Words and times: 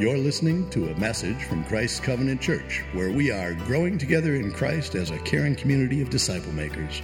You're 0.00 0.16
listening 0.16 0.70
to 0.70 0.88
a 0.88 0.98
message 0.98 1.44
from 1.44 1.62
Christ's 1.66 2.00
Covenant 2.00 2.40
Church, 2.40 2.82
where 2.94 3.12
we 3.12 3.30
are 3.30 3.52
growing 3.52 3.98
together 3.98 4.34
in 4.34 4.50
Christ 4.50 4.94
as 4.94 5.10
a 5.10 5.18
caring 5.18 5.54
community 5.54 6.00
of 6.00 6.08
disciple 6.08 6.52
makers. 6.52 7.02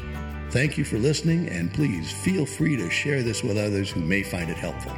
Thank 0.49 0.79
you 0.79 0.85
for 0.87 0.97
listening, 0.97 1.51
and 1.51 1.71
please 1.75 2.11
feel 2.11 2.47
free 2.47 2.75
to 2.79 2.89
share 2.89 3.23
this 3.23 3.43
with 3.43 3.59
others 3.59 3.91
who 3.91 4.01
may 4.01 4.23
find 4.23 4.49
it 4.49 4.57
helpful. 4.57 4.93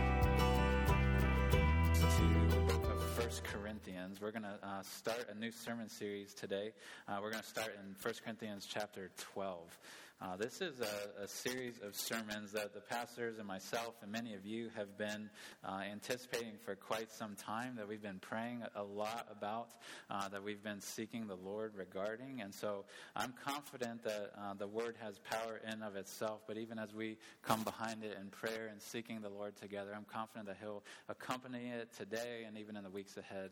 First 3.16 3.42
Corinthians. 3.42 4.20
We're 4.20 4.30
going 4.30 4.44
to 4.44 4.58
uh, 4.62 4.82
start 4.82 5.26
a 5.28 5.34
new 5.36 5.50
sermon 5.50 5.88
series 5.88 6.34
today. 6.34 6.74
Uh, 7.08 7.18
we're 7.20 7.32
going 7.32 7.42
to 7.42 7.48
start 7.48 7.76
in 7.84 7.94
First 7.96 8.22
Corinthians 8.22 8.64
chapter 8.64 9.10
12. 9.16 9.76
Uh, 10.20 10.36
this 10.36 10.60
is 10.60 10.80
a, 10.80 11.22
a, 11.22 11.28
series 11.28 11.74
of 11.80 11.94
sermons 11.94 12.50
that 12.50 12.74
the 12.74 12.80
pastors 12.80 13.38
and 13.38 13.46
myself 13.46 13.94
and 14.02 14.10
many 14.10 14.34
of 14.34 14.44
you 14.44 14.68
have 14.74 14.98
been 14.98 15.30
uh, 15.62 15.80
anticipating 15.92 16.54
for 16.64 16.74
quite 16.74 17.08
some 17.08 17.36
time, 17.36 17.76
that 17.76 17.86
we've 17.86 18.02
been 18.02 18.18
praying 18.18 18.64
a 18.74 18.82
lot 18.82 19.28
about, 19.30 19.68
uh, 20.10 20.28
that 20.28 20.42
we've 20.42 20.64
been 20.64 20.80
seeking 20.80 21.28
the 21.28 21.36
Lord 21.36 21.72
regarding. 21.76 22.40
And 22.40 22.52
so 22.52 22.84
I'm 23.14 23.32
confident 23.44 24.02
that 24.02 24.32
uh, 24.36 24.54
the 24.54 24.66
Word 24.66 24.96
has 25.00 25.20
power 25.20 25.60
in 25.72 25.84
of 25.84 25.94
itself, 25.94 26.40
but 26.48 26.58
even 26.58 26.80
as 26.80 26.92
we 26.92 27.16
come 27.42 27.62
behind 27.62 28.02
it 28.02 28.18
in 28.20 28.26
prayer 28.28 28.70
and 28.72 28.82
seeking 28.82 29.20
the 29.20 29.28
Lord 29.28 29.54
together, 29.54 29.92
I'm 29.94 30.06
confident 30.12 30.48
that 30.48 30.56
He'll 30.60 30.82
accompany 31.08 31.68
it 31.68 31.92
today 31.96 32.42
and 32.44 32.58
even 32.58 32.76
in 32.76 32.82
the 32.82 32.90
weeks 32.90 33.16
ahead 33.18 33.50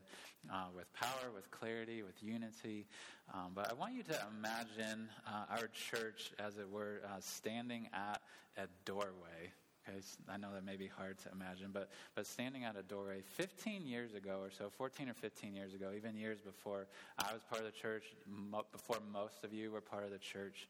uh, 0.53 0.67
with 0.75 0.92
power, 0.95 1.30
with 1.33 1.48
clarity, 1.53 2.03
with 2.03 2.20
unity. 2.20 2.87
Um, 3.35 3.53
but 3.55 3.71
I 3.71 3.75
want 3.75 3.95
you 3.95 4.03
to 4.05 4.19
imagine 4.39 5.09
uh, 5.27 5.45
our 5.51 5.69
church, 5.69 6.33
as 6.39 6.59
it 6.59 6.71
were, 6.71 7.01
uh, 7.05 7.17
standing 7.21 7.89
at 7.93 8.23
a 8.57 8.67
doorway. 8.84 9.53
Okay, 9.89 9.98
I 10.29 10.37
know 10.37 10.48
that 10.55 10.65
may 10.65 10.77
be 10.77 10.87
hard 10.89 11.19
to 11.19 11.31
imagine, 11.33 11.70
but, 11.73 11.91
but 12.15 12.27
standing 12.27 12.65
at 12.65 12.77
a 12.77 12.83
doorway 12.83 13.23
15 13.23 13.87
years 13.87 14.15
ago 14.15 14.39
or 14.43 14.51
so, 14.51 14.69
14 14.69 15.09
or 15.09 15.15
15 15.15 15.55
years 15.55 15.75
ago, 15.75 15.91
even 15.97 16.17
years 16.17 16.41
before 16.41 16.87
I 17.19 17.33
was 17.33 17.42
part 17.48 17.61
of 17.61 17.67
the 17.67 17.78
church, 17.78 18.05
mo- 18.27 18.67
before 18.73 18.98
most 19.12 19.45
of 19.45 19.53
you 19.53 19.70
were 19.70 19.81
part 19.81 20.05
of 20.05 20.11
the 20.11 20.19
church, 20.19 20.69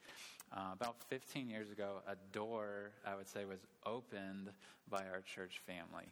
uh, 0.54 0.70
about 0.72 0.96
15 1.08 1.48
years 1.48 1.70
ago, 1.70 2.02
a 2.06 2.16
door, 2.32 2.90
I 3.06 3.14
would 3.16 3.28
say, 3.28 3.44
was 3.44 3.60
opened 3.86 4.50
by 4.90 5.04
our 5.12 5.20
church 5.22 5.60
family. 5.66 6.06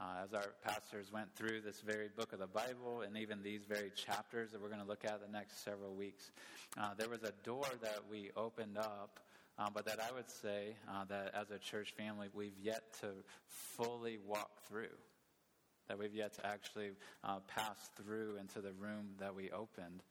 Uh, 0.00 0.24
as 0.24 0.32
our 0.32 0.54
pastors 0.64 1.12
went 1.12 1.28
through 1.36 1.60
this 1.60 1.82
very 1.82 2.08
book 2.16 2.32
of 2.32 2.38
the 2.38 2.46
Bible 2.46 3.02
and 3.02 3.18
even 3.18 3.42
these 3.42 3.66
very 3.68 3.92
chapters 3.94 4.50
that 4.50 4.60
we're 4.60 4.68
going 4.68 4.80
to 4.80 4.86
look 4.86 5.04
at 5.04 5.20
the 5.20 5.30
next 5.30 5.62
several 5.62 5.94
weeks, 5.94 6.30
uh, 6.80 6.94
there 6.96 7.10
was 7.10 7.22
a 7.22 7.32
door 7.44 7.66
that 7.82 7.98
we 8.10 8.30
opened 8.34 8.78
up, 8.78 9.20
uh, 9.58 9.68
but 9.74 9.84
that 9.84 10.00
I 10.00 10.10
would 10.14 10.30
say 10.30 10.74
uh, 10.88 11.04
that 11.10 11.34
as 11.34 11.50
a 11.50 11.58
church 11.58 11.92
family, 11.98 12.28
we've 12.32 12.58
yet 12.62 12.94
to 13.02 13.08
fully 13.46 14.16
walk 14.26 14.62
through. 14.66 14.96
That 15.88 15.98
we've 15.98 16.14
yet 16.14 16.32
to 16.34 16.46
actually 16.46 16.92
uh, 17.22 17.40
pass 17.46 17.90
through 17.96 18.38
into 18.40 18.62
the 18.62 18.72
room 18.72 19.08
that 19.18 19.34
we 19.34 19.50
opened. 19.50 20.02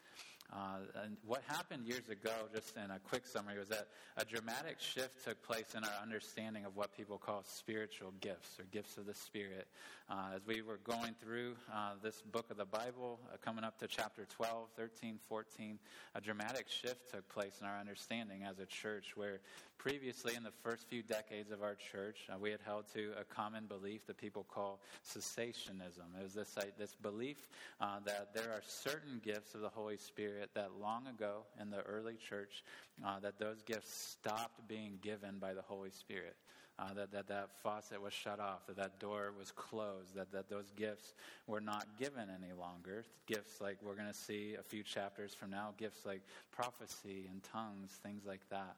Uh, 0.52 1.04
and 1.04 1.18
what 1.26 1.44
happened 1.48 1.86
years 1.86 2.10
ago, 2.10 2.32
just 2.54 2.76
in 2.76 2.90
a 2.90 3.00
quick 3.00 3.28
summary, 3.28 3.60
was 3.60 3.68
that 3.70 3.88
a 4.18 4.26
dramatic 4.26 4.80
shift 4.80 5.24
took 5.24 5.42
place 5.44 5.76
in 5.76 5.84
our 5.84 5.94
understanding 6.02 6.66
of 6.66 6.76
what 6.76 6.96
people 6.96 7.18
call 7.18 7.44
spiritual 7.44 8.14
gifts 8.20 8.60
or 8.60 8.66
gifts 8.72 8.98
of 8.98 9.06
the 9.06 9.14
Spirit. 9.14 9.68
Uh, 10.10 10.32
as 10.36 10.42
we 10.48 10.64
were 10.64 10.80
going 10.84 11.14
through 11.22 11.56
uh, 11.72 11.92
this 12.02 12.22
book 12.22 12.50
of 12.50 12.58
the 12.58 12.66
Bible, 12.66 13.20
uh, 13.32 13.38
coming 13.46 13.64
up 13.64 13.78
to 13.78 13.88
chapter 13.88 14.26
12, 14.26 14.70
13, 14.76 15.20
14, 15.30 15.78
a 16.16 16.22
dramatic 16.22 16.68
shift 16.68 17.12
took 17.14 17.28
place 17.30 17.60
in 17.62 17.68
our 17.68 17.78
understanding 17.80 18.44
as 18.44 18.58
a 18.58 18.66
church 18.66 19.16
where 19.16 19.40
previously, 19.78 20.36
in 20.36 20.44
the 20.44 20.52
first 20.64 20.90
few 20.90 21.02
decades 21.02 21.52
of 21.52 21.64
our 21.64 21.76
church, 21.76 22.28
uh, 22.30 22.38
we 22.38 22.52
had 22.52 22.60
held 22.66 22.86
to 22.94 23.12
a 23.20 23.24
common 23.24 23.66
belief 23.66 24.06
that 24.08 24.18
people 24.18 24.46
call 24.50 24.82
cessationism. 25.08 26.10
It 26.20 26.24
was 26.24 26.34
this, 26.34 26.58
this 26.78 26.96
belief 27.02 27.48
uh, 27.80 28.00
that 28.06 28.34
there 28.34 28.52
are 28.52 28.62
certain 28.68 29.22
gifts 29.24 29.56
of 29.56 29.62
the 29.62 29.70
Holy 29.70 29.98
Spirit 29.98 30.39
that 30.56 30.72
long 30.82 31.08
ago 31.08 31.44
in 31.62 31.70
the 31.70 31.82
early 31.82 32.16
church, 32.16 32.64
uh, 33.06 33.20
that 33.20 33.40
those 33.40 33.62
gifts 33.62 33.94
stopped 33.94 34.68
being 34.68 35.00
given 35.02 35.38
by 35.40 35.54
the 35.54 35.62
Holy 35.62 35.92
Spirit 35.92 36.36
uh, 36.80 36.94
that, 36.94 37.12
that 37.12 37.28
that 37.28 37.50
faucet 37.62 38.02
was 38.02 38.14
shut 38.14 38.40
off, 38.40 38.66
that 38.68 38.78
that 38.78 39.00
door 39.00 39.34
was 39.38 39.52
closed, 39.52 40.16
that, 40.16 40.32
that 40.32 40.50
those 40.50 40.72
gifts 40.76 41.14
were 41.48 41.60
not 41.60 41.86
given 41.98 42.28
any 42.30 42.54
longer. 42.58 43.04
Gifts 43.28 43.60
like 43.60 43.78
we're 43.84 43.96
going 43.96 44.08
to 44.08 44.14
see 44.14 44.56
a 44.58 44.64
few 44.64 44.84
chapters 44.84 45.34
from 45.34 45.52
now, 45.52 45.74
gifts 45.78 46.06
like 46.06 46.22
prophecy 46.52 47.28
and 47.30 47.44
tongues, 47.44 48.00
things 48.02 48.24
like 48.26 48.48
that. 48.50 48.78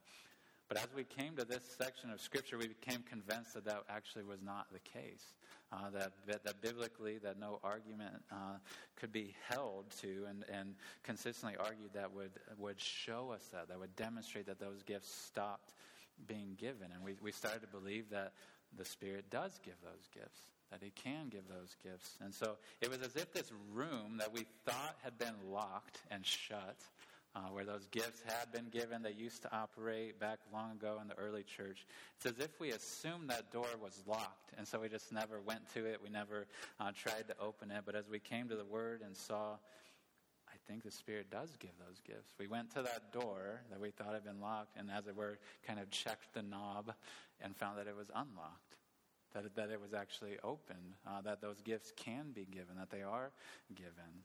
But 0.68 0.78
as 0.78 0.88
we 0.96 1.04
came 1.04 1.36
to 1.36 1.44
this 1.44 1.64
section 1.78 2.12
of 2.12 2.22
Scripture, 2.22 2.58
we 2.58 2.70
became 2.70 3.04
convinced 3.04 3.54
that 3.56 3.66
that 3.66 3.84
actually 3.90 4.24
was 4.24 4.42
not 4.42 4.68
the 4.72 4.80
case. 4.80 5.36
Uh, 5.74 5.90
that, 5.94 6.44
that, 6.44 6.62
biblically, 6.62 7.18
that 7.18 7.40
no 7.40 7.58
argument 7.64 8.22
uh, 8.30 8.58
could 8.98 9.14
be 9.14 9.34
held 9.48 9.86
to 10.02 10.26
and, 10.28 10.44
and 10.52 10.76
consistently 11.02 11.56
argued 11.58 11.94
that 11.94 12.14
would, 12.14 12.32
would 12.58 12.78
show 12.78 13.32
us 13.34 13.42
that, 13.54 13.70
that 13.70 13.80
would 13.80 13.96
demonstrate 13.96 14.46
that 14.48 14.60
those 14.60 14.84
gifts 14.84 15.10
stopped 15.10 15.74
being 16.28 16.58
given. 16.58 16.88
And 16.94 17.02
we, 17.02 17.16
we 17.22 17.32
started 17.32 17.62
to 17.62 17.68
believe 17.68 18.10
that 18.10 18.34
the 18.78 18.84
Spirit 18.84 19.30
does 19.30 19.60
give 19.64 19.76
those 19.82 20.10
gifts, 20.14 20.40
that 20.72 20.82
He 20.82 20.92
can 20.92 21.30
give 21.30 21.48
those 21.48 21.76
gifts. 21.82 22.18
And 22.22 22.34
so 22.34 22.58
it 22.82 22.90
was 22.90 23.02
as 23.02 23.16
if 23.16 23.32
this 23.32 23.52
room 23.74 24.18
that 24.18 24.34
we 24.34 24.46
thought 24.66 24.98
had 25.04 25.18
been 25.18 25.36
locked 25.50 26.00
and 26.10 26.26
shut, 26.26 26.78
uh, 27.36 27.40
where 27.52 27.64
those 27.64 27.88
gifts 27.92 28.22
had 28.26 28.52
been 28.52 28.70
given, 28.70 29.02
they 29.02 29.12
used 29.12 29.42
to 29.44 29.56
operate 29.56 30.20
back 30.20 30.40
long 30.54 30.72
ago 30.72 31.00
in 31.02 31.08
the 31.08 31.16
early 31.16 31.44
church. 31.44 31.86
It's 32.18 32.26
as 32.26 32.40
if 32.40 32.60
we 32.60 32.72
assumed 32.72 33.30
that 33.30 33.52
door 33.52 33.68
was 33.82 34.02
locked, 34.06 34.52
and 34.58 34.68
so 34.68 34.80
we 34.80 34.90
just 34.90 35.12
never 35.12 35.40
went 35.40 35.62
to 35.74 35.86
it. 35.86 36.00
We 36.04 36.10
never 36.10 36.48
uh, 36.80 36.92
tried 36.96 37.28
to 37.28 37.36
open 37.40 37.72
it. 37.72 37.84
But 37.86 37.96
as 37.96 38.10
we 38.10 38.20
came 38.20 38.50
to 38.50 38.56
the 38.56 38.66
Word 38.66 39.02
and 39.06 39.16
saw 39.16 39.58
I 40.52 40.72
think 40.72 40.84
the 40.84 40.92
Spirit 40.92 41.32
does 41.32 41.56
give 41.60 41.72
those 41.80 42.02
gifts. 42.06 42.34
We 42.38 42.48
went 42.48 42.72
to 42.72 42.82
that 42.82 43.12
door 43.14 43.62
that 43.70 43.80
we 43.80 43.90
thought 43.92 44.14
had 44.14 44.24
been 44.24 44.42
locked, 44.42 44.78
and 44.78 44.92
as 44.92 45.08
it 45.08 45.16
were, 45.16 45.40
kind 45.66 45.80
of 45.80 45.90
checked 45.90 46.34
the 46.34 46.44
knob 46.44 46.94
and 47.42 47.56
found 47.56 47.78
that 47.78 47.88
it 47.88 47.96
was 47.96 48.10
unlocked, 48.10 48.76
that 49.34 49.56
that 49.56 49.70
it 49.70 49.82
was 49.82 49.94
actually 49.94 50.38
open, 50.44 50.96
uh, 51.08 51.22
that 51.22 51.42
those 51.42 51.62
gifts 51.62 51.94
can 51.96 52.32
be 52.34 52.46
given, 52.46 52.76
that 52.78 52.92
they 52.92 53.02
are 53.02 53.32
given. 53.74 54.24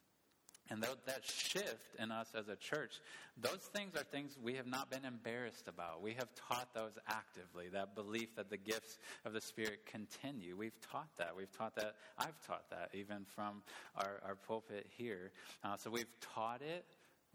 And 0.69 0.83
that 0.83 1.25
shift 1.25 1.95
in 1.99 2.11
us 2.11 2.29
as 2.37 2.49
a 2.49 2.57
church, 2.57 3.01
those 3.41 3.71
things 3.73 3.95
are 3.95 4.03
things 4.03 4.37
we 4.43 4.55
have 4.55 4.67
not 4.67 4.91
been 4.91 5.05
embarrassed 5.05 5.69
about. 5.69 6.03
We 6.03 6.15
have 6.15 6.29
taught 6.49 6.75
those 6.75 6.99
actively, 7.09 7.69
that 7.73 7.95
belief 7.95 8.35
that 8.37 8.51
the 8.51 8.57
gifts 8.57 8.99
of 9.25 9.33
the 9.33 9.41
Spirit 9.41 9.87
continue. 9.87 10.57
We've 10.57 10.81
taught 10.91 11.09
that. 11.19 11.35
We've 11.37 11.53
taught 11.53 11.77
that. 11.77 11.95
I've 12.19 12.41
taught 12.47 12.69
that 12.71 12.91
even 12.95 13.25
from 13.35 13.63
our, 13.97 14.21
our 14.27 14.35
pulpit 14.35 14.87
here. 14.97 15.31
Uh, 15.63 15.77
so 15.77 15.91
we've 15.91 16.07
taught 16.35 16.63
it. 16.63 16.85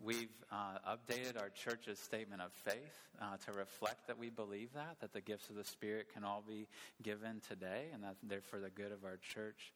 We've 0.03 0.29
uh, 0.51 0.95
updated 0.95 1.39
our 1.39 1.49
church's 1.49 1.99
statement 1.99 2.41
of 2.41 2.51
faith 2.51 2.97
uh, 3.21 3.37
to 3.45 3.57
reflect 3.57 4.07
that 4.07 4.17
we 4.17 4.29
believe 4.29 4.73
that, 4.73 4.97
that 4.99 5.13
the 5.13 5.21
gifts 5.21 5.49
of 5.49 5.55
the 5.55 5.63
Spirit 5.63 6.07
can 6.11 6.23
all 6.23 6.43
be 6.45 6.67
given 7.03 7.39
today 7.47 7.85
and 7.93 8.03
that 8.03 8.15
they're 8.23 8.41
for 8.41 8.59
the 8.59 8.71
good 8.71 8.91
of 8.91 9.05
our 9.05 9.17
church. 9.17 9.71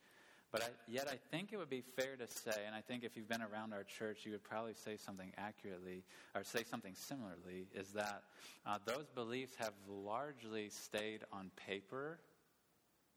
But 0.56 0.64
I, 0.64 0.68
yet, 0.88 1.10
I 1.12 1.18
think 1.36 1.52
it 1.52 1.58
would 1.58 1.70
be 1.70 1.82
fair 1.82 2.16
to 2.16 2.26
say, 2.28 2.62
and 2.66 2.74
I 2.74 2.80
think 2.80 3.04
if 3.04 3.18
you've 3.18 3.28
been 3.28 3.42
around 3.42 3.74
our 3.74 3.84
church, 3.84 4.20
you 4.24 4.32
would 4.32 4.44
probably 4.46 4.74
say 4.74 4.96
something 4.96 5.34
accurately, 5.38 6.06
or 6.34 6.46
say 6.46 6.64
something 6.64 6.94
similarly, 6.96 7.68
is 7.76 7.90
that 7.90 8.24
uh, 8.66 8.78
those 8.86 9.10
beliefs 9.14 9.52
have 9.58 9.74
largely 9.86 10.70
stayed 10.70 11.26
on 11.34 11.52
paper 11.58 12.20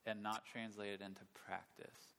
and 0.04 0.20
not 0.20 0.46
translated 0.46 1.00
into 1.00 1.20
practice 1.46 2.17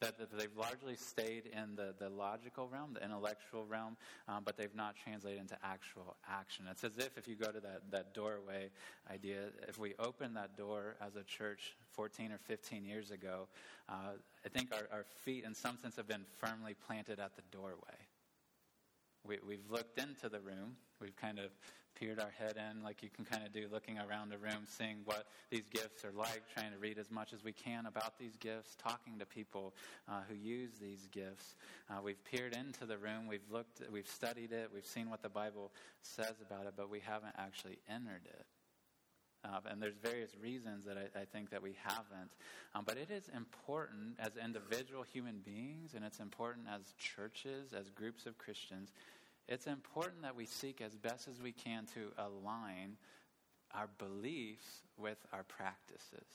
that, 0.00 0.16
they've 0.36 0.56
largely 0.56 0.96
stayed 0.96 1.44
in 1.46 1.76
the, 1.76 1.94
the 1.98 2.08
logical 2.08 2.68
realm, 2.68 2.94
the 2.94 3.04
intellectual 3.04 3.64
realm, 3.66 3.96
um, 4.28 4.42
but 4.44 4.56
they've 4.56 4.74
not 4.74 4.96
translated 4.96 5.40
into 5.40 5.56
actual 5.62 6.16
action. 6.28 6.66
It's 6.70 6.84
as 6.84 6.98
if 6.98 7.18
if 7.18 7.28
you 7.28 7.36
go 7.36 7.52
to 7.52 7.60
that, 7.60 7.90
that 7.90 8.14
doorway 8.14 8.70
idea, 9.10 9.48
if 9.68 9.78
we 9.78 9.94
open 9.98 10.34
that 10.34 10.56
door 10.56 10.96
as 11.06 11.16
a 11.16 11.22
church 11.22 11.76
14 11.92 12.32
or 12.32 12.38
15 12.38 12.84
years 12.84 13.10
ago, 13.10 13.48
uh, 13.88 14.12
I 14.44 14.48
think 14.48 14.72
our, 14.72 14.88
our 14.96 15.04
feet, 15.04 15.44
in 15.44 15.54
some 15.54 15.76
sense, 15.76 15.96
have 15.96 16.08
been 16.08 16.24
firmly 16.38 16.74
planted 16.86 17.20
at 17.20 17.36
the 17.36 17.42
doorway. 17.50 17.98
We, 19.26 19.38
we've 19.46 19.70
looked 19.70 19.98
into 19.98 20.28
the 20.28 20.40
room. 20.40 20.76
We've 21.00 21.16
kind 21.16 21.38
of 21.38 21.50
peered 21.94 22.18
our 22.18 22.32
head 22.38 22.56
in, 22.56 22.82
like 22.82 23.02
you 23.02 23.08
can 23.08 23.24
kind 23.24 23.44
of 23.44 23.52
do, 23.52 23.66
looking 23.70 23.98
around 23.98 24.30
the 24.30 24.38
room, 24.38 24.64
seeing 24.66 24.98
what 25.04 25.26
these 25.50 25.66
gifts 25.70 26.04
are 26.04 26.12
like, 26.12 26.42
trying 26.54 26.72
to 26.72 26.78
read 26.78 26.98
as 26.98 27.10
much 27.10 27.32
as 27.32 27.44
we 27.44 27.52
can 27.52 27.86
about 27.86 28.18
these 28.18 28.36
gifts, 28.36 28.76
talking 28.82 29.18
to 29.18 29.26
people 29.26 29.74
uh, 30.08 30.20
who 30.28 30.34
use 30.34 30.70
these 30.80 31.08
gifts. 31.12 31.56
Uh, 31.90 32.00
we've 32.02 32.22
peered 32.24 32.54
into 32.54 32.86
the 32.86 32.98
room, 32.98 33.26
we've 33.28 33.48
looked, 33.50 33.82
we've 33.90 34.08
studied 34.08 34.52
it, 34.52 34.70
we've 34.74 34.86
seen 34.86 35.10
what 35.10 35.22
the 35.22 35.28
Bible 35.28 35.72
says 36.02 36.34
about 36.44 36.66
it, 36.66 36.74
but 36.76 36.90
we 36.90 37.00
haven't 37.00 37.34
actually 37.38 37.78
entered 37.88 38.26
it. 38.26 38.46
Uh, 39.42 39.58
and 39.70 39.80
there's 39.80 39.96
various 40.02 40.32
reasons 40.42 40.84
that 40.84 40.98
I, 40.98 41.20
I 41.20 41.24
think 41.24 41.50
that 41.50 41.62
we 41.62 41.74
haven't. 41.82 42.32
Um, 42.74 42.84
but 42.86 42.98
it 42.98 43.10
is 43.10 43.30
important 43.34 44.16
as 44.18 44.32
individual 44.42 45.02
human 45.02 45.38
beings, 45.38 45.94
and 45.94 46.04
it's 46.04 46.20
important 46.20 46.66
as 46.70 46.92
churches, 46.98 47.72
as 47.72 47.88
groups 47.88 48.26
of 48.26 48.36
Christians, 48.36 48.92
it's 49.50 49.66
important 49.66 50.22
that 50.22 50.36
we 50.36 50.46
seek 50.46 50.80
as 50.80 50.94
best 50.94 51.26
as 51.28 51.42
we 51.42 51.50
can 51.50 51.84
to 51.94 52.12
align 52.16 52.96
our 53.74 53.88
beliefs 53.98 54.82
with 54.96 55.18
our 55.32 55.42
practices. 55.42 56.26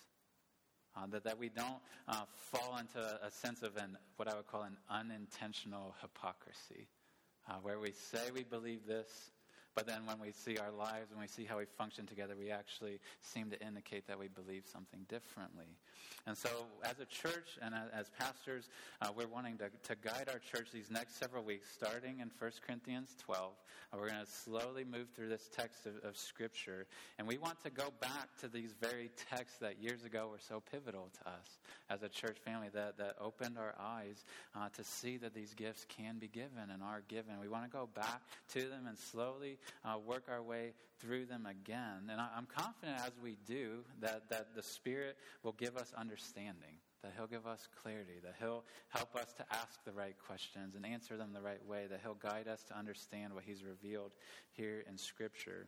Uh, 0.97 1.07
that, 1.07 1.23
that 1.23 1.37
we 1.37 1.49
don't 1.49 1.79
uh, 2.07 2.23
fall 2.37 2.77
into 2.77 2.99
a, 2.99 3.29
sense 3.29 3.63
of 3.63 3.75
an, 3.75 3.97
what 4.15 4.29
I 4.29 4.35
would 4.35 4.47
call 4.47 4.63
an 4.63 4.77
unintentional 4.89 5.93
hypocrisy, 6.01 6.87
uh, 7.49 7.55
where 7.61 7.79
we 7.79 7.91
say 7.91 8.31
we 8.33 8.43
believe 8.43 8.85
this, 8.87 9.31
but 9.75 9.85
then 9.85 10.05
when 10.05 10.19
we 10.19 10.31
see 10.31 10.57
our 10.57 10.71
lives, 10.71 11.11
when 11.11 11.21
we 11.21 11.27
see 11.27 11.43
how 11.43 11.57
we 11.57 11.65
function 11.65 12.05
together, 12.05 12.33
we 12.39 12.49
actually 12.49 12.99
seem 13.21 13.49
to 13.49 13.61
indicate 13.65 14.07
that 14.07 14.17
we 14.17 14.29
believe 14.29 14.63
something 14.71 15.01
differently. 15.09 15.67
And 16.27 16.35
so, 16.35 16.49
as 16.83 16.99
a 16.99 17.05
church 17.05 17.59
and 17.61 17.75
as 17.93 18.09
pastors, 18.17 18.69
uh, 19.01 19.09
we're 19.15 19.27
wanting 19.27 19.57
to, 19.57 19.69
to 19.69 19.95
guide 20.01 20.27
our 20.31 20.39
church 20.39 20.69
these 20.73 20.89
next 20.89 21.19
several 21.19 21.43
weeks, 21.43 21.67
starting 21.71 22.19
in 22.19 22.31
1 22.39 22.51
Corinthians 22.65 23.15
12. 23.23 23.51
Uh, 23.93 23.97
we're 23.99 24.09
going 24.09 24.25
to 24.25 24.31
slowly 24.31 24.83
move 24.83 25.07
through 25.15 25.29
this 25.29 25.49
text 25.55 25.85
of, 25.85 26.03
of 26.03 26.17
Scripture. 26.17 26.87
And 27.19 27.27
we 27.27 27.37
want 27.37 27.61
to 27.63 27.69
go 27.69 27.93
back 28.01 28.29
to 28.39 28.47
these 28.47 28.73
very 28.81 29.11
texts 29.29 29.59
that 29.59 29.79
years 29.79 30.03
ago 30.03 30.29
were 30.31 30.39
so 30.39 30.63
pivotal 30.71 31.09
to 31.21 31.29
us 31.29 31.59
as 31.91 32.01
a 32.01 32.09
church 32.09 32.37
family, 32.43 32.69
that, 32.73 32.97
that 32.97 33.15
opened 33.21 33.57
our 33.59 33.75
eyes 33.79 34.25
uh, 34.55 34.69
to 34.69 34.83
see 34.83 35.17
that 35.17 35.35
these 35.35 35.53
gifts 35.53 35.85
can 35.87 36.17
be 36.17 36.27
given 36.27 36.71
and 36.73 36.81
are 36.81 37.03
given. 37.07 37.39
We 37.39 37.49
want 37.49 37.65
to 37.65 37.69
go 37.69 37.87
back 37.93 38.21
to 38.53 38.61
them 38.61 38.87
and 38.87 38.97
slowly 38.97 39.59
uh, 39.83 39.97
work 39.97 40.23
our 40.29 40.41
way 40.41 40.73
through 40.99 41.25
them 41.25 41.45
again. 41.45 42.09
And 42.11 42.19
I, 42.19 42.27
I'm 42.35 42.47
confident 42.47 42.99
as 43.05 43.11
we 43.21 43.37
do 43.45 43.79
that, 44.01 44.29
that 44.29 44.55
the 44.55 44.63
Spirit 44.63 45.17
will 45.43 45.53
give 45.53 45.77
us 45.77 45.93
understanding 45.97 46.79
that 47.05 47.13
He'll 47.15 47.27
give 47.27 47.45
us 47.45 47.67
clarity, 47.83 48.19
that 48.23 48.33
He'll 48.39 48.63
help 48.89 49.15
us 49.15 49.31
to 49.33 49.45
ask 49.51 49.83
the 49.85 49.91
right 49.91 50.15
questions 50.25 50.75
and 50.75 50.85
answer 50.85 51.17
them 51.17 51.33
the 51.33 51.41
right 51.41 51.63
way, 51.65 51.85
that 51.89 51.99
He'll 52.01 52.15
guide 52.15 52.47
us 52.47 52.63
to 52.63 52.77
understand 52.77 53.33
what 53.33 53.43
He's 53.45 53.63
revealed 53.63 54.11
here 54.51 54.83
in 54.89 54.97
Scripture. 54.97 55.67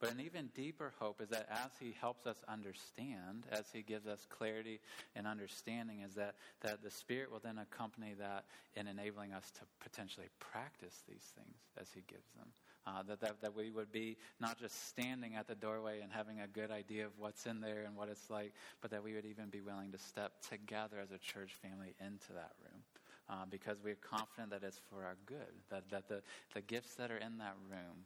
But 0.00 0.10
an 0.10 0.20
even 0.20 0.50
deeper 0.54 0.92
hope 0.98 1.22
is 1.22 1.28
that 1.28 1.46
as 1.50 1.70
He 1.78 1.94
helps 2.00 2.26
us 2.26 2.36
understand, 2.48 3.46
as 3.52 3.66
He 3.72 3.82
gives 3.82 4.08
us 4.08 4.26
clarity 4.28 4.80
and 5.14 5.26
understanding, 5.26 6.00
is 6.00 6.14
that, 6.14 6.34
that 6.62 6.82
the 6.82 6.90
Spirit 6.90 7.30
will 7.30 7.40
then 7.42 7.58
accompany 7.58 8.14
that 8.18 8.44
in 8.74 8.88
enabling 8.88 9.32
us 9.32 9.52
to 9.52 9.60
potentially 9.80 10.26
practice 10.40 11.04
these 11.08 11.32
things 11.36 11.56
as 11.80 11.88
He 11.94 12.02
gives 12.08 12.28
them. 12.36 12.48
Uh, 12.86 13.02
that, 13.08 13.18
that, 13.20 13.40
that 13.40 13.56
we 13.56 13.70
would 13.70 13.90
be 13.90 14.16
not 14.40 14.58
just 14.58 14.88
standing 14.88 15.36
at 15.36 15.48
the 15.48 15.54
doorway 15.54 16.00
and 16.02 16.12
having 16.12 16.40
a 16.40 16.46
good 16.46 16.70
idea 16.70 17.06
of 17.06 17.12
what's 17.18 17.46
in 17.46 17.60
there 17.60 17.84
and 17.86 17.96
what 17.96 18.10
it's 18.10 18.28
like, 18.28 18.52
but 18.82 18.90
that 18.90 19.02
we 19.02 19.14
would 19.14 19.24
even 19.24 19.48
be 19.48 19.62
willing 19.62 19.90
to 19.90 19.98
step 19.98 20.32
together 20.50 20.96
as 21.02 21.10
a 21.10 21.18
church 21.18 21.52
family 21.62 21.94
into 21.98 22.32
that 22.34 22.52
room. 22.60 22.82
Uh, 23.30 23.46
because 23.50 23.78
we're 23.82 23.94
confident 23.94 24.50
that 24.50 24.62
it's 24.62 24.78
for 24.90 25.02
our 25.02 25.16
good, 25.24 25.54
that, 25.70 25.88
that 25.88 26.06
the, 26.08 26.20
the 26.52 26.60
gifts 26.60 26.94
that 26.96 27.10
are 27.10 27.16
in 27.16 27.38
that 27.38 27.56
room 27.70 28.04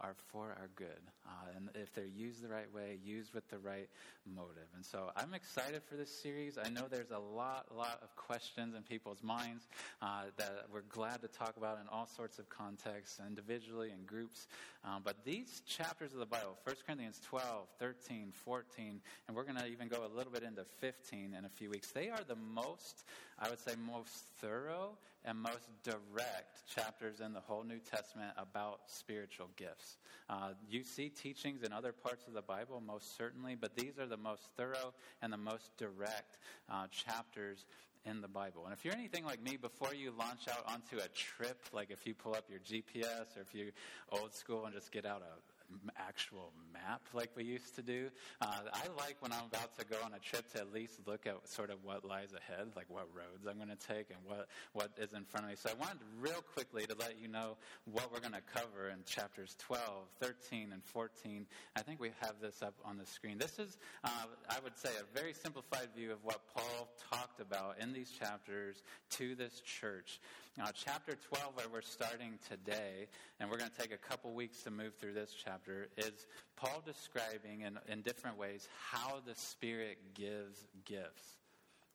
are 0.00 0.14
for 0.30 0.56
our 0.58 0.68
good. 0.76 1.00
Uh, 1.26 1.56
and 1.56 1.68
if 1.74 1.94
they're 1.94 2.04
used 2.04 2.42
the 2.42 2.48
right 2.48 2.72
way, 2.72 2.98
used 3.04 3.34
with 3.34 3.48
the 3.48 3.58
right 3.58 3.88
motive. 4.26 4.68
And 4.74 4.84
so 4.84 5.10
I'm 5.16 5.34
excited 5.34 5.82
for 5.88 5.96
this 5.96 6.10
series. 6.10 6.58
I 6.62 6.68
know 6.68 6.82
there's 6.90 7.10
a 7.10 7.18
lot, 7.18 7.66
lot 7.74 8.00
of 8.02 8.14
questions 8.16 8.74
in 8.74 8.82
people's 8.82 9.22
minds 9.22 9.68
uh, 10.02 10.24
that 10.36 10.66
we're 10.72 10.82
glad 10.82 11.22
to 11.22 11.28
talk 11.28 11.56
about 11.56 11.78
in 11.80 11.88
all 11.90 12.06
sorts 12.06 12.38
of 12.38 12.48
contexts, 12.48 13.20
individually 13.26 13.90
and 13.90 14.06
groups. 14.06 14.48
Um, 14.84 15.02
but 15.04 15.24
these 15.24 15.62
chapters 15.66 16.12
of 16.12 16.18
the 16.18 16.26
Bible, 16.26 16.56
1 16.64 16.76
Corinthians 16.86 17.20
12, 17.24 17.66
13, 17.78 18.32
14, 18.44 19.00
and 19.26 19.36
we're 19.36 19.44
going 19.44 19.56
to 19.56 19.66
even 19.66 19.88
go 19.88 20.04
a 20.04 20.12
little 20.16 20.32
bit 20.32 20.42
into 20.42 20.64
15 20.78 21.34
in 21.36 21.44
a 21.44 21.48
few 21.48 21.70
weeks, 21.70 21.90
they 21.90 22.08
are 22.08 22.20
the 22.26 22.36
most, 22.36 23.04
I 23.38 23.48
would 23.48 23.58
say, 23.58 23.72
most 23.90 24.26
thorough 24.40 24.98
and 25.26 25.36
most 25.38 25.68
direct 25.82 26.66
chapters 26.72 27.20
in 27.20 27.32
the 27.32 27.40
whole 27.40 27.64
New 27.64 27.80
Testament 27.80 28.30
about 28.38 28.80
spiritual 28.86 29.50
gifts. 29.56 29.98
Uh, 30.30 30.50
you 30.70 30.84
see 30.84 31.08
teachings 31.08 31.64
in 31.64 31.72
other 31.72 31.92
parts 31.92 32.26
of 32.28 32.32
the 32.32 32.42
Bible, 32.42 32.80
most 32.80 33.16
certainly, 33.16 33.56
but 33.56 33.74
these 33.74 33.98
are 33.98 34.06
the 34.06 34.16
most 34.16 34.42
thorough 34.56 34.94
and 35.22 35.32
the 35.32 35.36
most 35.36 35.76
direct 35.76 36.38
uh, 36.70 36.86
chapters 36.90 37.66
in 38.04 38.20
the 38.20 38.28
Bible. 38.28 38.64
And 38.64 38.72
if 38.72 38.84
you're 38.84 38.94
anything 38.94 39.24
like 39.24 39.42
me, 39.42 39.56
before 39.56 39.92
you 39.92 40.12
launch 40.16 40.46
out 40.48 40.64
onto 40.72 40.98
a 40.98 41.08
trip, 41.08 41.60
like 41.72 41.90
if 41.90 42.06
you 42.06 42.14
pull 42.14 42.34
up 42.34 42.44
your 42.48 42.60
GPS 42.60 43.36
or 43.36 43.40
if 43.40 43.52
you're 43.52 43.72
old 44.12 44.32
school 44.32 44.64
and 44.64 44.74
just 44.74 44.92
get 44.92 45.04
out 45.04 45.22
a 45.22 45.55
actual 45.98 46.52
map 46.72 47.02
like 47.12 47.30
we 47.36 47.44
used 47.44 47.74
to 47.76 47.82
do. 47.82 48.08
Uh, 48.40 48.46
I 48.72 48.86
like 48.98 49.16
when 49.20 49.32
I'm 49.32 49.44
about 49.52 49.76
to 49.78 49.84
go 49.84 49.96
on 50.04 50.12
a 50.14 50.18
trip 50.18 50.50
to 50.52 50.60
at 50.60 50.72
least 50.72 51.00
look 51.06 51.26
at 51.26 51.48
sort 51.48 51.70
of 51.70 51.84
what 51.84 52.04
lies 52.04 52.32
ahead, 52.32 52.68
like 52.76 52.86
what 52.88 53.08
roads 53.14 53.46
I'm 53.48 53.56
going 53.56 53.76
to 53.76 53.86
take 53.86 54.10
and 54.10 54.18
what, 54.24 54.48
what 54.72 54.90
is 54.98 55.12
in 55.12 55.24
front 55.24 55.44
of 55.44 55.50
me. 55.50 55.56
So 55.56 55.70
I 55.70 55.74
wanted 55.74 55.98
real 56.20 56.44
quickly 56.54 56.86
to 56.86 56.94
let 56.98 57.20
you 57.20 57.28
know 57.28 57.56
what 57.84 58.12
we're 58.12 58.20
going 58.20 58.32
to 58.32 58.42
cover 58.52 58.88
in 58.88 58.98
chapters 59.04 59.56
12, 59.58 59.80
13, 60.20 60.70
and 60.72 60.82
14. 60.84 61.46
I 61.76 61.82
think 61.82 62.00
we 62.00 62.10
have 62.20 62.34
this 62.40 62.62
up 62.62 62.74
on 62.84 62.98
the 62.98 63.06
screen. 63.06 63.38
This 63.38 63.58
is, 63.58 63.78
uh, 64.04 64.08
I 64.48 64.56
would 64.62 64.76
say, 64.76 64.90
a 65.00 65.18
very 65.18 65.32
simplified 65.32 65.88
view 65.96 66.12
of 66.12 66.18
what 66.22 66.40
Paul 66.54 66.88
talked 67.10 67.40
about 67.40 67.76
in 67.80 67.92
these 67.92 68.10
chapters 68.10 68.82
to 69.10 69.34
this 69.34 69.60
church. 69.60 70.20
Now, 70.58 70.68
chapter 70.72 71.18
12, 71.28 71.54
where 71.54 71.66
we're 71.70 71.82
starting 71.82 72.38
today, 72.48 73.08
and 73.38 73.50
we're 73.50 73.58
going 73.58 73.70
to 73.70 73.78
take 73.78 73.92
a 73.92 73.98
couple 73.98 74.32
weeks 74.32 74.62
to 74.62 74.70
move 74.70 74.94
through 74.94 75.12
this 75.12 75.34
chapter, 75.44 75.88
is 75.98 76.26
Paul 76.56 76.82
describing 76.82 77.60
in, 77.60 77.78
in 77.88 78.00
different 78.00 78.38
ways 78.38 78.66
how 78.90 79.20
the 79.26 79.34
Spirit 79.34 79.98
gives 80.14 80.64
gifts. 80.86 81.36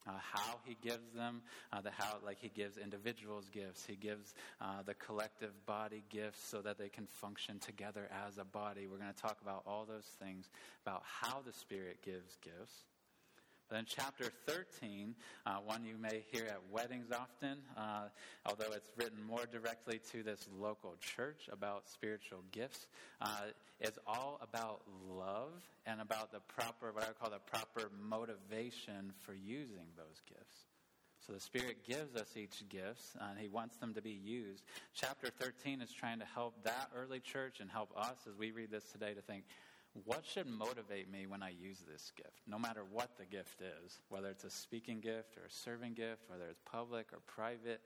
Uh, 0.08 0.12
how 0.19 0.60
he 0.63 0.78
gives 0.81 1.12
them, 1.16 1.42
uh, 1.74 1.81
the 1.81 1.90
how, 1.92 2.18
like 2.24 2.38
he 2.40 2.50
gives 2.50 2.78
individuals 2.78 3.50
gifts, 3.52 3.84
he 3.86 3.96
gives 3.96 4.36
uh, 4.60 4.81
the 4.84 4.96
collective 4.96 5.54
body 5.66 6.04
gifts 6.10 6.44
so 6.44 6.62
that 6.62 6.78
they 6.78 6.90
can 6.90 7.08
function 7.08 7.58
together 7.58 8.10
as 8.28 8.38
a 8.38 8.44
body. 8.44 8.88
We're 8.88 8.98
going 8.98 9.13
to 9.13 9.22
talk 9.22 9.38
about 9.42 9.63
all 9.66 9.86
those 9.86 10.10
things 10.19 10.50
about 10.86 11.02
how 11.04 11.42
the 11.44 11.54
Spirit 11.54 11.98
gives 12.04 12.38
gifts. 12.44 12.84
Then, 13.72 13.86
chapter 13.88 14.26
13, 14.48 15.16
uh, 15.46 15.56
one 15.64 15.86
you 15.86 15.96
may 15.98 16.26
hear 16.30 16.44
at 16.44 16.60
weddings 16.70 17.08
often, 17.10 17.60
uh, 17.78 18.10
although 18.46 18.74
it's 18.74 18.90
written 18.98 19.24
more 19.26 19.46
directly 19.50 20.02
to 20.12 20.24
this 20.24 20.46
local 20.60 20.96
church 21.00 21.48
about 21.50 21.88
spiritual 21.88 22.44
gifts, 22.52 22.88
uh, 23.22 23.44
is 23.80 23.98
all 24.06 24.42
about 24.44 24.82
love 25.10 25.54
and 25.86 26.02
about 26.02 26.34
the 26.34 26.42
proper, 26.54 26.92
what 26.92 27.04
I 27.06 27.14
call 27.14 27.30
the 27.30 27.40
proper 27.40 27.90
motivation 28.10 29.14
for 29.22 29.34
using 29.34 29.88
those 29.96 30.22
gifts. 30.28 30.66
So 31.26 31.32
the 31.32 31.40
Spirit 31.40 31.86
gives 31.88 32.16
us 32.18 32.36
each 32.36 32.68
gifts, 32.68 33.16
and 33.22 33.40
He 33.40 33.48
wants 33.48 33.78
them 33.78 33.94
to 33.94 34.02
be 34.02 34.20
used. 34.22 34.64
Chapter 34.94 35.30
13 35.40 35.82
is 35.82 35.94
trying 35.94 36.20
to 36.20 36.26
help 36.26 36.62
that 36.66 36.90
early 36.94 37.22
church 37.22 37.62
and 37.62 37.70
help 37.70 37.92
us 37.96 38.18
as 38.28 38.36
we 38.38 38.52
read 38.52 38.70
this 38.70 38.92
today 38.92 39.14
to 39.14 39.22
think, 39.22 39.46
what 40.06 40.26
should 40.26 40.48
motivate 40.48 41.12
me 41.12 41.26
when 41.28 41.44
I 41.44 41.50
use 41.50 41.80
this 41.80 42.12
gift, 42.16 42.42
no 42.48 42.58
matter 42.58 42.84
what 42.90 43.18
the 43.18 43.26
gift 43.26 43.62
is, 43.62 44.00
whether 44.10 44.30
it's 44.30 44.46
a 44.46 44.50
speaking 44.50 45.02
gift 45.02 45.38
or 45.38 45.46
a 45.46 45.50
serving 45.50 45.94
gift, 45.94 46.22
whether 46.28 46.46
it's 46.46 46.62
public 46.66 47.08
or 47.12 47.20
private, 47.27 47.82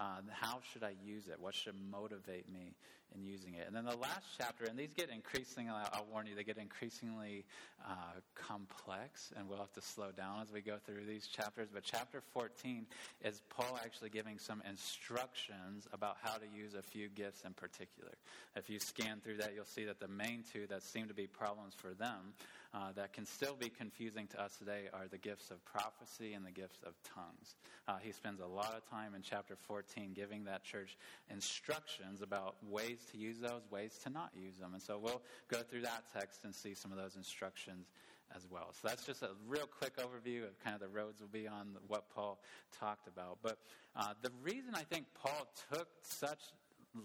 uh, 0.00 0.22
how 0.30 0.60
should 0.72 0.82
I 0.82 0.94
use 1.04 1.28
it? 1.28 1.36
What 1.38 1.54
should 1.54 1.74
motivate 1.90 2.50
me 2.50 2.74
in 3.14 3.22
using 3.22 3.54
it? 3.54 3.66
And 3.66 3.76
then 3.76 3.84
the 3.84 3.96
last 3.96 4.24
chapter, 4.38 4.64
and 4.64 4.78
these 4.78 4.94
get 4.94 5.10
increasingly, 5.10 5.70
I'll 5.70 6.06
warn 6.10 6.26
you, 6.26 6.34
they 6.34 6.42
get 6.42 6.56
increasingly 6.56 7.44
uh, 7.86 7.92
complex, 8.34 9.30
and 9.36 9.46
we'll 9.46 9.58
have 9.58 9.72
to 9.74 9.82
slow 9.82 10.10
down 10.10 10.40
as 10.42 10.50
we 10.50 10.62
go 10.62 10.76
through 10.86 11.04
these 11.06 11.26
chapters. 11.26 11.68
But 11.72 11.82
chapter 11.82 12.22
14 12.32 12.86
is 13.22 13.42
Paul 13.50 13.78
actually 13.84 14.08
giving 14.08 14.38
some 14.38 14.62
instructions 14.66 15.86
about 15.92 16.16
how 16.22 16.36
to 16.36 16.46
use 16.56 16.74
a 16.74 16.82
few 16.82 17.08
gifts 17.08 17.42
in 17.44 17.52
particular. 17.52 18.12
If 18.56 18.70
you 18.70 18.78
scan 18.78 19.20
through 19.22 19.36
that, 19.36 19.52
you'll 19.54 19.66
see 19.66 19.84
that 19.84 20.00
the 20.00 20.08
main 20.08 20.44
two 20.50 20.66
that 20.68 20.82
seem 20.82 21.08
to 21.08 21.14
be 21.14 21.26
problems 21.26 21.74
for 21.76 21.92
them 21.92 22.32
uh, 22.72 22.92
that 22.94 23.12
can 23.12 23.26
still 23.26 23.56
be 23.58 23.68
confusing 23.68 24.26
to 24.28 24.40
us 24.40 24.56
today 24.56 24.88
are 24.92 25.08
the 25.10 25.18
gifts 25.18 25.50
of 25.50 25.64
prophecy 25.64 26.34
and 26.34 26.46
the 26.46 26.52
gifts 26.52 26.78
of 26.86 26.94
tongues. 27.02 27.56
Uh, 27.88 27.96
he 28.00 28.12
spends 28.12 28.40
a 28.40 28.46
lot 28.46 28.74
of 28.76 28.88
time 28.88 29.14
in 29.14 29.22
chapter 29.22 29.56
14 29.66 29.89
giving 30.14 30.44
that 30.44 30.64
church 30.64 30.96
instructions 31.30 32.22
about 32.22 32.56
ways 32.68 33.06
to 33.10 33.18
use 33.18 33.38
those, 33.38 33.62
ways 33.70 33.98
to 34.04 34.10
not 34.10 34.30
use 34.34 34.56
them. 34.56 34.72
And 34.72 34.82
so 34.82 34.98
we'll 34.98 35.22
go 35.48 35.62
through 35.62 35.82
that 35.82 36.04
text 36.12 36.44
and 36.44 36.54
see 36.54 36.74
some 36.74 36.92
of 36.92 36.98
those 36.98 37.16
instructions 37.16 37.86
as 38.34 38.46
well. 38.48 38.72
So 38.72 38.88
that's 38.88 39.04
just 39.04 39.22
a 39.22 39.30
real 39.48 39.66
quick 39.66 39.96
overview 39.96 40.44
of 40.44 40.58
kind 40.62 40.74
of 40.74 40.80
the 40.80 40.88
roads 40.88 41.20
we'll 41.20 41.28
be 41.28 41.48
on, 41.48 41.76
what 41.88 42.08
Paul 42.14 42.40
talked 42.78 43.08
about. 43.08 43.38
But 43.42 43.58
uh, 43.96 44.14
the 44.22 44.30
reason 44.42 44.74
I 44.74 44.82
think 44.82 45.06
Paul 45.14 45.48
took 45.72 45.88
such 46.02 46.40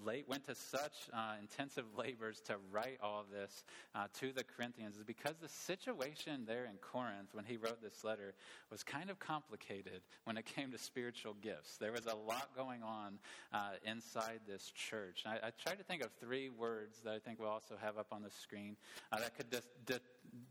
late, 0.03 0.27
went 0.27 0.45
to 0.45 0.55
such 0.55 1.09
uh, 1.13 1.33
intensive 1.39 1.85
labors 1.97 2.41
to 2.41 2.55
write 2.71 2.97
all 3.01 3.19
of 3.19 3.29
this 3.31 3.63
uh, 3.93 4.07
to 4.19 4.31
the 4.31 4.43
Corinthians 4.43 4.97
is 4.97 5.03
because 5.03 5.35
the 5.41 5.49
situation 5.49 6.45
there 6.47 6.65
in 6.65 6.77
Corinth 6.81 7.29
when 7.33 7.45
he 7.45 7.57
wrote 7.57 7.81
this 7.81 8.03
letter 8.03 8.33
was 8.71 8.83
kind 8.83 9.09
of 9.09 9.19
complicated 9.19 10.01
when 10.25 10.37
it 10.37 10.45
came 10.45 10.71
to 10.71 10.77
spiritual 10.77 11.35
gifts. 11.41 11.77
There 11.77 11.91
was 11.91 12.05
a 12.05 12.15
lot 12.15 12.49
going 12.55 12.83
on 12.83 13.19
uh, 13.53 13.71
inside 13.83 14.41
this 14.47 14.71
church. 14.71 15.23
I, 15.25 15.47
I, 15.47 15.51
tried 15.63 15.77
to 15.77 15.83
think 15.83 16.03
of 16.03 16.11
three 16.19 16.49
words 16.49 17.01
that 17.03 17.13
I 17.13 17.19
think 17.19 17.39
we'll 17.39 17.49
also 17.49 17.75
have 17.81 17.97
up 17.97 18.07
on 18.11 18.21
the 18.21 18.29
screen 18.29 18.75
uh, 19.11 19.19
that 19.19 19.35
could 19.35 19.49
de- 19.49 19.99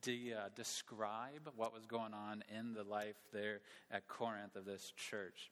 de- 0.03 0.33
uh, 0.33 0.49
describe 0.55 1.51
what 1.57 1.73
was 1.73 1.87
going 1.87 2.15
on 2.15 2.43
in 2.57 2.75
the 2.75 2.85
life 2.85 3.17
there 3.33 3.61
at 3.91 4.07
Corinth 4.09 4.57
of 4.57 4.65
this 4.65 4.93
church. 4.97 5.51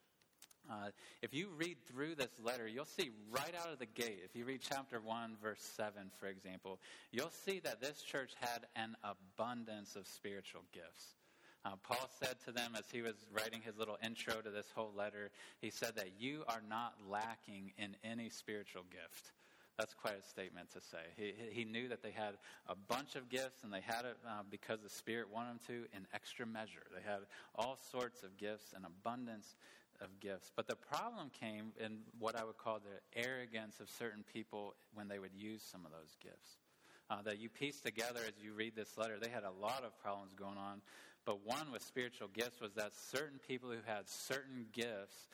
Uh, 0.70 0.90
if 1.22 1.34
you 1.34 1.48
read 1.56 1.76
through 1.88 2.14
this 2.14 2.30
letter, 2.42 2.66
you'll 2.66 2.84
see 2.84 3.10
right 3.30 3.54
out 3.60 3.72
of 3.72 3.78
the 3.78 3.86
gate, 3.86 4.20
if 4.24 4.36
you 4.36 4.44
read 4.44 4.60
chapter 4.62 5.00
1, 5.00 5.36
verse 5.42 5.60
7, 5.76 6.10
for 6.18 6.26
example, 6.26 6.78
you'll 7.10 7.30
see 7.44 7.60
that 7.60 7.80
this 7.80 8.02
church 8.02 8.32
had 8.40 8.66
an 8.76 8.96
abundance 9.02 9.96
of 9.96 10.06
spiritual 10.06 10.62
gifts. 10.72 11.16
Uh, 11.64 11.76
Paul 11.82 12.08
said 12.20 12.36
to 12.44 12.52
them 12.52 12.72
as 12.76 12.84
he 12.90 13.02
was 13.02 13.14
writing 13.32 13.60
his 13.60 13.76
little 13.76 13.98
intro 14.02 14.40
to 14.40 14.50
this 14.50 14.66
whole 14.74 14.92
letter, 14.96 15.30
he 15.60 15.70
said 15.70 15.94
that 15.96 16.10
you 16.18 16.42
are 16.48 16.62
not 16.68 16.94
lacking 17.08 17.72
in 17.78 17.96
any 18.02 18.28
spiritual 18.28 18.82
gift. 18.90 19.32
That's 19.78 19.94
quite 19.94 20.18
a 20.18 20.22
statement 20.22 20.70
to 20.72 20.80
say. 20.80 20.98
He, 21.16 21.32
he 21.50 21.64
knew 21.64 21.88
that 21.88 22.02
they 22.02 22.10
had 22.10 22.34
a 22.68 22.74
bunch 22.74 23.16
of 23.16 23.28
gifts 23.28 23.64
and 23.64 23.72
they 23.72 23.80
had 23.80 24.04
it 24.04 24.16
uh, 24.26 24.42
because 24.50 24.80
the 24.80 24.90
Spirit 24.90 25.28
wanted 25.32 25.50
them 25.50 25.60
to 25.68 25.96
in 25.96 26.06
extra 26.12 26.46
measure. 26.46 26.82
They 26.94 27.02
had 27.02 27.20
all 27.54 27.78
sorts 27.90 28.22
of 28.22 28.36
gifts 28.36 28.74
and 28.76 28.84
abundance 28.84 29.56
of 30.02 30.20
gifts. 30.20 30.50
But 30.54 30.66
the 30.66 30.76
problem 30.76 31.30
came 31.38 31.72
in 31.78 31.98
what 32.18 32.36
I 32.36 32.44
would 32.44 32.58
call 32.58 32.80
the 32.80 33.20
arrogance 33.20 33.80
of 33.80 33.88
certain 33.88 34.24
people 34.32 34.74
when 34.94 35.08
they 35.08 35.18
would 35.18 35.34
use 35.34 35.62
some 35.62 35.86
of 35.86 35.92
those 35.92 36.16
gifts. 36.22 36.58
Uh, 37.10 37.20
that 37.22 37.38
you 37.38 37.48
piece 37.48 37.80
together 37.80 38.20
as 38.26 38.42
you 38.42 38.54
read 38.54 38.74
this 38.74 38.96
letter, 38.96 39.18
they 39.20 39.28
had 39.28 39.44
a 39.44 39.50
lot 39.50 39.84
of 39.84 39.98
problems 40.02 40.32
going 40.34 40.56
on. 40.56 40.80
But 41.24 41.46
one 41.46 41.70
with 41.72 41.82
spiritual 41.82 42.28
gifts 42.28 42.60
was 42.60 42.72
that 42.74 42.92
certain 42.94 43.38
people 43.46 43.70
who 43.70 43.78
had 43.84 44.08
certain 44.08 44.66
gifts 44.72 45.28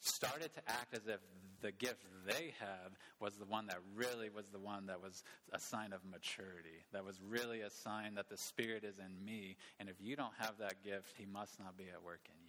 started 0.00 0.54
to 0.54 0.60
act 0.68 0.94
as 0.94 1.06
if 1.06 1.20
the 1.60 1.72
gift 1.72 2.04
they 2.26 2.52
had 2.60 2.92
was 3.20 3.34
the 3.36 3.46
one 3.46 3.66
that 3.66 3.78
really 3.94 4.28
was 4.28 4.48
the 4.50 4.58
one 4.58 4.86
that 4.86 5.02
was 5.02 5.24
a 5.52 5.58
sign 5.58 5.92
of 5.92 6.00
maturity, 6.04 6.84
that 6.92 7.04
was 7.04 7.20
really 7.26 7.62
a 7.62 7.70
sign 7.70 8.14
that 8.14 8.28
the 8.28 8.36
Spirit 8.36 8.84
is 8.84 8.98
in 8.98 9.24
me. 9.24 9.56
And 9.80 9.88
if 9.88 9.96
you 10.00 10.14
don't 10.14 10.34
have 10.38 10.58
that 10.58 10.82
gift, 10.84 11.14
He 11.16 11.24
must 11.24 11.58
not 11.58 11.76
be 11.76 11.84
at 11.84 12.02
work 12.02 12.20
in 12.26 12.34
you. 12.42 12.43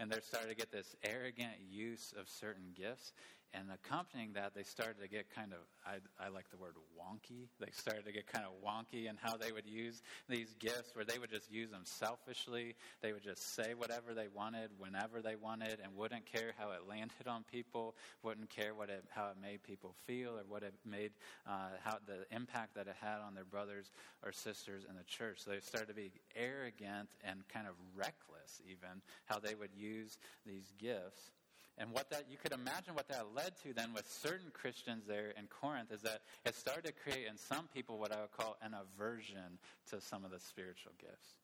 And 0.00 0.10
they're 0.10 0.20
starting 0.20 0.50
to 0.50 0.56
get 0.56 0.72
this 0.72 0.96
arrogant 1.04 1.52
use 1.70 2.12
of 2.18 2.28
certain 2.28 2.72
gifts. 2.74 3.12
And 3.56 3.68
accompanying 3.70 4.32
that, 4.32 4.52
they 4.52 4.64
started 4.64 5.00
to 5.00 5.08
get 5.08 5.32
kind 5.32 5.52
of, 5.52 5.60
I, 5.86 5.98
I, 6.24 6.28
like 6.28 6.50
the 6.50 6.56
word 6.56 6.74
wonky. 6.98 7.46
They 7.60 7.70
started 7.70 8.04
to 8.06 8.12
get 8.12 8.26
kind 8.26 8.44
of 8.44 8.52
wonky 8.66 9.08
in 9.08 9.16
how 9.16 9.36
they 9.36 9.52
would 9.52 9.66
use 9.66 10.02
these 10.28 10.56
gifts, 10.58 10.90
where 10.94 11.04
they 11.04 11.20
would 11.20 11.30
just 11.30 11.52
use 11.52 11.70
them 11.70 11.82
selfishly. 11.84 12.74
They 13.00 13.12
would 13.12 13.22
just 13.22 13.54
say 13.54 13.74
whatever 13.74 14.12
they 14.12 14.26
wanted, 14.26 14.70
whenever 14.76 15.22
they 15.22 15.36
wanted, 15.36 15.78
and 15.84 15.94
wouldn't 15.94 16.26
care 16.26 16.52
how 16.58 16.72
it 16.72 16.88
landed 16.88 17.28
on 17.28 17.44
people, 17.44 17.94
wouldn't 18.24 18.50
care 18.50 18.74
what 18.74 18.90
it, 18.90 19.04
how 19.10 19.26
it 19.28 19.36
made 19.40 19.62
people 19.62 19.94
feel 20.04 20.30
or 20.30 20.42
what 20.48 20.64
it 20.64 20.74
made, 20.84 21.12
uh, 21.46 21.78
how 21.84 21.98
the 22.06 22.26
impact 22.34 22.74
that 22.74 22.88
it 22.88 22.96
had 23.00 23.20
on 23.24 23.34
their 23.34 23.44
brothers 23.44 23.92
or 24.24 24.32
sisters 24.32 24.84
in 24.88 24.96
the 24.96 25.04
church. 25.04 25.44
So 25.44 25.52
they 25.52 25.60
started 25.60 25.88
to 25.88 25.94
be 25.94 26.10
arrogant 26.34 27.10
and 27.22 27.46
kind 27.46 27.68
of 27.68 27.74
reckless, 27.94 28.60
even, 28.68 29.00
how 29.26 29.38
they 29.38 29.54
would 29.54 29.74
use 29.76 30.18
these 30.44 30.72
gifts. 30.76 31.30
And 31.78 31.90
what 31.90 32.10
that 32.10 32.26
you 32.30 32.36
could 32.36 32.52
imagine 32.52 32.94
what 32.94 33.08
that 33.08 33.26
led 33.34 33.56
to 33.62 33.72
then 33.74 33.92
with 33.94 34.08
certain 34.08 34.50
Christians 34.52 35.04
there 35.08 35.32
in 35.36 35.46
Corinth 35.48 35.90
is 35.90 36.02
that 36.02 36.20
it 36.44 36.54
started 36.54 36.84
to 36.84 36.92
create 36.92 37.26
in 37.28 37.36
some 37.36 37.68
people 37.74 37.98
what 37.98 38.12
I 38.12 38.20
would 38.20 38.32
call 38.32 38.56
an 38.62 38.74
aversion 38.74 39.58
to 39.90 40.00
some 40.00 40.24
of 40.24 40.30
the 40.30 40.38
spiritual 40.38 40.92
gifts. 41.00 41.34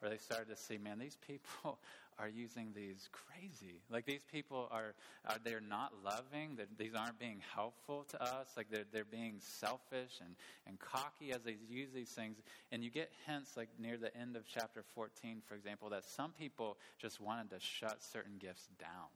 Where 0.00 0.10
they 0.10 0.16
started 0.16 0.48
to 0.48 0.56
see, 0.56 0.78
man, 0.78 0.98
these 0.98 1.18
people 1.26 1.78
are 2.18 2.28
using 2.28 2.72
these 2.74 3.08
crazy. 3.12 3.80
Like 3.90 4.06
these 4.06 4.24
people 4.32 4.66
are, 4.72 4.94
are 5.26 5.36
they're 5.44 5.60
not 5.60 5.92
loving. 6.04 6.56
They're, 6.56 6.66
these 6.76 6.94
aren't 6.94 7.18
being 7.18 7.40
helpful 7.54 8.06
to 8.10 8.22
us. 8.22 8.48
Like 8.56 8.70
they're, 8.70 8.86
they're 8.92 9.04
being 9.04 9.36
selfish 9.38 10.18
and, 10.20 10.34
and 10.66 10.80
cocky 10.80 11.32
as 11.32 11.42
they 11.42 11.56
use 11.68 11.90
these 11.94 12.10
things. 12.10 12.38
And 12.72 12.82
you 12.82 12.90
get 12.90 13.12
hints 13.26 13.56
like 13.56 13.68
near 13.78 13.98
the 13.98 14.14
end 14.16 14.36
of 14.36 14.44
chapter 14.46 14.82
14, 14.94 15.42
for 15.46 15.54
example, 15.54 15.90
that 15.90 16.04
some 16.04 16.32
people 16.32 16.76
just 16.98 17.20
wanted 17.20 17.50
to 17.50 17.60
shut 17.60 18.02
certain 18.02 18.38
gifts 18.38 18.66
down 18.80 19.10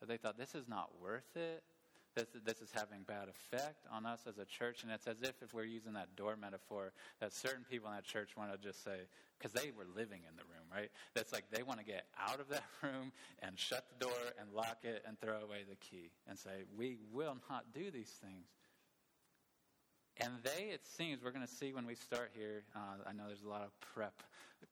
that 0.00 0.08
they 0.08 0.16
thought 0.16 0.38
this 0.38 0.54
is 0.54 0.68
not 0.68 0.90
worth 1.00 1.36
it. 1.36 1.62
This, 2.14 2.26
this 2.44 2.60
is 2.60 2.70
having 2.72 3.02
bad 3.06 3.28
effect 3.28 3.86
on 3.92 4.04
us 4.04 4.20
as 4.28 4.38
a 4.38 4.44
church. 4.44 4.82
And 4.82 4.90
it's 4.90 5.06
as 5.06 5.22
if, 5.22 5.34
if 5.42 5.54
we're 5.54 5.64
using 5.64 5.92
that 5.92 6.16
door 6.16 6.36
metaphor, 6.40 6.92
that 7.20 7.32
certain 7.32 7.64
people 7.70 7.88
in 7.90 7.94
that 7.94 8.04
church 8.04 8.30
want 8.36 8.50
to 8.50 8.58
just 8.58 8.82
say, 8.82 8.96
because 9.38 9.52
they 9.52 9.70
were 9.70 9.84
living 9.94 10.22
in 10.28 10.34
the 10.36 10.42
room, 10.42 10.66
right? 10.74 10.90
That's 11.14 11.32
like 11.32 11.44
they 11.52 11.62
want 11.62 11.78
to 11.78 11.84
get 11.84 12.06
out 12.18 12.40
of 12.40 12.48
that 12.48 12.64
room 12.82 13.12
and 13.40 13.58
shut 13.58 13.86
the 13.88 14.06
door 14.06 14.18
and 14.40 14.52
lock 14.52 14.78
it 14.82 15.04
and 15.06 15.20
throw 15.20 15.36
away 15.36 15.64
the 15.68 15.76
key 15.76 16.10
and 16.28 16.36
say, 16.38 16.64
we 16.76 16.96
will 17.12 17.36
not 17.48 17.66
do 17.72 17.90
these 17.90 18.10
things. 18.22 18.46
And 20.20 20.32
they, 20.42 20.70
it 20.72 20.84
seems, 20.84 21.22
we're 21.22 21.30
going 21.30 21.46
to 21.46 21.52
see 21.52 21.72
when 21.72 21.86
we 21.86 21.94
start 21.94 22.32
here. 22.34 22.64
Uh, 22.74 23.08
I 23.08 23.12
know 23.12 23.24
there's 23.28 23.44
a 23.44 23.48
lot 23.48 23.62
of 23.62 23.70
prep 23.80 24.22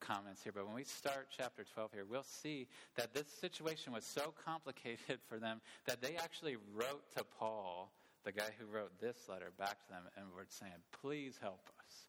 comments 0.00 0.42
here, 0.42 0.52
but 0.52 0.66
when 0.66 0.74
we 0.74 0.84
start 0.84 1.28
chapter 1.36 1.64
12 1.74 1.92
here, 1.92 2.04
we'll 2.08 2.24
see 2.24 2.66
that 2.96 3.14
this 3.14 3.28
situation 3.28 3.92
was 3.92 4.04
so 4.04 4.34
complicated 4.44 5.20
for 5.28 5.38
them 5.38 5.60
that 5.86 6.02
they 6.02 6.16
actually 6.16 6.56
wrote 6.74 7.04
to 7.16 7.24
Paul, 7.38 7.92
the 8.24 8.32
guy 8.32 8.50
who 8.58 8.66
wrote 8.66 9.00
this 9.00 9.28
letter, 9.28 9.52
back 9.56 9.86
to 9.86 9.88
them 9.88 10.02
and 10.16 10.26
were 10.34 10.46
saying, 10.48 10.72
Please 11.00 11.38
help 11.40 11.60
us. 11.86 12.06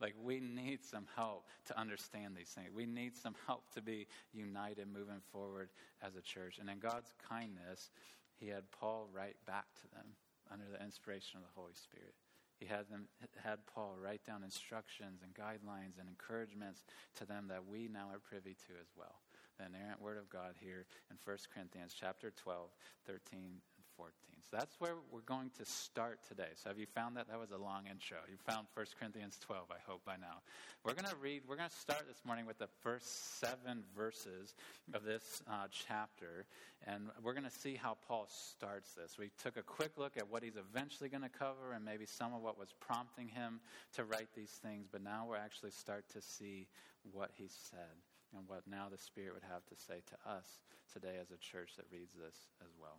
Like, 0.00 0.14
we 0.22 0.40
need 0.40 0.82
some 0.82 1.04
help 1.14 1.44
to 1.66 1.78
understand 1.78 2.34
these 2.34 2.48
things. 2.48 2.70
We 2.74 2.86
need 2.86 3.14
some 3.14 3.34
help 3.46 3.70
to 3.74 3.82
be 3.82 4.06
united 4.32 4.88
moving 4.90 5.20
forward 5.30 5.68
as 6.02 6.16
a 6.16 6.22
church. 6.22 6.56
And 6.58 6.70
in 6.70 6.78
God's 6.78 7.12
kindness, 7.28 7.90
He 8.38 8.48
had 8.48 8.62
Paul 8.70 9.08
write 9.12 9.36
back 9.46 9.66
to 9.82 9.94
them 9.94 10.06
under 10.50 10.64
the 10.72 10.82
inspiration 10.82 11.36
of 11.36 11.42
the 11.42 11.60
Holy 11.60 11.74
Spirit. 11.74 12.14
He 12.60 12.66
had, 12.66 12.90
them, 12.90 13.08
had 13.42 13.64
Paul 13.64 13.96
write 13.96 14.22
down 14.24 14.44
instructions 14.44 15.22
and 15.24 15.32
guidelines 15.34 15.98
and 15.98 16.06
encouragements 16.06 16.84
to 17.16 17.24
them 17.24 17.48
that 17.48 17.66
we 17.66 17.88
now 17.88 18.12
are 18.12 18.20
privy 18.20 18.54
to 18.68 18.72
as 18.78 18.92
well. 18.94 19.16
The 19.58 19.64
inerrant 19.64 20.00
word 20.00 20.18
of 20.18 20.28
God 20.28 20.56
here 20.60 20.84
in 21.10 21.16
1 21.24 21.36
Corinthians 21.52 21.96
chapter 21.98 22.30
12, 22.36 22.68
13, 23.06 23.62
14. 24.00 24.14
So 24.50 24.56
that's 24.56 24.80
where 24.80 24.96
we're 25.12 25.28
going 25.28 25.50
to 25.58 25.64
start 25.66 26.20
today. 26.26 26.48
So 26.56 26.70
have 26.70 26.78
you 26.78 26.86
found 26.86 27.18
that? 27.18 27.28
That 27.28 27.38
was 27.38 27.50
a 27.50 27.58
long 27.60 27.84
intro. 27.84 28.16
You 28.30 28.38
found 28.48 28.66
1 28.72 28.86
Corinthians 28.98 29.38
12, 29.44 29.66
I 29.70 29.76
hope, 29.86 30.00
by 30.06 30.16
now. 30.16 30.40
We're 30.84 30.94
going 30.94 31.04
to 31.04 31.16
read, 31.20 31.42
we're 31.46 31.60
going 31.60 31.68
to 31.68 31.76
start 31.76 32.08
this 32.08 32.24
morning 32.24 32.46
with 32.46 32.56
the 32.58 32.72
first 32.80 33.38
seven 33.38 33.84
verses 33.94 34.54
of 34.94 35.04
this 35.04 35.42
uh, 35.46 35.68
chapter. 35.70 36.46
And 36.86 37.10
we're 37.22 37.34
going 37.34 37.44
to 37.44 37.52
see 37.52 37.76
how 37.76 37.98
Paul 38.08 38.26
starts 38.26 38.92
this. 38.94 39.18
We 39.18 39.30
took 39.36 39.58
a 39.58 39.62
quick 39.62 39.92
look 39.98 40.16
at 40.16 40.26
what 40.30 40.42
he's 40.42 40.56
eventually 40.56 41.10
going 41.10 41.22
to 41.22 41.28
cover 41.28 41.76
and 41.76 41.84
maybe 41.84 42.06
some 42.06 42.32
of 42.32 42.40
what 42.40 42.58
was 42.58 42.72
prompting 42.80 43.28
him 43.28 43.60
to 43.96 44.04
write 44.04 44.32
these 44.34 44.58
things. 44.64 44.88
But 44.90 45.04
now 45.04 45.26
we're 45.28 45.36
actually 45.36 45.72
start 45.72 46.08
to 46.14 46.22
see 46.22 46.68
what 47.12 47.32
he 47.36 47.48
said 47.48 48.00
and 48.34 48.48
what 48.48 48.62
now 48.66 48.88
the 48.90 48.98
Spirit 48.98 49.34
would 49.34 49.50
have 49.52 49.66
to 49.66 49.76
say 49.76 50.00
to 50.08 50.30
us 50.30 50.46
today 50.90 51.20
as 51.20 51.30
a 51.30 51.36
church 51.36 51.76
that 51.76 51.84
reads 51.92 52.14
this 52.14 52.48
as 52.64 52.72
well. 52.80 52.96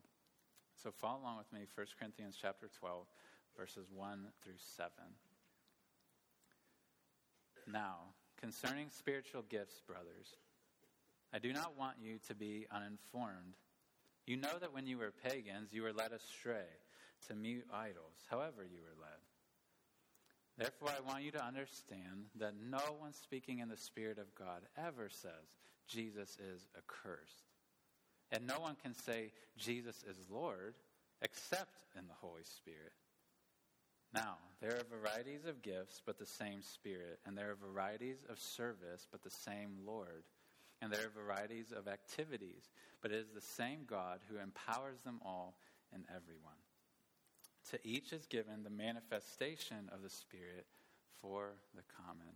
So 0.82 0.90
follow 0.90 1.20
along 1.22 1.38
with 1.38 1.54
me, 1.54 1.68
1 1.76 1.88
Corinthians 2.00 2.36
chapter 2.42 2.68
12, 2.80 3.06
verses 3.56 3.86
1 3.94 4.28
through 4.44 4.58
7. 4.58 4.92
Now, 7.72 7.98
concerning 8.40 8.90
spiritual 8.90 9.44
gifts, 9.44 9.80
brothers, 9.86 10.38
I 11.32 11.38
do 11.38 11.54
not 11.54 11.78
want 11.78 11.98
you 12.02 12.18
to 12.28 12.34
be 12.34 12.66
uninformed. 12.72 13.58
You 14.26 14.38
know 14.38 14.58
that 14.60 14.74
when 14.74 14.88
you 14.88 14.98
were 14.98 15.14
pagans, 15.24 15.72
you 15.72 15.84
were 15.84 15.94
led 15.94 16.14
astray 16.14 16.66
to 17.28 17.36
mute 17.36 17.68
idols, 17.72 18.26
however, 18.28 18.64
you 18.64 18.82
were 18.82 19.00
led. 19.00 19.20
Therefore, 20.58 20.90
I 20.90 21.08
want 21.08 21.24
you 21.24 21.32
to 21.32 21.46
understand 21.46 22.26
that 22.40 22.56
no 22.60 22.96
one 22.98 23.14
speaking 23.14 23.60
in 23.60 23.70
the 23.70 23.78
Spirit 23.78 24.18
of 24.18 24.34
God 24.34 24.64
ever 24.76 25.10
says 25.10 25.60
Jesus 25.88 26.38
is 26.40 26.66
accursed. 26.76 27.51
And 28.32 28.48
no 28.48 28.60
one 28.60 28.76
can 28.82 28.94
say 28.94 29.32
Jesus 29.58 30.04
is 30.10 30.18
Lord 30.30 30.76
except 31.22 31.86
in 31.98 32.08
the 32.08 32.14
Holy 32.22 32.44
Spirit. 32.44 32.94
Now, 34.14 34.38
there 34.62 34.72
are 34.72 35.00
varieties 35.00 35.46
of 35.46 35.62
gifts, 35.62 36.02
but 36.06 36.18
the 36.18 36.26
same 36.26 36.62
Spirit. 36.62 37.20
And 37.26 37.38
there 37.38 37.52
are 37.52 37.56
varieties 37.56 38.26
of 38.30 38.40
service, 38.40 39.08
but 39.12 39.24
the 39.24 39.30
same 39.30 39.78
Lord. 39.86 40.24
And 40.82 40.92
there 40.92 41.06
are 41.06 41.24
varieties 41.24 41.72
of 41.76 41.88
activities, 41.88 42.72
but 43.02 43.12
it 43.12 43.18
is 43.18 43.30
the 43.34 43.42
same 43.42 43.82
God 43.88 44.20
who 44.30 44.38
empowers 44.38 45.02
them 45.02 45.20
all 45.24 45.56
and 45.94 46.04
everyone. 46.10 46.60
To 47.70 47.80
each 47.88 48.12
is 48.12 48.26
given 48.26 48.64
the 48.64 48.70
manifestation 48.70 49.90
of 49.94 50.02
the 50.02 50.10
Spirit 50.10 50.66
for 51.22 51.54
the 51.76 51.84
common 52.04 52.36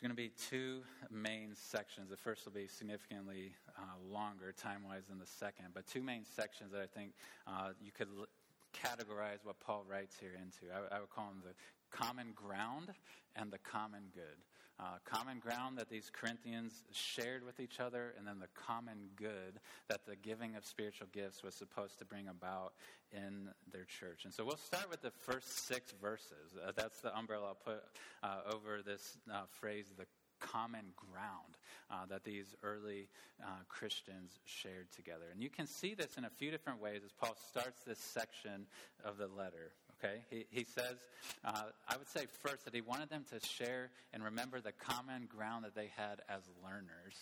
there's 0.00 0.14
going 0.14 0.16
to 0.16 0.22
be 0.22 0.32
two 0.48 0.80
main 1.10 1.50
sections. 1.54 2.08
The 2.08 2.16
first 2.16 2.46
will 2.46 2.52
be 2.52 2.66
significantly 2.66 3.52
uh, 3.76 3.82
longer 4.10 4.52
time 4.56 4.82
wise 4.86 5.02
than 5.08 5.18
the 5.18 5.26
second, 5.26 5.66
but 5.74 5.86
two 5.86 6.02
main 6.02 6.24
sections 6.24 6.72
that 6.72 6.80
I 6.80 6.86
think 6.86 7.12
uh, 7.46 7.70
you 7.82 7.92
could 7.92 8.08
l- 8.16 8.26
categorize 8.72 9.44
what 9.44 9.60
Paul 9.60 9.84
writes 9.86 10.16
here 10.18 10.32
into. 10.34 10.72
I, 10.72 10.96
I 10.96 11.00
would 11.00 11.10
call 11.10 11.26
them 11.26 11.42
the 11.44 11.54
common 11.94 12.28
ground 12.34 12.88
and 13.36 13.50
the 13.50 13.58
common 13.58 14.04
good. 14.14 14.40
Uh, 14.80 14.96
common 15.04 15.38
ground 15.38 15.76
that 15.76 15.90
these 15.90 16.10
Corinthians 16.10 16.84
shared 16.90 17.44
with 17.44 17.60
each 17.60 17.80
other, 17.80 18.14
and 18.16 18.26
then 18.26 18.38
the 18.38 18.48
common 18.54 19.10
good 19.14 19.60
that 19.88 20.06
the 20.06 20.16
giving 20.16 20.56
of 20.56 20.64
spiritual 20.64 21.06
gifts 21.12 21.42
was 21.42 21.54
supposed 21.54 21.98
to 21.98 22.06
bring 22.06 22.28
about 22.28 22.72
in 23.12 23.50
their 23.70 23.84
church. 23.84 24.24
And 24.24 24.32
so 24.32 24.42
we'll 24.42 24.56
start 24.56 24.88
with 24.88 25.02
the 25.02 25.10
first 25.10 25.66
six 25.66 25.92
verses. 26.00 26.56
Uh, 26.56 26.72
that's 26.74 27.00
the 27.02 27.14
umbrella 27.14 27.48
I'll 27.48 27.54
put 27.54 27.82
uh, 28.22 28.54
over 28.54 28.80
this 28.82 29.18
uh, 29.30 29.42
phrase, 29.50 29.92
the 29.98 30.06
common 30.40 30.86
ground 30.96 31.58
uh, 31.90 32.06
that 32.08 32.24
these 32.24 32.54
early 32.62 33.08
uh, 33.42 33.48
Christians 33.68 34.40
shared 34.46 34.90
together. 34.92 35.26
And 35.30 35.42
you 35.42 35.50
can 35.50 35.66
see 35.66 35.92
this 35.92 36.16
in 36.16 36.24
a 36.24 36.30
few 36.30 36.50
different 36.50 36.80
ways 36.80 37.02
as 37.04 37.12
Paul 37.12 37.36
starts 37.50 37.82
this 37.86 37.98
section 37.98 38.66
of 39.04 39.18
the 39.18 39.26
letter. 39.26 39.72
Okay, 40.02 40.22
he, 40.30 40.46
he 40.50 40.64
says, 40.64 40.96
uh, 41.44 41.64
I 41.86 41.96
would 41.98 42.08
say 42.08 42.24
first 42.42 42.64
that 42.64 42.74
he 42.74 42.80
wanted 42.80 43.10
them 43.10 43.24
to 43.32 43.46
share 43.46 43.90
and 44.14 44.24
remember 44.24 44.60
the 44.60 44.72
common 44.72 45.26
ground 45.26 45.64
that 45.64 45.74
they 45.74 45.90
had 45.94 46.22
as 46.28 46.42
learners. 46.64 47.16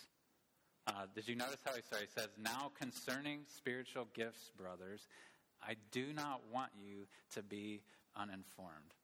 Uh, 0.86 1.06
did 1.14 1.26
you 1.26 1.34
notice 1.34 1.58
how 1.64 1.74
he 1.74 1.82
started? 1.82 2.08
He 2.14 2.20
says, 2.20 2.28
Now 2.40 2.70
concerning 2.78 3.40
spiritual 3.48 4.06
gifts, 4.14 4.52
brothers, 4.56 5.08
I 5.62 5.74
do 5.90 6.12
not 6.14 6.42
want 6.52 6.70
you 6.80 7.06
to 7.34 7.42
be 7.42 7.82
uninformed. 8.16 8.94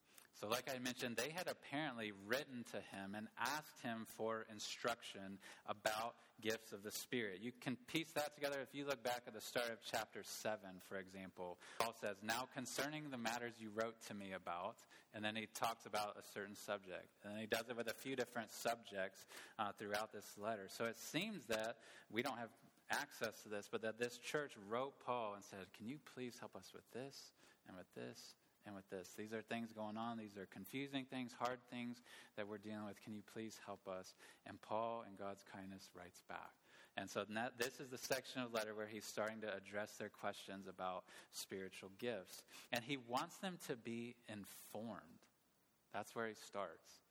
So, 0.40 0.48
like 0.48 0.68
I 0.74 0.78
mentioned, 0.80 1.16
they 1.16 1.30
had 1.30 1.48
apparently 1.48 2.12
written 2.26 2.64
to 2.72 2.76
him 2.76 3.14
and 3.16 3.28
asked 3.38 3.80
him 3.82 4.04
for 4.04 4.46
instruction 4.50 5.38
about 5.68 6.16
gifts 6.40 6.72
of 6.72 6.82
the 6.82 6.90
Spirit. 6.90 7.38
You 7.40 7.52
can 7.60 7.76
piece 7.86 8.10
that 8.12 8.34
together 8.34 8.58
if 8.60 8.74
you 8.74 8.84
look 8.84 9.02
back 9.04 9.22
at 9.26 9.34
the 9.34 9.40
start 9.40 9.70
of 9.70 9.78
chapter 9.88 10.22
7, 10.24 10.58
for 10.88 10.96
example. 10.96 11.58
Paul 11.78 11.94
says, 12.00 12.16
Now 12.22 12.48
concerning 12.52 13.10
the 13.10 13.16
matters 13.16 13.54
you 13.58 13.70
wrote 13.74 13.94
to 14.08 14.14
me 14.14 14.32
about, 14.32 14.76
and 15.14 15.24
then 15.24 15.36
he 15.36 15.46
talks 15.54 15.86
about 15.86 16.16
a 16.18 16.32
certain 16.34 16.56
subject. 16.56 17.06
And 17.24 17.38
he 17.38 17.46
does 17.46 17.68
it 17.70 17.76
with 17.76 17.88
a 17.88 17.94
few 17.94 18.16
different 18.16 18.52
subjects 18.52 19.26
uh, 19.58 19.70
throughout 19.78 20.12
this 20.12 20.34
letter. 20.36 20.66
So 20.68 20.86
it 20.86 20.98
seems 20.98 21.44
that 21.44 21.76
we 22.10 22.22
don't 22.22 22.38
have 22.38 22.50
access 22.90 23.40
to 23.44 23.48
this, 23.48 23.68
but 23.70 23.82
that 23.82 23.98
this 23.98 24.18
church 24.18 24.52
wrote 24.68 24.94
Paul 25.06 25.34
and 25.36 25.44
said, 25.44 25.66
Can 25.76 25.86
you 25.86 25.98
please 26.14 26.36
help 26.40 26.56
us 26.56 26.72
with 26.74 26.90
this 26.92 27.30
and 27.68 27.76
with 27.76 27.86
this 27.94 28.34
and 28.66 28.74
with 28.74 28.88
this. 28.90 29.10
These 29.16 29.32
are 29.32 29.42
things 29.42 29.70
going 29.72 29.96
on. 29.96 30.18
These 30.18 30.36
are 30.36 30.46
confusing 30.52 31.04
things, 31.04 31.32
hard 31.38 31.58
things 31.70 32.02
that 32.36 32.48
we're 32.48 32.58
dealing 32.58 32.84
with. 32.86 33.02
Can 33.02 33.14
you 33.14 33.22
please 33.32 33.58
help 33.64 33.86
us? 33.88 34.14
And 34.46 34.60
Paul, 34.60 35.04
in 35.08 35.16
God's 35.16 35.44
kindness, 35.52 35.90
writes 35.96 36.22
back. 36.28 36.52
And 36.96 37.10
so 37.10 37.24
that, 37.34 37.58
this 37.58 37.80
is 37.80 37.88
the 37.88 37.98
section 37.98 38.42
of 38.42 38.52
the 38.52 38.56
letter 38.56 38.74
where 38.74 38.86
he's 38.86 39.04
starting 39.04 39.40
to 39.40 39.54
address 39.54 39.96
their 39.98 40.08
questions 40.08 40.66
about 40.68 41.04
spiritual 41.32 41.90
gifts. 41.98 42.44
And 42.72 42.84
he 42.84 42.96
wants 43.08 43.36
them 43.38 43.58
to 43.66 43.76
be 43.76 44.14
informed. 44.28 45.00
That's 45.92 46.14
where 46.14 46.28
he 46.28 46.34
starts 46.34 47.03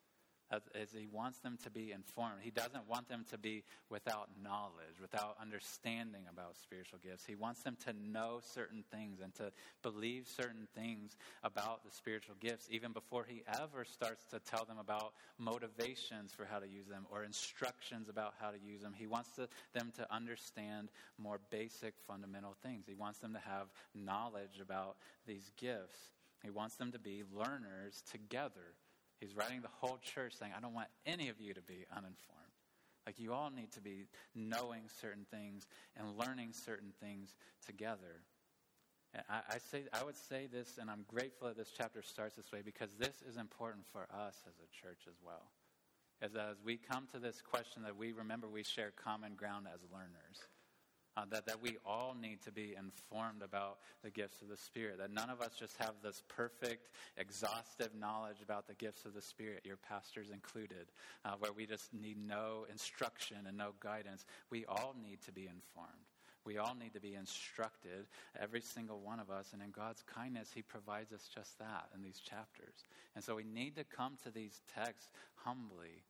as 0.52 0.92
he 0.92 1.08
wants 1.08 1.40
them 1.40 1.58
to 1.64 1.70
be 1.70 1.92
informed. 1.92 2.42
He 2.42 2.52
doesn't 2.52 2.88
want 2.88 3.10
them 3.10 3.26
to 3.32 3.38
be 3.38 3.64
without 3.90 4.30
knowledge, 4.42 5.00
without 5.02 5.36
understanding 5.42 6.24
about 6.32 6.58
spiritual 6.58 7.00
gifts. 7.04 7.26
He 7.26 7.36
wants 7.36 7.62
them 7.62 7.78
to 7.86 7.94
know 7.94 8.40
certain 8.54 8.84
things 8.92 9.20
and 9.22 9.34
to 9.36 9.52
believe 9.82 10.28
certain 10.28 10.68
things 10.76 11.18
about 11.44 11.84
the 11.84 11.92
spiritual 11.92 12.36
gifts, 12.40 12.68
even 12.70 12.92
before 12.92 13.26
he 13.28 13.44
ever 13.62 13.84
starts 13.86 14.26
to 14.26 14.40
tell 14.40 14.66
them 14.66 14.78
about 14.78 15.14
motivations 15.38 16.34
for 16.34 16.46
how 16.46 16.60
to 16.60 16.68
use 16.68 16.88
them 16.88 17.06
or 17.12 17.24
instructions 17.24 18.10
about 18.10 18.34
how 18.40 18.52
to 18.52 18.60
use 18.60 18.82
them. 18.82 18.94
He 18.96 19.08
wants 19.08 19.32
to, 19.36 19.48
them 19.74 19.92
to 19.98 20.14
understand 20.14 20.90
more 21.18 21.40
basic, 21.50 21.96
fundamental 22.08 22.56
things. 22.62 22.86
He 22.88 22.96
wants 22.96 23.20
them 23.20 23.34
to 23.34 23.40
have 23.40 23.68
knowledge 23.96 24.60
about 24.62 24.98
these 25.26 25.52
gifts. 25.58 26.00
He 26.44 26.50
wants 26.50 26.76
them 26.76 26.92
to 26.92 27.00
be 27.00 27.24
learners 27.34 28.04
together 28.12 28.76
He's 29.20 29.36
writing 29.36 29.62
the 29.62 29.70
whole 29.80 29.98
church 29.98 30.34
saying, 30.38 30.52
I 30.56 30.60
don't 30.60 30.74
want 30.74 30.90
any 31.06 31.30
of 31.30 31.40
you 31.40 31.54
to 31.54 31.62
be 31.62 31.86
uninformed. 31.92 32.42
Like, 33.06 33.20
you 33.20 33.34
all 33.34 33.50
need 33.50 33.72
to 33.74 33.82
be 33.82 34.06
knowing 34.34 34.84
certain 35.02 35.26
things 35.30 35.68
and 35.98 36.18
learning 36.18 36.54
certain 36.54 36.94
things 37.02 37.36
together. 37.66 38.24
I, 39.30 39.42
I, 39.50 39.58
say, 39.58 39.84
I 39.94 40.04
would 40.04 40.16
say 40.16 40.48
this, 40.52 40.78
and 40.80 40.90
I'm 40.90 41.06
grateful 41.08 41.48
that 41.48 41.58
this 41.58 41.72
chapter 41.76 42.02
starts 42.02 42.36
this 42.36 42.52
way 42.52 42.62
because 42.64 42.96
this 42.98 43.22
is 43.28 43.38
important 43.38 43.86
for 43.92 44.08
us 44.14 44.44
as 44.48 44.56
a 44.58 44.70
church 44.82 45.02
as 45.08 45.16
well. 45.24 45.52
As, 46.22 46.36
as 46.36 46.58
we 46.64 46.78
come 46.78 47.08
to 47.12 47.20
this 47.20 47.42
question 47.42 47.84
that 47.84 47.98
we 47.98 48.14
remember 48.14 48.48
we 48.48 48.64
share 48.64 48.92
common 48.92 49.36
ground 49.36 49.68
as 49.72 49.82
learners. 49.92 50.48
Uh, 51.16 51.26
that, 51.30 51.46
that 51.46 51.62
we 51.62 51.78
all 51.86 52.16
need 52.20 52.42
to 52.42 52.52
be 52.52 52.76
informed 52.78 53.44
about 53.44 53.78
the 54.04 54.10
gifts 54.10 54.42
of 54.42 54.50
the 54.50 54.58
Spirit. 54.58 54.98
That 54.98 55.12
none 55.12 55.30
of 55.30 55.42
us 55.42 55.52
just 55.58 55.78
have 55.78 55.94
this 56.04 56.24
perfect, 56.28 56.90
exhaustive 57.18 57.90
knowledge 57.94 58.42
about 58.44 58.68
the 58.68 58.74
gifts 58.74 59.06
of 59.06 59.14
the 59.14 59.22
Spirit, 59.22 59.62
your 59.64 59.78
pastors 59.78 60.32
included, 60.32 60.88
uh, 61.24 61.34
where 61.38 61.54
we 61.54 61.68
just 61.68 61.94
need 61.94 62.18
no 62.18 62.66
instruction 62.72 63.38
and 63.48 63.56
no 63.58 63.74
guidance. 63.80 64.26
We 64.50 64.66
all 64.66 64.96
need 65.04 65.22
to 65.26 65.32
be 65.32 65.44
informed. 65.44 66.08
We 66.46 66.58
all 66.58 66.76
need 66.76 66.94
to 66.94 67.00
be 67.00 67.16
instructed, 67.16 68.08
every 68.40 68.62
single 68.62 69.00
one 69.00 69.20
of 69.20 69.30
us. 69.30 69.52
And 69.54 69.62
in 69.62 69.72
God's 69.72 70.04
kindness, 70.04 70.50
He 70.54 70.62
provides 70.62 71.14
us 71.14 71.30
just 71.34 71.58
that 71.60 71.86
in 71.96 72.02
these 72.02 72.20
chapters. 72.20 72.86
And 73.16 73.24
so 73.24 73.36
we 73.36 73.44
need 73.44 73.76
to 73.78 73.84
come 73.84 74.18
to 74.24 74.32
these 74.32 74.62
texts 74.74 75.10
humbly 75.36 76.04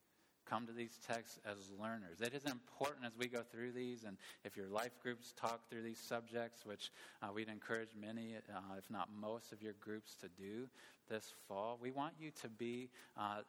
come 0.48 0.66
to 0.66 0.72
these 0.72 0.98
texts 1.06 1.38
as 1.44 1.70
learners. 1.80 2.20
It 2.20 2.34
is 2.34 2.44
important 2.44 3.06
as 3.06 3.12
we 3.18 3.26
go 3.26 3.42
through 3.42 3.72
these, 3.72 4.04
and 4.04 4.16
if 4.44 4.56
your 4.56 4.68
life 4.68 4.98
groups 5.02 5.32
talk 5.36 5.68
through 5.68 5.82
these 5.82 5.98
subjects, 5.98 6.64
which 6.64 6.90
uh, 7.22 7.28
we'd 7.34 7.48
encourage 7.48 7.90
many, 7.98 8.36
uh, 8.36 8.60
if 8.78 8.90
not 8.90 9.08
most, 9.20 9.52
of 9.52 9.62
your 9.62 9.74
groups 9.80 10.14
to 10.16 10.28
do 10.28 10.68
this 11.08 11.34
fall, 11.48 11.78
we 11.80 11.90
want 11.90 12.14
you 12.18 12.30
to 12.42 12.48
be 12.48 12.88
uh, 13.16 13.40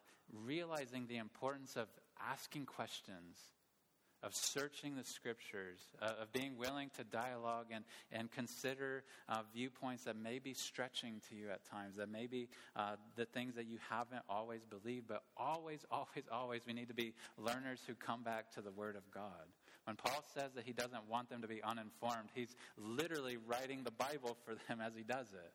realizing 0.45 1.05
the 1.07 1.17
importance 1.17 1.75
of 1.75 1.87
asking 2.19 2.65
questions 2.65 3.54
of 4.25 4.33
searching 4.33 4.95
the 4.95 5.03
scriptures, 5.03 5.79
uh, 6.01 6.13
of 6.21 6.33
being 6.33 6.57
willing 6.57 6.89
to 6.97 7.03
dialogue 7.03 7.67
and, 7.71 7.85
and 8.11 8.31
consider 8.31 9.03
uh, 9.29 9.41
viewpoints 9.53 10.03
that 10.05 10.17
may 10.17 10.39
be 10.39 10.53
stretching 10.53 11.21
to 11.29 11.35
you 11.35 11.49
at 11.51 11.63
times, 11.69 11.95
that 11.97 12.09
may 12.09 12.25
be 12.25 12.49
uh, 12.75 12.95
the 13.15 13.25
things 13.25 13.55
that 13.55 13.67
you 13.67 13.77
haven't 13.89 14.23
always 14.27 14.65
believed, 14.65 15.07
but 15.07 15.23
always, 15.37 15.85
always, 15.91 16.23
always, 16.31 16.61
we 16.65 16.73
need 16.73 16.87
to 16.87 16.95
be 16.95 17.13
learners 17.37 17.79
who 17.85 17.93
come 17.93 18.23
back 18.23 18.51
to 18.51 18.61
the 18.61 18.71
Word 18.71 18.95
of 18.95 19.03
God. 19.11 19.45
When 19.85 19.95
Paul 19.95 20.23
says 20.33 20.51
that 20.55 20.63
he 20.65 20.73
doesn't 20.73 21.07
want 21.07 21.29
them 21.29 21.43
to 21.43 21.47
be 21.47 21.61
uninformed, 21.61 22.29
he's 22.33 22.55
literally 22.77 23.37
writing 23.37 23.83
the 23.83 23.91
Bible 23.91 24.35
for 24.43 24.55
them 24.67 24.81
as 24.81 24.93
he 24.95 25.03
does 25.03 25.27
it. 25.33 25.53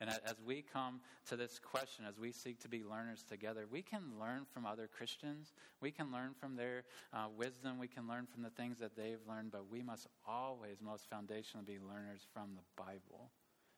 And 0.00 0.10
as 0.10 0.36
we 0.46 0.62
come 0.62 1.00
to 1.28 1.36
this 1.36 1.58
question, 1.58 2.04
as 2.08 2.18
we 2.18 2.30
seek 2.30 2.60
to 2.60 2.68
be 2.68 2.84
learners 2.84 3.24
together, 3.28 3.66
we 3.70 3.82
can 3.82 4.02
learn 4.20 4.46
from 4.52 4.64
other 4.64 4.86
Christians. 4.86 5.52
We 5.80 5.90
can 5.90 6.12
learn 6.12 6.34
from 6.38 6.54
their 6.54 6.84
uh, 7.12 7.26
wisdom. 7.36 7.78
We 7.78 7.88
can 7.88 8.06
learn 8.06 8.26
from 8.32 8.42
the 8.42 8.50
things 8.50 8.78
that 8.78 8.96
they've 8.96 9.18
learned, 9.28 9.50
but 9.50 9.68
we 9.70 9.82
must 9.82 10.06
always, 10.26 10.76
most 10.80 11.10
foundationally, 11.10 11.66
be 11.66 11.78
learners 11.80 12.20
from 12.32 12.50
the 12.54 12.62
Bible. 12.76 13.30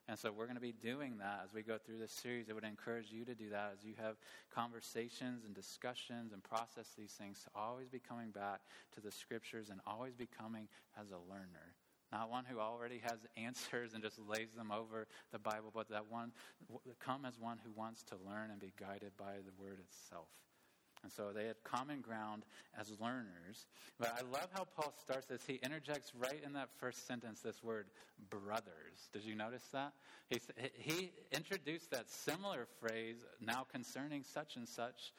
And 0.08 0.18
so 0.18 0.32
we're 0.32 0.46
going 0.46 0.56
to 0.56 0.60
be 0.60 0.72
doing 0.72 1.18
that 1.18 1.42
as 1.44 1.54
we 1.54 1.62
go 1.62 1.78
through 1.78 1.98
this 1.98 2.12
series. 2.12 2.50
I 2.50 2.52
would 2.52 2.64
encourage 2.64 3.12
you 3.12 3.24
to 3.24 3.34
do 3.34 3.48
that 3.50 3.72
as 3.78 3.84
you 3.84 3.94
have 4.02 4.16
conversations 4.52 5.44
and 5.44 5.54
discussions 5.54 6.32
and 6.32 6.42
process 6.42 6.88
these 6.98 7.12
things, 7.12 7.40
to 7.44 7.50
always 7.54 7.88
be 7.88 8.00
coming 8.00 8.30
back 8.30 8.60
to 8.94 9.00
the 9.00 9.10
scriptures 9.10 9.70
and 9.70 9.80
always 9.86 10.14
becoming 10.14 10.68
as 11.00 11.12
a 11.12 11.30
learner 11.30 11.69
not 12.12 12.30
one 12.30 12.44
who 12.44 12.58
already 12.58 13.00
has 13.02 13.26
answers 13.36 13.94
and 13.94 14.02
just 14.02 14.18
lays 14.28 14.52
them 14.56 14.72
over 14.72 15.06
the 15.32 15.38
Bible, 15.38 15.70
but 15.74 15.88
that 15.90 16.10
one 16.10 16.32
come 16.98 17.24
as 17.24 17.38
one 17.38 17.58
who 17.64 17.70
wants 17.72 18.02
to 18.04 18.16
learn 18.26 18.50
and 18.50 18.60
be 18.60 18.72
guided 18.78 19.12
by 19.16 19.34
the 19.44 19.62
Word 19.62 19.78
itself. 19.80 20.28
And 21.02 21.10
so 21.10 21.30
they 21.34 21.46
had 21.46 21.56
common 21.64 22.00
ground 22.00 22.44
as 22.78 22.92
learners. 23.00 23.66
But 23.98 24.14
I 24.18 24.22
love 24.30 24.48
how 24.52 24.64
Paul 24.64 24.92
starts 25.00 25.26
this. 25.26 25.42
He 25.46 25.54
interjects 25.62 26.12
right 26.14 26.42
in 26.44 26.52
that 26.52 26.68
first 26.78 27.06
sentence 27.06 27.40
this 27.40 27.62
word, 27.62 27.86
brothers. 28.28 29.08
Did 29.12 29.24
you 29.24 29.34
notice 29.34 29.64
that? 29.72 29.92
He, 30.28 30.40
he 30.74 31.12
introduced 31.32 31.90
that 31.92 32.10
similar 32.10 32.66
phrase, 32.80 33.24
now 33.40 33.66
concerning 33.72 34.22
such 34.22 34.56
and 34.56 34.68
such, 34.68 35.12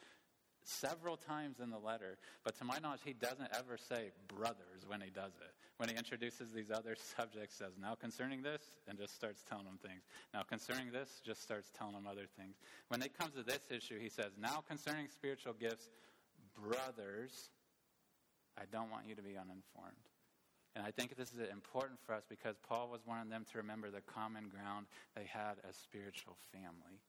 several 0.63 1.17
times 1.17 1.59
in 1.59 1.69
the 1.69 1.77
letter, 1.77 2.17
but 2.43 2.57
to 2.59 2.65
my 2.65 2.79
knowledge, 2.79 3.01
he 3.03 3.13
doesn't 3.13 3.49
ever 3.57 3.77
say 3.77 4.11
brothers 4.27 4.85
when 4.87 5.01
he 5.01 5.09
does 5.09 5.33
it. 5.41 5.53
When 5.77 5.89
he 5.89 5.95
introduces 5.95 6.51
these 6.51 6.69
other 6.69 6.95
subjects, 7.17 7.55
says, 7.55 7.73
now 7.81 7.95
concerning 7.95 8.43
this, 8.43 8.61
and 8.87 8.97
just 8.97 9.15
starts 9.15 9.43
telling 9.47 9.65
them 9.65 9.79
things. 9.83 10.03
Now 10.33 10.43
concerning 10.43 10.91
this, 10.91 11.21
just 11.25 11.41
starts 11.41 11.71
telling 11.77 11.93
them 11.93 12.05
other 12.07 12.27
things. 12.37 12.55
When 12.89 13.01
it 13.01 13.17
comes 13.17 13.33
to 13.33 13.43
this 13.43 13.61
issue, 13.69 13.99
he 13.99 14.09
says, 14.09 14.31
now 14.39 14.63
concerning 14.67 15.07
spiritual 15.07 15.53
gifts, 15.53 15.89
brothers, 16.53 17.49
I 18.57 18.63
don't 18.71 18.91
want 18.91 19.07
you 19.07 19.15
to 19.15 19.21
be 19.21 19.37
uninformed. 19.37 20.05
And 20.75 20.85
I 20.85 20.91
think 20.91 21.17
this 21.17 21.33
is 21.33 21.49
important 21.51 21.99
for 22.05 22.13
us 22.13 22.23
because 22.29 22.55
Paul 22.67 22.89
was 22.89 23.01
wanting 23.05 23.29
them 23.29 23.45
to 23.51 23.57
remember 23.57 23.89
the 23.89 24.01
common 24.01 24.47
ground 24.47 24.85
they 25.15 25.25
had 25.25 25.55
as 25.67 25.75
spiritual 25.75 26.37
family. 26.53 27.01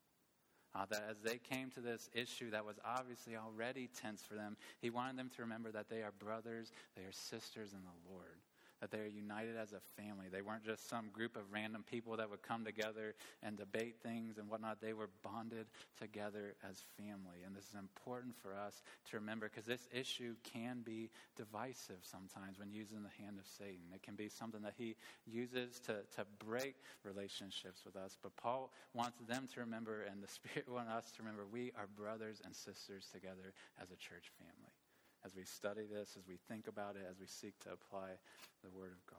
Uh, 0.75 0.87
that 0.89 1.05
as 1.11 1.19
they 1.21 1.39
came 1.39 1.71
to 1.71 1.81
this 1.81 2.09
issue 2.15 2.51
that 2.51 2.65
was 2.65 2.77
obviously 2.85 3.37
already 3.37 3.91
tense 4.01 4.23
for 4.23 4.35
them, 4.35 4.57
he 4.81 4.89
wanted 4.89 5.19
them 5.19 5.31
to 5.37 5.43
remember 5.43 5.71
that 5.71 5.91
they 5.91 6.03
are 6.03 6.13
brothers, 6.19 6.73
they 6.97 7.03
are 7.03 7.13
sisters 7.13 7.73
in 7.73 7.81
the 7.81 8.11
Lord 8.11 8.39
that 8.83 8.91
they 8.91 8.99
are 8.99 9.07
united 9.07 9.57
as 9.57 9.73
a 9.73 9.81
family. 9.97 10.27
They 10.31 10.43
weren't 10.43 10.65
just 10.65 10.89
some 10.91 11.09
group 11.13 11.37
of 11.37 11.43
random 11.53 11.85
people 11.89 12.17
that 12.17 12.29
would 12.29 12.43
come 12.43 12.65
together 12.65 13.15
and 13.41 13.57
debate 13.57 14.03
things 14.03 14.39
and 14.39 14.51
whatnot. 14.51 14.81
They 14.81 14.93
were 14.93 15.09
bonded 15.23 15.67
together 16.01 16.57
as 16.69 16.83
family. 16.99 17.47
And 17.47 17.55
this 17.55 17.65
is 17.65 17.79
important 17.79 18.35
for 18.43 18.55
us 18.55 18.83
to 19.11 19.17
remember 19.17 19.49
because 19.49 19.67
this 19.67 19.89
issue 19.93 20.35
can 20.43 20.83
be 20.85 21.11
divisive 21.37 22.03
sometimes 22.03 22.59
when 22.59 22.73
used 22.73 22.93
in 22.93 23.05
the 23.05 23.23
hand 23.25 23.39
of 23.39 23.47
Satan. 23.47 23.87
It 23.95 24.03
can 24.03 24.17
be 24.17 24.29
something 24.29 24.63
that 24.63 24.75
he 24.77 24.97
uses 25.31 25.79
to, 25.87 26.03
to 26.17 26.27
break 26.45 26.75
relationships 27.05 27.83
with 27.87 27.95
us. 27.95 28.19
But 28.21 28.37
Paul 28.37 28.73
wants 28.95 29.19
them 29.29 29.47
to 29.55 29.61
remember, 29.61 30.03
and 30.11 30.21
the 30.21 30.29
Spirit 30.29 30.69
wants 30.69 30.91
us 30.91 31.13
to 31.13 31.23
remember, 31.23 31.45
we 31.51 31.71
are 31.79 31.87
brothers 31.97 32.43
and 32.45 32.55
sisters 32.55 33.07
together 33.13 33.55
as 33.81 33.93
a 33.93 33.97
church 33.97 34.33
family 34.39 34.62
as 35.25 35.35
we 35.35 35.45
study 35.45 35.83
this, 35.91 36.17
as 36.19 36.27
we 36.29 36.37
think 36.49 36.67
about 36.67 36.97
it, 36.97 37.07
as 37.09 37.19
we 37.19 37.27
seek 37.27 37.59
to 37.61 37.71
apply 37.73 38.11
the 38.63 38.71
Word 38.71 38.93
of 38.93 39.07
God. 39.07 39.19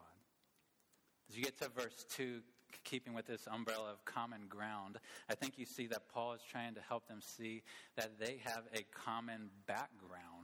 As 1.28 1.36
you 1.36 1.42
get 1.42 1.58
to 1.60 1.68
verse 1.68 2.04
2, 2.10 2.40
keeping 2.82 3.14
with 3.14 3.26
this 3.26 3.46
umbrella 3.50 3.90
of 3.90 4.04
common 4.04 4.42
ground, 4.48 4.98
I 5.30 5.34
think 5.34 5.58
you 5.58 5.64
see 5.64 5.86
that 5.88 6.08
Paul 6.12 6.34
is 6.34 6.40
trying 6.50 6.74
to 6.74 6.80
help 6.80 7.06
them 7.08 7.20
see 7.20 7.62
that 7.96 8.18
they 8.18 8.40
have 8.44 8.64
a 8.74 8.84
common 8.92 9.50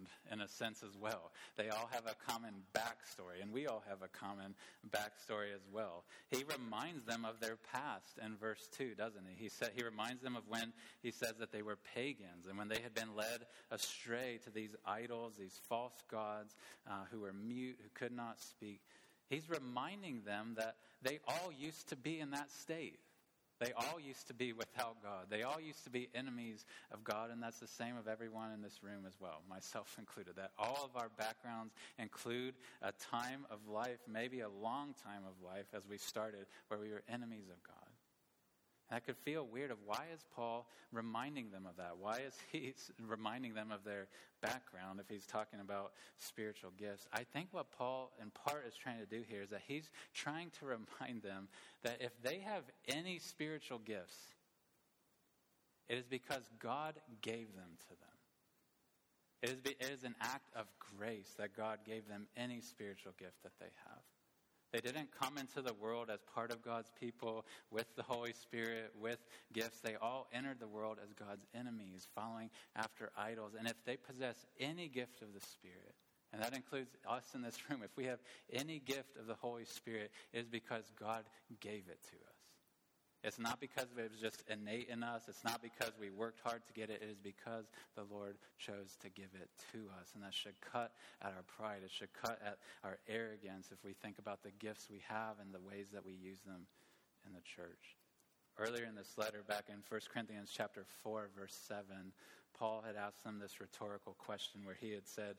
background 0.00 0.32
in 0.32 0.40
a 0.40 0.48
sense 0.48 0.82
as 0.82 0.96
well. 0.96 1.32
They 1.56 1.68
all 1.68 1.88
have 1.92 2.06
a 2.06 2.14
common 2.30 2.54
backstory, 2.74 3.42
and 3.42 3.52
we 3.52 3.66
all 3.66 3.82
have 3.88 4.02
a 4.02 4.08
common 4.08 4.54
backstory 4.90 5.54
as 5.54 5.62
well. 5.72 6.04
He 6.30 6.44
reminds 6.44 7.04
them 7.04 7.24
of 7.24 7.40
their 7.40 7.56
past 7.72 8.18
in 8.24 8.36
verse 8.36 8.68
2, 8.76 8.94
doesn't 8.94 9.24
he? 9.28 9.44
He, 9.44 9.48
said, 9.48 9.70
he 9.74 9.82
reminds 9.82 10.22
them 10.22 10.36
of 10.36 10.44
when 10.48 10.72
he 11.02 11.10
says 11.10 11.34
that 11.38 11.52
they 11.52 11.62
were 11.62 11.78
pagans 11.94 12.46
and 12.48 12.56
when 12.56 12.68
they 12.68 12.80
had 12.80 12.94
been 12.94 13.14
led 13.16 13.46
astray 13.70 14.38
to 14.44 14.50
these 14.50 14.74
idols, 14.86 15.34
these 15.38 15.60
false 15.68 16.02
gods 16.10 16.54
uh, 16.88 17.04
who 17.10 17.20
were 17.20 17.32
mute, 17.32 17.78
who 17.82 17.88
could 17.94 18.12
not 18.12 18.40
speak. 18.40 18.80
He's 19.28 19.48
reminding 19.48 20.22
them 20.24 20.54
that 20.56 20.76
they 21.02 21.20
all 21.26 21.52
used 21.56 21.88
to 21.90 21.96
be 21.96 22.18
in 22.18 22.30
that 22.30 22.50
state. 22.50 22.98
They 23.60 23.72
all 23.72 24.00
used 24.00 24.26
to 24.28 24.34
be 24.34 24.52
without 24.54 25.02
God. 25.02 25.26
They 25.28 25.42
all 25.42 25.60
used 25.60 25.84
to 25.84 25.90
be 25.90 26.08
enemies 26.14 26.64
of 26.92 27.04
God, 27.04 27.30
and 27.30 27.42
that's 27.42 27.60
the 27.60 27.68
same 27.68 27.96
of 27.96 28.08
everyone 28.08 28.52
in 28.52 28.62
this 28.62 28.80
room 28.82 29.04
as 29.06 29.12
well, 29.20 29.42
myself 29.48 29.96
included. 29.98 30.36
That 30.36 30.52
all 30.58 30.82
of 30.82 31.00
our 31.00 31.10
backgrounds 31.18 31.74
include 31.98 32.54
a 32.80 32.92
time 32.92 33.46
of 33.50 33.58
life, 33.68 33.98
maybe 34.10 34.40
a 34.40 34.48
long 34.48 34.94
time 35.04 35.22
of 35.26 35.46
life 35.46 35.66
as 35.74 35.86
we 35.86 35.98
started, 35.98 36.46
where 36.68 36.80
we 36.80 36.88
were 36.90 37.02
enemies 37.08 37.50
of 37.50 37.62
God. 37.62 37.79
That 38.90 39.07
could 39.07 39.16
feel 39.16 39.46
weird 39.46 39.70
of 39.70 39.79
why 39.87 40.07
is 40.12 40.24
Paul 40.35 40.66
reminding 40.92 41.50
them 41.50 41.64
of 41.64 41.76
that? 41.76 41.96
Why 41.98 42.18
is 42.26 42.35
he 42.50 42.74
reminding 43.07 43.55
them 43.55 43.70
of 43.70 43.85
their 43.85 44.09
background 44.42 44.98
if 44.98 45.09
he's 45.09 45.26
talking 45.26 45.61
about 45.61 45.92
spiritual 46.18 46.72
gifts? 46.76 47.07
I 47.12 47.22
think 47.22 47.48
what 47.53 47.70
Paul 47.70 48.11
in 48.20 48.31
part 48.31 48.66
is 48.66 48.74
trying 48.74 48.98
to 48.98 49.07
do 49.07 49.22
here 49.29 49.42
is 49.42 49.50
that 49.50 49.62
he's 49.66 49.90
trying 50.12 50.50
to 50.59 50.66
remind 51.00 51.22
them 51.22 51.48
that 51.85 51.98
if 52.00 52.20
they 52.22 52.40
have 52.40 52.64
any 52.88 53.18
spiritual 53.20 53.79
gifts, 53.79 54.16
it 55.88 55.96
is 55.96 56.07
because 56.07 56.42
God 56.59 56.94
gave 57.22 57.55
them 57.55 57.70
to 57.81 57.88
them. 57.88 58.11
It 59.42 59.50
is, 59.50 59.59
it 59.64 59.90
is 59.92 60.05
an 60.05 60.14
act 60.20 60.50
of 60.55 60.66
grace 60.98 61.35
that 61.38 61.57
God 61.57 61.79
gave 61.87 62.07
them 62.09 62.26
any 62.37 62.61
spiritual 62.61 63.12
gift 63.18 63.42
that 63.42 63.53
they 63.59 63.70
have. 63.87 64.03
They 64.72 64.80
didn't 64.80 65.09
come 65.18 65.37
into 65.38 65.62
the 65.62 65.74
world 65.74 66.11
as 66.12 66.20
part 66.35 66.52
of 66.52 66.62
God's 66.62 66.90
people 67.00 67.44
with 67.70 67.87
the 67.96 68.02
Holy 68.02 68.33
Spirit, 68.33 68.92
with 69.00 69.18
gifts. 69.52 69.80
They 69.80 69.96
all 69.96 70.28
entered 70.33 70.61
the 70.61 70.68
world 70.68 70.98
as 71.02 71.12
God's 71.12 71.44
enemies, 71.54 72.06
following 72.14 72.50
after 72.76 73.11
idols. 73.16 73.52
And 73.59 73.66
if 73.66 73.85
they 73.85 73.96
possess 73.96 74.46
any 74.59 74.88
gift 74.88 75.22
of 75.22 75.35
the 75.35 75.40
Spirit, 75.40 75.94
and 76.33 76.40
that 76.42 76.54
includes 76.54 76.96
us 77.09 77.24
in 77.35 77.42
this 77.42 77.59
room, 77.68 77.80
if 77.85 77.90
we 77.96 78.04
have 78.04 78.20
any 78.52 78.78
gift 78.78 79.16
of 79.18 79.26
the 79.26 79.35
Holy 79.35 79.64
Spirit, 79.64 80.12
it 80.33 80.38
is 80.38 80.46
because 80.46 80.85
God 80.98 81.24
gave 81.61 81.88
it 81.88 82.00
to 82.11 82.16
us. 82.28 82.29
It's 83.22 83.38
not 83.38 83.61
because 83.61 83.87
it 83.96 84.11
was 84.11 84.20
just 84.20 84.42
innate 84.48 84.88
in 84.88 85.02
us. 85.02 85.24
It's 85.28 85.44
not 85.44 85.61
because 85.61 85.92
we 86.00 86.09
worked 86.09 86.40
hard 86.40 86.62
to 86.66 86.72
get 86.72 86.88
it. 86.88 87.02
It 87.02 87.11
is 87.11 87.18
because 87.22 87.66
the 87.94 88.04
Lord 88.11 88.37
chose 88.59 88.96
to 89.02 89.11
give 89.11 89.28
it 89.35 89.50
to 89.72 89.78
us. 90.00 90.12
And 90.14 90.24
that 90.24 90.33
should 90.33 90.59
cut 90.61 90.92
at 91.20 91.35
our 91.37 91.44
pride. 91.44 91.83
It 91.85 91.90
should 91.90 92.12
cut 92.14 92.38
at 92.44 92.56
our 92.83 92.98
arrogance 93.06 93.68
if 93.72 93.85
we 93.85 93.92
think 93.92 94.18
about 94.18 94.42
the 94.42 94.52
gifts 94.59 94.88
we 94.90 95.02
have 95.06 95.37
and 95.40 95.52
the 95.52 95.61
ways 95.61 95.88
that 95.92 96.04
we 96.04 96.12
use 96.12 96.40
them 96.46 96.64
in 97.26 97.35
the 97.35 97.44
church. 97.44 97.96
Earlier 98.59 98.85
in 98.85 98.94
this 98.94 99.16
letter, 99.18 99.44
back 99.46 99.64
in 99.68 99.83
1 99.88 100.00
Corinthians 100.12 100.50
chapter 100.52 100.85
4, 101.02 101.28
verse 101.38 101.56
7, 101.68 101.85
Paul 102.59 102.83
had 102.85 102.96
asked 102.96 103.22
them 103.24 103.38
this 103.38 103.61
rhetorical 103.61 104.14
question 104.18 104.62
where 104.64 104.76
he 104.78 104.92
had 104.92 105.06
said, 105.06 105.37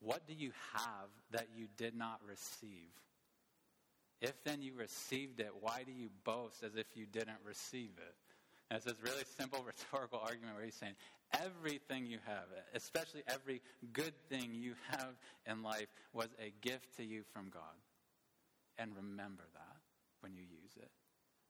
What 0.00 0.26
do 0.28 0.34
you 0.34 0.52
have 0.74 1.10
that 1.32 1.48
you 1.56 1.66
did 1.76 1.96
not 1.96 2.20
receive? 2.26 2.90
If 4.20 4.42
then 4.44 4.60
you 4.60 4.72
received 4.74 5.40
it, 5.40 5.50
why 5.60 5.82
do 5.84 5.92
you 5.92 6.10
boast 6.24 6.62
as 6.62 6.76
if 6.76 6.86
you 6.94 7.06
didn't 7.06 7.38
receive 7.44 7.92
it? 7.96 8.14
And 8.70 8.76
it's 8.76 8.84
this 8.84 9.02
really 9.02 9.24
simple 9.36 9.64
rhetorical 9.66 10.20
argument 10.20 10.56
where 10.56 10.64
he's 10.64 10.74
saying 10.74 10.94
everything 11.32 12.06
you 12.06 12.18
have, 12.26 12.44
especially 12.74 13.22
every 13.26 13.62
good 13.92 14.14
thing 14.28 14.50
you 14.52 14.74
have 14.90 15.14
in 15.46 15.62
life, 15.62 15.88
was 16.12 16.28
a 16.40 16.52
gift 16.60 16.96
to 16.96 17.04
you 17.04 17.22
from 17.32 17.48
God. 17.48 17.78
And 18.78 18.94
remember 18.94 19.44
that 19.54 19.76
when 20.20 20.34
you 20.34 20.42
use 20.42 20.76
it. 20.76 20.90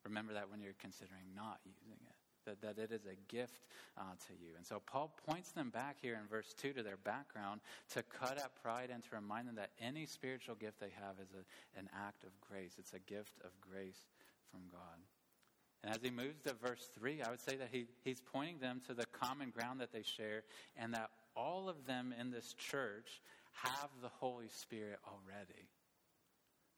Remember 0.04 0.33
that 0.33 0.50
when 0.50 0.61
you're 0.61 0.78
considering 0.80 1.35
not 1.35 1.59
using 1.64 1.90
it 1.92 2.10
that, 2.50 2.76
that 2.76 2.82
it 2.82 2.92
is 2.92 3.06
a 3.06 3.16
gift 3.32 3.66
uh, 3.96 4.02
to 4.26 4.32
you. 4.34 4.52
And 4.56 4.66
so 4.66 4.80
Paul 4.84 5.14
points 5.26 5.52
them 5.52 5.70
back 5.70 5.96
here 6.00 6.18
in 6.20 6.28
verse 6.28 6.54
2 6.60 6.72
to 6.74 6.82
their 6.82 6.96
background 6.96 7.60
to 7.94 8.02
cut 8.02 8.38
at 8.38 8.60
pride 8.62 8.90
and 8.92 9.02
to 9.04 9.08
remind 9.14 9.48
them 9.48 9.56
that 9.56 9.70
any 9.80 10.06
spiritual 10.06 10.54
gift 10.54 10.80
they 10.80 10.92
have 11.00 11.16
is 11.22 11.30
a, 11.34 11.78
an 11.78 11.88
act 12.06 12.24
of 12.24 12.30
grace. 12.40 12.74
It's 12.78 12.92
a 12.92 12.98
gift 13.10 13.32
of 13.44 13.50
grace 13.60 14.06
from 14.50 14.60
God. 14.70 14.98
And 15.82 15.94
as 15.94 16.02
he 16.02 16.10
moves 16.10 16.40
to 16.42 16.54
verse 16.54 16.90
3, 16.98 17.22
I 17.22 17.30
would 17.30 17.40
say 17.40 17.56
that 17.56 17.68
he, 17.72 17.86
he's 18.04 18.20
pointing 18.20 18.58
them 18.58 18.82
to 18.86 18.94
the 18.94 19.06
common 19.06 19.50
ground 19.50 19.80
that 19.80 19.92
they 19.92 20.02
share 20.02 20.42
and 20.76 20.92
that 20.92 21.10
all 21.34 21.68
of 21.68 21.86
them 21.86 22.14
in 22.18 22.30
this 22.30 22.54
church 22.54 23.22
have 23.52 23.88
the 24.02 24.08
Holy 24.08 24.48
Spirit 24.48 24.98
already. 25.06 25.68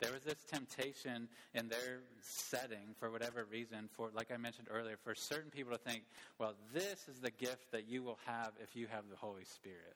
There 0.02 0.12
was 0.12 0.22
this 0.22 0.42
temptation 0.50 1.28
in 1.54 1.68
their 1.68 2.00
setting, 2.20 2.96
for 2.98 3.08
whatever 3.08 3.46
reason, 3.48 3.88
for, 3.92 4.10
like 4.12 4.32
I 4.34 4.36
mentioned 4.36 4.66
earlier, 4.68 4.96
for 4.96 5.14
certain 5.14 5.50
people 5.50 5.70
to 5.70 5.78
think, 5.78 6.02
well, 6.40 6.54
this 6.74 7.06
is 7.08 7.20
the 7.20 7.30
gift 7.30 7.70
that 7.70 7.86
you 7.86 8.02
will 8.02 8.18
have 8.26 8.50
if 8.60 8.74
you 8.74 8.88
have 8.90 9.04
the 9.08 9.16
Holy 9.16 9.44
Spirit. 9.44 9.94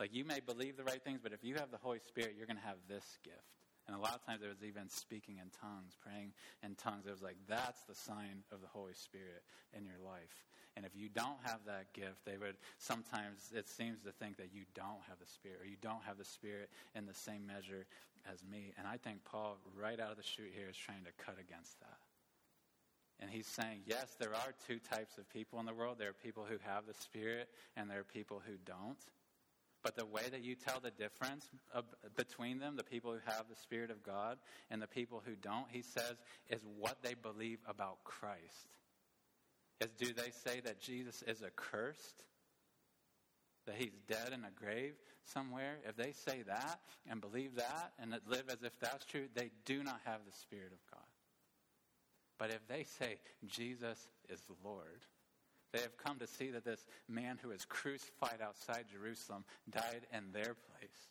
Like, 0.00 0.12
you 0.12 0.24
may 0.24 0.40
believe 0.40 0.76
the 0.76 0.82
right 0.82 1.00
things, 1.00 1.20
but 1.22 1.32
if 1.32 1.44
you 1.44 1.54
have 1.54 1.70
the 1.70 1.78
Holy 1.80 2.00
Spirit, 2.00 2.34
you're 2.36 2.48
going 2.48 2.58
to 2.58 2.66
have 2.66 2.82
this 2.88 3.06
gift. 3.22 3.38
And 3.86 3.94
a 3.94 4.00
lot 4.00 4.14
of 4.14 4.26
times 4.26 4.42
it 4.42 4.48
was 4.48 4.66
even 4.66 4.88
speaking 4.88 5.36
in 5.38 5.46
tongues, 5.62 5.94
praying 6.02 6.32
in 6.64 6.74
tongues. 6.74 7.06
It 7.06 7.12
was 7.12 7.22
like, 7.22 7.36
that's 7.46 7.82
the 7.86 7.94
sign 7.94 8.42
of 8.50 8.62
the 8.62 8.66
Holy 8.66 8.94
Spirit 8.94 9.44
in 9.76 9.84
your 9.84 10.00
life. 10.04 10.42
And 10.74 10.84
if 10.84 10.96
you 10.96 11.08
don't 11.08 11.38
have 11.44 11.60
that 11.66 11.92
gift, 11.92 12.24
they 12.26 12.36
would 12.36 12.56
sometimes, 12.78 13.52
it 13.54 13.68
seems 13.68 14.02
to 14.02 14.10
think 14.10 14.38
that 14.38 14.50
you 14.52 14.62
don't 14.74 15.04
have 15.06 15.20
the 15.20 15.30
Spirit, 15.30 15.60
or 15.62 15.66
you 15.66 15.76
don't 15.80 16.02
have 16.02 16.18
the 16.18 16.24
Spirit 16.24 16.68
in 16.96 17.06
the 17.06 17.14
same 17.14 17.46
measure 17.46 17.86
as 18.32 18.42
me. 18.44 18.72
And 18.78 18.86
I 18.86 18.96
think 18.96 19.24
Paul, 19.24 19.58
right 19.78 20.00
out 20.00 20.10
of 20.10 20.16
the 20.16 20.22
chute 20.22 20.52
here, 20.54 20.68
is 20.70 20.76
trying 20.76 21.04
to 21.04 21.24
cut 21.24 21.36
against 21.40 21.78
that. 21.80 21.98
And 23.20 23.30
he's 23.30 23.46
saying, 23.46 23.82
yes, 23.86 24.16
there 24.18 24.34
are 24.34 24.54
two 24.66 24.78
types 24.78 25.18
of 25.18 25.28
people 25.30 25.60
in 25.60 25.66
the 25.66 25.74
world. 25.74 25.96
There 25.98 26.10
are 26.10 26.12
people 26.12 26.44
who 26.48 26.56
have 26.66 26.86
the 26.86 26.94
Spirit, 26.94 27.48
and 27.76 27.88
there 27.88 28.00
are 28.00 28.04
people 28.04 28.42
who 28.44 28.54
don't. 28.64 28.98
But 29.82 29.96
the 29.96 30.06
way 30.06 30.22
that 30.30 30.42
you 30.42 30.54
tell 30.54 30.80
the 30.80 30.90
difference 30.90 31.48
between 32.16 32.58
them, 32.58 32.76
the 32.76 32.82
people 32.82 33.12
who 33.12 33.20
have 33.26 33.44
the 33.48 33.56
Spirit 33.56 33.90
of 33.90 34.02
God 34.02 34.38
and 34.70 34.80
the 34.80 34.86
people 34.86 35.22
who 35.24 35.34
don't, 35.36 35.66
he 35.70 35.82
says, 35.82 36.16
is 36.48 36.60
what 36.78 37.02
they 37.02 37.14
believe 37.14 37.58
about 37.68 38.02
Christ. 38.02 38.68
Is 39.80 39.90
do 39.98 40.12
they 40.14 40.30
say 40.30 40.60
that 40.60 40.80
Jesus 40.80 41.22
is 41.26 41.42
accursed? 41.42 42.24
That 43.66 43.76
he's 43.76 43.96
dead 44.08 44.32
in 44.32 44.44
a 44.44 44.50
grave 44.50 44.94
somewhere? 45.32 45.78
If 45.88 45.96
they 45.96 46.12
say 46.12 46.42
that 46.46 46.80
and 47.08 47.20
believe 47.20 47.56
that 47.56 47.92
and 47.98 48.12
live 48.28 48.44
as 48.48 48.62
if 48.62 48.78
that's 48.80 49.04
true, 49.04 49.26
they 49.34 49.50
do 49.64 49.82
not 49.82 50.00
have 50.04 50.20
the 50.26 50.36
Spirit 50.36 50.72
of 50.72 50.78
God. 50.90 51.06
But 52.38 52.50
if 52.50 52.66
they 52.68 52.84
say 52.98 53.18
Jesus 53.46 54.08
is 54.28 54.40
Lord, 54.64 55.04
they 55.72 55.80
have 55.80 55.96
come 55.96 56.18
to 56.18 56.26
see 56.26 56.50
that 56.50 56.64
this 56.64 56.86
man 57.08 57.38
who 57.42 57.48
was 57.48 57.64
crucified 57.64 58.38
outside 58.42 58.84
Jerusalem 58.92 59.44
died 59.70 60.06
in 60.12 60.32
their 60.32 60.54
place. 60.54 61.08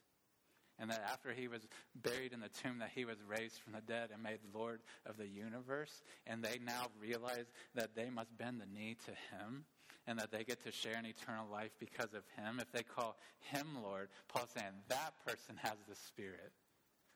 And 0.80 0.89
that 0.89 1.04
after 1.12 1.32
he 1.32 1.47
was 1.47 1.67
buried 1.95 2.34
in 2.34 2.39
the 2.39 2.49
tomb, 2.49 2.80
that 2.80 2.91
he 2.95 3.06
was 3.06 3.17
raised 3.28 3.60
from 3.60 3.73
the 3.73 3.82
dead 3.82 4.10
and 4.12 4.23
made 4.23 4.39
Lord 4.54 4.82
of 5.06 5.17
the 5.17 5.28
universe. 5.28 6.02
And 6.26 6.43
they 6.43 6.60
now 6.65 6.88
realize 6.99 7.45
that 7.76 7.95
they 7.95 8.10
must 8.10 8.36
bend 8.38 8.60
the 8.60 8.65
knee 8.65 8.97
to 9.06 9.12
him 9.12 9.65
and 10.08 10.20
that 10.20 10.32
they 10.32 10.44
get 10.44 10.63
to 10.66 10.72
share 10.72 10.96
an 10.98 11.06
eternal 11.06 11.46
life 11.52 11.72
because 11.80 12.13
of 12.13 12.24
him. 12.38 12.60
If 12.60 12.72
they 12.72 12.84
call 12.84 13.18
him 13.39 13.68
Lord, 13.84 14.10
Paul's 14.28 14.50
saying 14.56 14.74
that 14.89 15.13
person 15.26 15.56
has 15.62 15.78
the 15.88 15.96
Spirit. 15.96 16.52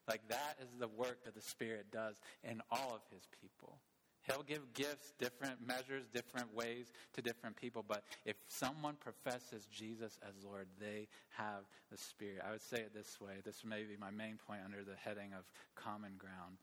Like 0.08 0.22
that 0.30 0.58
is 0.62 0.70
the 0.80 0.88
work 0.88 1.26
that 1.26 1.36
the 1.36 1.42
Spirit 1.42 1.88
does 1.92 2.16
in 2.44 2.62
all 2.72 2.94
of 2.96 3.02
his 3.12 3.28
people. 3.42 3.80
He'll 4.24 4.44
give 4.44 4.74
gifts, 4.74 5.14
different 5.20 5.66
measures, 5.66 6.04
different 6.14 6.54
ways 6.54 6.92
to 7.14 7.22
different 7.22 7.56
people. 7.56 7.84
But 7.88 8.04
if 8.26 8.36
someone 8.50 8.96
professes 8.96 9.68
Jesus 9.72 10.20
as 10.28 10.44
Lord, 10.44 10.68
they 10.80 11.08
have 11.30 11.64
the 11.90 11.98
Spirit. 11.98 12.42
I 12.46 12.52
would 12.52 12.62
say 12.62 12.78
it 12.78 12.94
this 12.94 13.22
way 13.22 13.36
this 13.46 13.64
may 13.64 13.84
be 13.84 13.96
my 14.00 14.12
main 14.12 14.38
point 14.46 14.62
under 14.66 14.84
the 14.84 14.98
heading 15.02 15.32
of 15.34 15.46
common 15.76 16.14
ground 16.18 16.58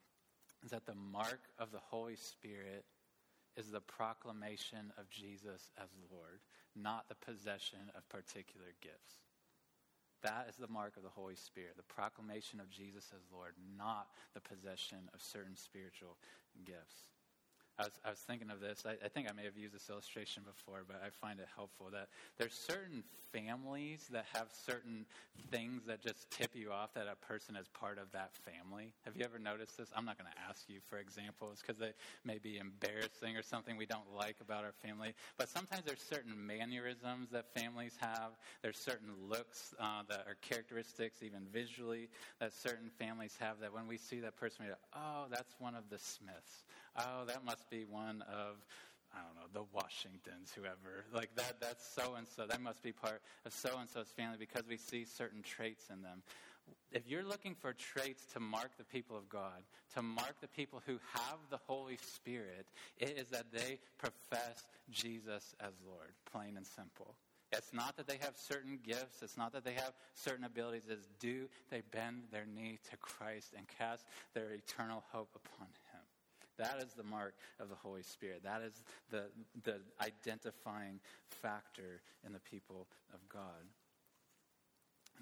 is 0.65 0.71
that 0.71 0.87
the 0.87 0.95
mark 0.95 1.41
of 1.59 1.71
the 1.71 1.79
Holy 1.79 2.17
Spirit 2.17 2.85
is 3.57 3.71
the 3.71 3.81
proclamation 3.81 4.93
of 4.99 5.11
Jesus 5.11 5.71
as 5.81 5.89
Lord, 6.11 6.41
not 6.75 7.09
the 7.09 7.15
possession 7.15 7.91
of 7.97 8.09
particular 8.09 8.75
gifts. 8.81 9.23
That 10.23 10.47
is 10.49 10.57
the 10.57 10.73
mark 10.73 10.97
of 10.97 11.03
the 11.03 11.11
Holy 11.11 11.37
Spirit, 11.37 11.77
the 11.77 11.95
proclamation 11.95 12.59
of 12.59 12.71
Jesus 12.71 13.13
as 13.15 13.23
Lord, 13.33 13.55
not 13.77 14.09
the 14.33 14.41
possession 14.41 15.11
of 15.13 15.21
certain 15.21 15.57
spiritual 15.57 16.17
gifts. 16.65 17.14
I 17.79 17.85
was, 17.85 17.93
I 18.05 18.11
was 18.11 18.19
thinking 18.21 18.51
of 18.51 18.61
this. 18.61 18.85
I, 18.87 18.93
I, 19.05 19.09
think 19.09 19.29
I 19.29 19.33
may 19.33 19.45
have 19.45 19.57
used 19.57 19.75
this 19.75 19.91
illustration 19.91 20.45
before, 20.47 20.85
but 20.87 21.03
I 21.05 21.11
find 21.11 21.41
it 21.41 21.49
helpful 21.57 21.89
that 21.93 22.09
there's 22.39 22.55
certain 22.55 23.03
families 23.33 24.07
that 24.13 24.27
have 24.33 24.47
certain 24.53 25.05
things 25.51 25.83
that 25.87 26.01
just 26.01 26.31
tip 26.31 26.51
you 26.55 26.71
off 26.71 26.95
that 26.95 27.07
a 27.11 27.17
person 27.27 27.57
is 27.57 27.67
part 27.69 27.99
of 27.99 28.13
that 28.13 28.31
family. 28.47 28.93
Have 29.05 29.17
you 29.17 29.25
ever 29.25 29.41
noticed 29.41 29.77
this? 29.77 29.89
I'm 29.97 30.05
not 30.05 30.17
going 30.17 30.31
to 30.31 30.39
ask 30.49 30.69
you 30.69 30.79
for 30.89 30.99
examples 30.99 31.61
because 31.61 31.81
they 31.81 31.91
may 32.25 32.39
be 32.39 32.59
embarrassing 32.59 33.37
or 33.37 33.43
something 33.43 33.77
we 33.77 33.87
don't 33.87 34.15
like 34.17 34.37
about 34.41 34.63
our 34.63 34.75
family. 34.87 35.15
But 35.37 35.49
sometimes 35.49 35.83
there's 35.85 36.03
certain 36.03 36.35
mannerisms 36.47 37.31
that 37.31 37.53
families 37.55 37.97
have. 38.01 38.39
There's 38.63 38.79
certain 38.79 39.11
looks 39.29 39.75
uh, 39.81 40.03
that 40.09 40.27
are 40.29 40.37
characteristics, 40.41 41.25
even 41.25 41.41
visually, 41.53 42.09
that 42.39 42.53
certain 42.53 42.91
families 43.01 43.37
have 43.41 43.59
that 43.61 43.75
when 43.75 43.89
we 43.89 43.99
see 43.99 44.21
that 44.21 44.37
person, 44.37 44.65
we 44.65 44.71
go, 44.71 44.79
oh, 44.95 45.25
that's 45.29 45.55
one 45.59 45.75
of 45.75 45.91
the 45.91 45.99
Smiths. 45.99 46.63
Oh, 46.97 47.25
that 47.27 47.45
must 47.45 47.69
be 47.71 47.85
one 47.85 48.23
of 48.23 48.65
I 49.15 49.23
don't 49.23 49.37
know, 49.37 49.61
the 49.61 49.67
Washingtons, 49.73 50.53
whoever. 50.55 51.05
Like 51.13 51.35
that, 51.37 51.61
that's 51.61 51.87
so 51.87 52.15
and 52.17 52.27
so. 52.27 52.47
That 52.47 52.61
must 52.61 52.83
be 52.83 52.93
part 52.93 53.23
of 53.47 53.53
so 53.53 53.71
and 53.79 53.89
so's 53.89 54.09
family 54.09 54.39
because 54.39 54.67
we 54.69 54.77
see 54.77 55.05
certain 55.05 55.43
traits 55.43 55.85
in 55.89 56.03
them. 56.03 56.23
If 56.91 57.09
you're 57.09 57.23
looking 57.25 57.55
for 57.55 57.73
traits 57.73 58.25
to 58.33 58.41
mark 58.41 58.77
the 58.79 58.85
people 58.85 59.17
of 59.17 59.29
God, 59.29 59.63
to 59.95 60.03
mark 60.03 60.41
the 60.41 60.49
people 60.49 60.83
who 60.87 60.99
have 61.13 61.39
the 61.51 61.59
Holy 61.67 61.99
Spirit, 62.01 62.67
it 62.99 63.17
is 63.19 63.29
that 63.29 63.53
they 63.53 63.79
profess 63.99 64.67
Jesus 64.91 65.55
as 65.61 65.73
Lord, 65.87 66.11
plain 66.33 66.57
and 66.57 66.67
simple. 66.67 67.15
It's 67.53 67.73
not 67.73 67.97
that 67.97 68.09
they 68.09 68.19
have 68.21 68.37
certain 68.37 68.79
gifts. 68.85 69.23
It's 69.23 69.37
not 69.37 69.53
that 69.53 69.65
they 69.65 69.75
have 69.75 69.93
certain 70.15 70.45
abilities. 70.45 70.85
It's 70.89 71.09
do 71.21 71.49
they 71.71 71.83
bend 71.93 72.25
their 72.33 72.47
knee 72.47 72.79
to 72.91 72.97
Christ 72.97 73.55
and 73.57 73.67
cast 73.79 74.07
their 74.35 74.51
eternal 74.51 75.05
hope 75.13 75.31
upon 75.37 75.67
Him. 75.67 75.84
That 76.59 76.81
is 76.81 76.93
the 76.93 77.03
mark 77.03 77.35
of 77.61 77.69
the 77.69 77.75
Holy 77.75 78.03
Spirit. 78.03 78.43
That 78.45 78.63
is 78.63 78.83
the, 79.11 79.25
the 79.65 79.81
identifying 80.01 81.01
factor 81.29 82.01
in 82.25 82.33
the 82.33 82.39
people 82.39 82.87
of 83.13 83.21
God. 83.29 83.65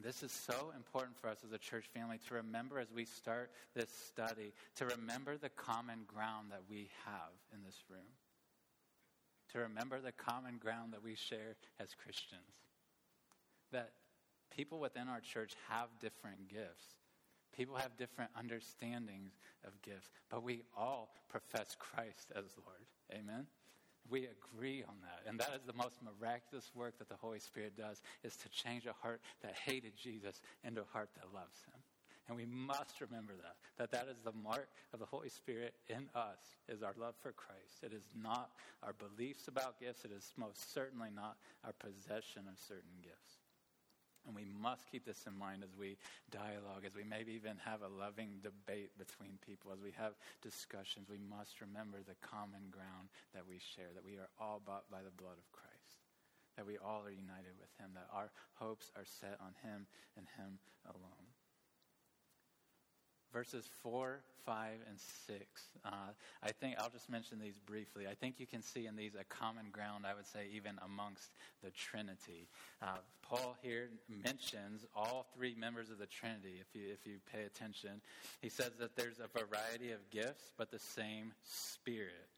This 0.02 0.22
is 0.22 0.32
so 0.32 0.72
important 0.74 1.16
for 1.18 1.28
us 1.28 1.38
as 1.44 1.52
a 1.52 1.58
church 1.58 1.86
family 1.94 2.18
to 2.28 2.34
remember 2.34 2.78
as 2.78 2.90
we 2.92 3.04
start 3.04 3.50
this 3.74 3.90
study, 3.90 4.52
to 4.76 4.86
remember 4.86 5.36
the 5.36 5.50
common 5.50 6.00
ground 6.06 6.48
that 6.50 6.62
we 6.68 6.88
have 7.04 7.32
in 7.52 7.62
this 7.64 7.76
room. 7.90 8.00
To 9.52 9.58
remember 9.58 10.00
the 10.00 10.12
common 10.12 10.56
ground 10.56 10.94
that 10.94 11.02
we 11.02 11.14
share 11.14 11.56
as 11.78 11.94
Christians. 11.94 12.40
That 13.70 13.92
people 14.54 14.80
within 14.80 15.08
our 15.08 15.20
church 15.20 15.54
have 15.68 15.88
different 16.00 16.48
gifts. 16.48 16.86
People 17.56 17.76
have 17.76 17.96
different 17.96 18.30
understandings 18.36 19.32
of 19.66 19.80
gifts, 19.82 20.10
but 20.30 20.42
we 20.42 20.62
all 20.76 21.14
profess 21.28 21.76
Christ 21.78 22.32
as 22.34 22.44
Lord. 22.64 22.86
Amen? 23.12 23.46
We 24.10 24.26
agree 24.26 24.82
on 24.82 24.96
that. 25.02 25.28
And 25.28 25.38
that 25.38 25.52
is 25.54 25.62
the 25.66 25.72
most 25.74 25.98
miraculous 26.02 26.70
work 26.74 26.98
that 26.98 27.08
the 27.08 27.16
Holy 27.20 27.38
Spirit 27.38 27.76
does, 27.76 28.02
is 28.24 28.36
to 28.36 28.48
change 28.48 28.86
a 28.86 28.92
heart 28.92 29.20
that 29.42 29.54
hated 29.54 29.92
Jesus 29.96 30.40
into 30.64 30.80
a 30.80 30.92
heart 30.92 31.10
that 31.14 31.32
loves 31.32 31.62
him. 31.66 31.80
And 32.28 32.36
we 32.36 32.46
must 32.46 33.00
remember 33.00 33.34
that, 33.42 33.56
that 33.78 33.90
that 33.90 34.08
is 34.10 34.20
the 34.24 34.32
mark 34.32 34.68
of 34.92 35.00
the 35.00 35.06
Holy 35.06 35.28
Spirit 35.28 35.74
in 35.88 36.08
us, 36.14 36.38
is 36.68 36.82
our 36.82 36.94
love 36.96 37.14
for 37.20 37.32
Christ. 37.32 37.82
It 37.82 37.92
is 37.92 38.04
not 38.20 38.50
our 38.82 38.94
beliefs 38.94 39.48
about 39.48 39.80
gifts. 39.80 40.04
It 40.04 40.12
is 40.12 40.32
most 40.36 40.72
certainly 40.72 41.08
not 41.14 41.36
our 41.64 41.72
possession 41.72 42.42
of 42.48 42.58
certain 42.58 43.02
gifts. 43.02 43.41
And 44.26 44.36
we 44.38 44.46
must 44.46 44.86
keep 44.86 45.04
this 45.04 45.26
in 45.26 45.34
mind 45.34 45.66
as 45.66 45.74
we 45.74 45.98
dialogue, 46.30 46.86
as 46.86 46.94
we 46.94 47.02
maybe 47.02 47.34
even 47.34 47.58
have 47.66 47.82
a 47.82 47.90
loving 47.90 48.38
debate 48.38 48.94
between 48.94 49.42
people, 49.42 49.74
as 49.74 49.82
we 49.82 49.90
have 49.98 50.14
discussions. 50.42 51.10
We 51.10 51.18
must 51.18 51.60
remember 51.60 51.98
the 52.00 52.18
common 52.22 52.70
ground 52.70 53.10
that 53.34 53.42
we 53.42 53.58
share, 53.58 53.90
that 53.94 54.06
we 54.06 54.22
are 54.22 54.30
all 54.38 54.62
bought 54.62 54.86
by 54.90 55.02
the 55.02 55.14
blood 55.18 55.42
of 55.42 55.50
Christ, 55.50 56.06
that 56.54 56.66
we 56.66 56.78
all 56.78 57.02
are 57.02 57.10
united 57.10 57.58
with 57.58 57.74
Him, 57.82 57.98
that 57.98 58.06
our 58.14 58.30
hopes 58.54 58.94
are 58.94 59.06
set 59.06 59.42
on 59.42 59.58
Him 59.66 59.90
and 60.14 60.30
Him 60.38 60.62
alone 60.86 61.32
verses 63.32 63.68
4, 63.82 64.20
5, 64.44 64.72
and 64.88 64.98
6. 65.26 65.40
Uh, 65.84 65.90
I 66.42 66.52
think 66.52 66.76
I'll 66.78 66.90
just 66.90 67.08
mention 67.08 67.38
these 67.38 67.58
briefly. 67.58 68.06
I 68.06 68.14
think 68.14 68.36
you 68.38 68.46
can 68.46 68.62
see 68.62 68.86
in 68.86 68.96
these 68.96 69.12
a 69.18 69.24
common 69.24 69.66
ground, 69.72 70.04
I 70.06 70.14
would 70.14 70.26
say, 70.26 70.46
even 70.54 70.78
amongst 70.84 71.30
the 71.62 71.70
Trinity. 71.70 72.48
Uh, 72.82 72.98
Paul 73.22 73.56
here 73.62 73.88
mentions 74.08 74.84
all 74.94 75.26
three 75.34 75.54
members 75.58 75.90
of 75.90 75.98
the 75.98 76.06
Trinity, 76.06 76.60
if 76.60 76.74
you, 76.74 76.92
if 76.92 77.06
you 77.06 77.18
pay 77.32 77.44
attention. 77.44 78.00
He 78.40 78.48
says 78.48 78.72
that 78.78 78.96
there's 78.96 79.20
a 79.20 79.28
variety 79.38 79.92
of 79.92 80.08
gifts, 80.10 80.52
but 80.56 80.70
the 80.70 80.78
same 80.78 81.32
Spirit. 81.44 82.28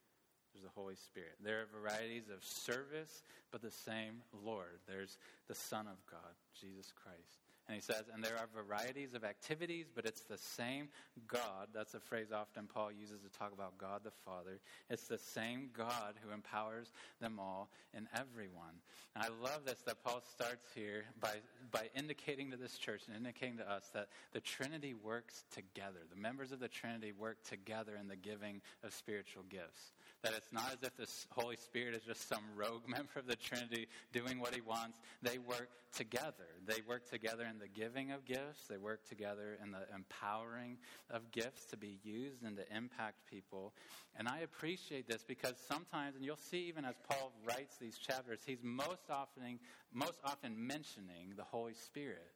There's 0.52 0.64
the 0.64 0.80
Holy 0.80 0.94
Spirit. 0.94 1.34
There 1.42 1.62
are 1.62 1.66
varieties 1.80 2.28
of 2.32 2.44
service, 2.44 3.22
but 3.50 3.60
the 3.60 3.70
same 3.70 4.22
Lord. 4.44 4.78
There's 4.86 5.18
the 5.48 5.54
Son 5.54 5.88
of 5.88 5.96
God, 6.08 6.32
Jesus 6.60 6.92
Christ. 6.94 7.43
And 7.66 7.74
he 7.74 7.80
says, 7.80 8.04
and 8.12 8.22
there 8.22 8.36
are 8.36 8.48
varieties 8.54 9.14
of 9.14 9.24
activities, 9.24 9.86
but 9.94 10.04
it's 10.04 10.20
the 10.20 10.36
same 10.36 10.88
God. 11.26 11.68
That's 11.72 11.94
a 11.94 12.00
phrase 12.00 12.26
often 12.30 12.66
Paul 12.66 12.92
uses 12.92 13.20
to 13.22 13.38
talk 13.38 13.52
about 13.54 13.78
God 13.78 14.02
the 14.04 14.10
Father. 14.10 14.60
It's 14.90 15.06
the 15.06 15.16
same 15.16 15.70
God 15.72 16.14
who 16.22 16.34
empowers 16.34 16.92
them 17.22 17.38
all 17.40 17.70
and 17.94 18.06
everyone. 18.14 18.82
And 19.16 19.24
I 19.24 19.28
love 19.42 19.64
this 19.64 19.78
that 19.86 20.04
Paul 20.04 20.22
starts 20.34 20.66
here 20.74 21.04
by, 21.20 21.36
by 21.70 21.88
indicating 21.96 22.50
to 22.50 22.58
this 22.58 22.76
church 22.76 23.02
and 23.06 23.16
indicating 23.16 23.56
to 23.56 23.70
us 23.70 23.88
that 23.94 24.08
the 24.32 24.40
Trinity 24.40 24.92
works 24.92 25.44
together. 25.54 26.00
The 26.14 26.20
members 26.20 26.52
of 26.52 26.60
the 26.60 26.68
Trinity 26.68 27.12
work 27.18 27.38
together 27.48 27.92
in 27.98 28.08
the 28.08 28.16
giving 28.16 28.60
of 28.82 28.92
spiritual 28.92 29.44
gifts. 29.48 29.92
That 30.24 30.32
it's 30.32 30.52
not 30.52 30.72
as 30.72 30.82
if 30.82 30.96
the 30.96 31.06
Holy 31.38 31.56
Spirit 31.56 31.94
is 31.94 32.02
just 32.02 32.26
some 32.26 32.42
rogue 32.56 32.82
member 32.88 33.18
of 33.18 33.26
the 33.26 33.36
Trinity 33.36 33.88
doing 34.12 34.40
what 34.40 34.54
he 34.54 34.62
wants. 34.62 34.98
They 35.20 35.36
work 35.36 35.68
together. 35.94 36.48
They 36.66 36.80
work 36.88 37.08
together 37.10 37.44
in 37.44 37.58
the 37.58 37.68
giving 37.68 38.10
of 38.10 38.24
gifts, 38.24 38.66
they 38.68 38.78
work 38.78 39.06
together 39.06 39.58
in 39.62 39.70
the 39.70 39.86
empowering 39.94 40.78
of 41.10 41.30
gifts 41.30 41.66
to 41.66 41.76
be 41.76 41.98
used 42.02 42.42
and 42.42 42.56
to 42.56 42.64
impact 42.74 43.26
people. 43.30 43.74
And 44.16 44.26
I 44.26 44.38
appreciate 44.38 45.06
this 45.06 45.22
because 45.26 45.54
sometimes, 45.68 46.16
and 46.16 46.24
you'll 46.24 46.36
see 46.36 46.68
even 46.68 46.86
as 46.86 46.94
Paul 47.08 47.32
writes 47.46 47.76
these 47.78 47.98
chapters, 47.98 48.40
he's 48.46 48.62
most 48.62 49.10
often, 49.10 49.58
most 49.92 50.20
often 50.24 50.66
mentioning 50.66 51.34
the 51.36 51.44
Holy 51.44 51.74
Spirit. 51.74 52.32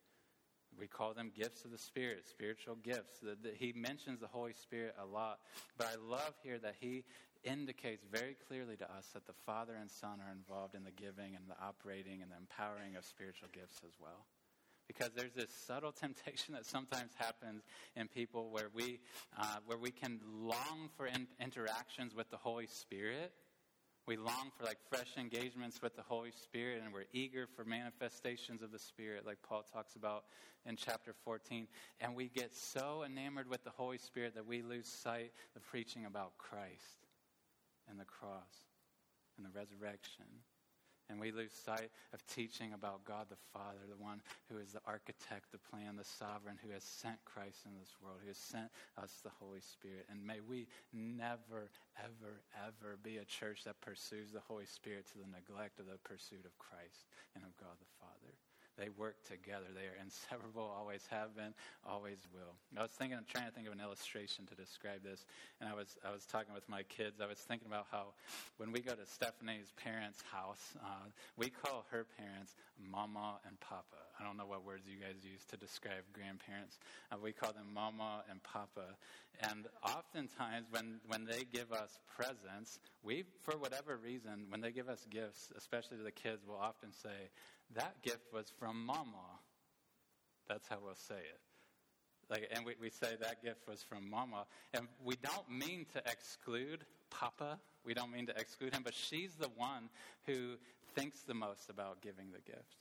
We 0.78 0.86
call 0.86 1.12
them 1.12 1.32
gifts 1.36 1.64
of 1.64 1.72
the 1.72 1.78
Spirit, 1.78 2.28
spiritual 2.28 2.76
gifts. 2.76 3.18
The, 3.20 3.36
the, 3.42 3.50
he 3.56 3.72
mentions 3.72 4.20
the 4.20 4.28
Holy 4.28 4.52
Spirit 4.52 4.94
a 5.02 5.06
lot. 5.06 5.38
But 5.76 5.88
I 5.88 5.96
love 5.96 6.34
here 6.42 6.58
that 6.58 6.74
he 6.78 7.04
indicates 7.44 8.04
very 8.10 8.36
clearly 8.46 8.76
to 8.76 8.84
us 8.84 9.06
that 9.14 9.26
the 9.26 9.32
Father 9.46 9.74
and 9.80 9.90
Son 9.90 10.20
are 10.20 10.32
involved 10.32 10.74
in 10.74 10.84
the 10.84 10.90
giving 10.90 11.36
and 11.36 11.44
the 11.48 11.56
operating 11.62 12.22
and 12.22 12.30
the 12.30 12.36
empowering 12.36 12.96
of 12.96 13.04
spiritual 13.04 13.48
gifts 13.52 13.80
as 13.84 13.92
well 14.00 14.26
because 14.88 15.10
there's 15.14 15.34
this 15.34 15.50
subtle 15.66 15.92
temptation 16.00 16.54
that 16.54 16.66
sometimes 16.66 17.12
happens 17.16 17.62
in 17.94 18.08
people 18.08 18.50
where 18.50 18.70
we, 18.74 18.98
uh, 19.38 19.56
where 19.66 19.78
we 19.78 19.90
can 19.90 20.18
long 20.26 20.88
for 20.96 21.06
in- 21.06 21.28
interactions 21.40 22.14
with 22.14 22.28
the 22.30 22.36
Holy 22.36 22.66
Spirit. 22.66 23.32
We 24.06 24.16
long 24.16 24.50
for 24.56 24.64
like 24.64 24.78
fresh 24.88 25.18
engagements 25.18 25.82
with 25.82 25.94
the 25.94 26.02
Holy 26.02 26.30
Spirit, 26.30 26.80
and 26.82 26.94
we're 26.94 27.04
eager 27.12 27.46
for 27.54 27.66
manifestations 27.66 28.62
of 28.62 28.72
the 28.72 28.78
Spirit, 28.78 29.26
like 29.26 29.36
Paul 29.46 29.62
talks 29.70 29.96
about 29.96 30.24
in 30.64 30.76
chapter 30.76 31.14
14. 31.24 31.68
And 32.00 32.16
we 32.16 32.28
get 32.28 32.56
so 32.56 33.04
enamored 33.04 33.50
with 33.50 33.64
the 33.64 33.70
Holy 33.70 33.98
Spirit 33.98 34.34
that 34.34 34.46
we 34.46 34.62
lose 34.62 34.86
sight 34.86 35.32
of 35.54 35.62
preaching 35.62 36.06
about 36.06 36.38
Christ 36.38 37.07
and 37.90 37.98
the 37.98 38.04
cross 38.04 38.68
and 39.36 39.46
the 39.46 39.58
resurrection 39.58 40.26
and 41.08 41.18
we 41.18 41.32
lose 41.32 41.52
sight 41.52 41.88
of 42.12 42.20
teaching 42.26 42.74
about 42.74 43.04
God 43.04 43.26
the 43.32 43.40
Father, 43.52 43.80
the 43.88 43.96
one 43.96 44.20
who 44.48 44.58
is 44.58 44.72
the 44.72 44.84
architect, 44.84 45.48
the 45.52 45.64
plan, 45.72 45.96
the 45.96 46.04
sovereign, 46.04 46.60
who 46.60 46.70
has 46.72 46.84
sent 46.84 47.16
Christ 47.24 47.64
in 47.64 47.72
this 47.80 47.96
world, 48.04 48.20
who 48.20 48.28
has 48.28 48.36
sent 48.36 48.68
us 49.00 49.20
the 49.24 49.32
Holy 49.40 49.60
Spirit. 49.60 50.04
And 50.12 50.20
may 50.20 50.40
we 50.44 50.68
never, 50.92 51.72
ever, 51.96 52.44
ever 52.52 53.00
be 53.02 53.16
a 53.16 53.24
church 53.24 53.64
that 53.64 53.80
pursues 53.80 54.32
the 54.32 54.44
Holy 54.44 54.68
Spirit 54.68 55.08
to 55.12 55.18
the 55.18 55.32
neglect 55.32 55.80
of 55.80 55.88
the 55.88 55.96
pursuit 56.04 56.44
of 56.44 56.52
Christ 56.60 57.08
and 57.34 57.42
of 57.42 57.56
God 57.56 57.72
the 57.80 57.88
Father. 57.96 58.36
They 58.78 58.88
work 58.96 59.16
together. 59.26 59.66
They 59.74 59.90
are 59.90 59.98
inseparable, 60.00 60.62
always 60.78 61.02
have 61.10 61.34
been, 61.34 61.52
always 61.82 62.18
will. 62.32 62.54
I 62.78 62.82
was 62.82 62.92
thinking, 62.92 63.18
I'm 63.18 63.26
trying 63.26 63.46
to 63.46 63.52
think 63.52 63.66
of 63.66 63.72
an 63.72 63.80
illustration 63.80 64.46
to 64.46 64.54
describe 64.54 65.02
this, 65.02 65.26
and 65.60 65.68
I 65.68 65.74
was, 65.74 65.98
I 66.06 66.12
was 66.12 66.24
talking 66.24 66.54
with 66.54 66.68
my 66.68 66.82
kids. 66.84 67.20
I 67.20 67.26
was 67.26 67.38
thinking 67.38 67.66
about 67.66 67.86
how 67.90 68.14
when 68.56 68.70
we 68.70 68.80
go 68.80 68.94
to 68.94 69.06
Stephanie's 69.06 69.72
parents' 69.82 70.22
house, 70.30 70.74
uh, 70.78 71.10
we 71.36 71.50
call 71.50 71.84
her 71.90 72.06
parents 72.16 72.54
Mama 72.78 73.40
and 73.46 73.58
Papa. 73.60 73.98
I 74.18 74.24
don't 74.24 74.36
know 74.36 74.46
what 74.46 74.64
words 74.64 74.86
you 74.86 74.98
guys 74.98 75.22
use 75.22 75.44
to 75.50 75.56
describe 75.56 76.06
grandparents. 76.12 76.78
Uh, 77.10 77.16
we 77.22 77.32
call 77.32 77.52
them 77.52 77.66
Mama 77.74 78.22
and 78.30 78.42
Papa. 78.42 78.94
And 79.40 79.66
oftentimes, 79.84 80.66
when, 80.70 81.00
when 81.06 81.24
they 81.24 81.44
give 81.52 81.72
us 81.72 81.98
presents, 82.16 82.78
we, 83.02 83.24
for 83.42 83.56
whatever 83.56 83.96
reason, 83.96 84.46
when 84.48 84.60
they 84.60 84.72
give 84.72 84.88
us 84.88 85.06
gifts, 85.10 85.52
especially 85.56 85.98
to 85.98 86.02
the 86.02 86.10
kids, 86.10 86.46
will 86.46 86.58
often 86.58 86.90
say, 86.92 87.30
that 87.74 88.02
gift 88.02 88.32
was 88.32 88.52
from 88.58 88.84
Mama. 88.84 89.40
That's 90.48 90.66
how 90.68 90.78
we'll 90.82 90.94
say 90.94 91.16
it. 91.16 91.40
Like, 92.30 92.48
and 92.54 92.64
we, 92.64 92.74
we 92.80 92.90
say 92.90 93.16
that 93.20 93.42
gift 93.42 93.66
was 93.66 93.82
from 93.82 94.08
Mama. 94.08 94.46
And 94.74 94.88
we 95.02 95.16
don't 95.16 95.50
mean 95.50 95.86
to 95.94 96.02
exclude 96.10 96.84
Papa. 97.10 97.58
We 97.84 97.94
don't 97.94 98.12
mean 98.12 98.26
to 98.26 98.38
exclude 98.38 98.74
him, 98.74 98.82
but 98.84 98.94
she's 98.94 99.34
the 99.34 99.48
one 99.56 99.88
who 100.26 100.56
thinks 100.94 101.20
the 101.20 101.34
most 101.34 101.70
about 101.70 102.02
giving 102.02 102.30
the 102.32 102.40
gift. 102.40 102.76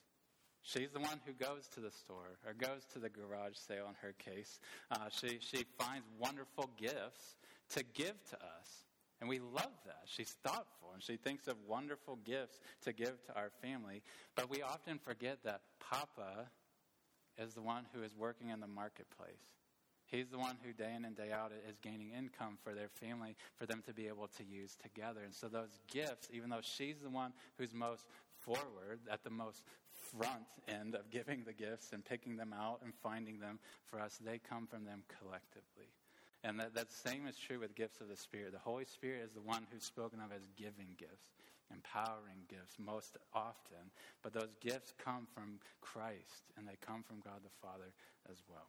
She's 0.63 0.91
the 0.91 0.99
one 0.99 1.21
who 1.25 1.31
goes 1.31 1.67
to 1.75 1.79
the 1.79 1.91
store 1.91 2.39
or 2.45 2.53
goes 2.53 2.83
to 2.91 2.99
the 2.99 3.09
garage 3.09 3.55
sale 3.55 3.85
in 3.87 3.95
her 4.01 4.13
case. 4.13 4.59
Uh, 4.91 5.07
she, 5.09 5.39
she 5.39 5.63
finds 5.79 6.05
wonderful 6.19 6.69
gifts 6.77 7.37
to 7.69 7.83
give 7.93 8.21
to 8.31 8.35
us. 8.35 8.86
And 9.19 9.29
we 9.29 9.39
love 9.39 9.73
that. 9.85 10.03
She's 10.05 10.35
thoughtful 10.43 10.91
and 10.93 11.01
she 11.01 11.17
thinks 11.17 11.47
of 11.47 11.55
wonderful 11.67 12.17
gifts 12.23 12.59
to 12.83 12.93
give 12.93 13.23
to 13.25 13.35
our 13.35 13.49
family. 13.61 14.03
But 14.35 14.49
we 14.49 14.61
often 14.61 14.99
forget 14.99 15.39
that 15.43 15.61
Papa 15.79 16.49
is 17.37 17.53
the 17.53 17.61
one 17.61 17.85
who 17.93 18.03
is 18.03 18.15
working 18.15 18.49
in 18.49 18.59
the 18.59 18.67
marketplace. 18.67 19.53
He's 20.05 20.29
the 20.29 20.37
one 20.37 20.55
who 20.63 20.71
day 20.71 20.93
in 20.95 21.03
and 21.03 21.15
day 21.15 21.31
out 21.33 21.51
is 21.67 21.77
gaining 21.79 22.11
income 22.11 22.57
for 22.63 22.73
their 22.73 22.87
family 22.87 23.35
for 23.57 23.65
them 23.65 23.83
to 23.87 23.93
be 23.93 24.07
able 24.07 24.29
to 24.37 24.43
use 24.43 24.75
together. 24.81 25.19
And 25.25 25.33
so 25.33 25.47
those 25.47 25.79
gifts, 25.91 26.29
even 26.31 26.49
though 26.49 26.61
she's 26.61 26.99
the 27.01 27.09
one 27.09 27.33
who's 27.57 27.73
most 27.73 28.05
forward, 28.39 28.99
at 29.11 29.23
the 29.23 29.29
most 29.29 29.63
front 29.91 30.47
end 30.67 30.95
of 30.95 31.09
giving 31.09 31.43
the 31.43 31.53
gifts 31.53 31.91
and 31.91 32.05
picking 32.05 32.37
them 32.37 32.53
out 32.57 32.79
and 32.83 32.93
finding 33.03 33.39
them 33.39 33.59
for 33.85 33.99
us, 33.99 34.17
they 34.23 34.39
come 34.39 34.65
from 34.65 34.85
them 34.85 35.03
collectively. 35.19 35.91
And 36.43 36.59
that, 36.59 36.75
that 36.75 36.91
same 36.91 37.27
is 37.27 37.37
true 37.37 37.59
with 37.59 37.75
gifts 37.75 37.99
of 37.99 38.09
the 38.09 38.15
Spirit. 38.15 38.53
The 38.53 38.59
Holy 38.59 38.85
Spirit 38.85 39.23
is 39.25 39.31
the 39.31 39.41
one 39.41 39.67
who's 39.71 39.83
spoken 39.83 40.19
of 40.19 40.31
as 40.31 40.47
giving 40.55 40.95
gifts 40.97 41.29
empowering 41.71 42.47
gifts 42.47 42.75
most 42.79 43.17
often, 43.33 43.91
but 44.23 44.33
those 44.33 44.55
gifts 44.61 44.93
come 45.03 45.27
from 45.33 45.59
Christ 45.81 46.47
and 46.57 46.67
they 46.67 46.77
come 46.79 47.03
from 47.03 47.19
God 47.19 47.43
the 47.43 47.53
Father 47.61 47.91
as 48.31 48.37
well. 48.49 48.67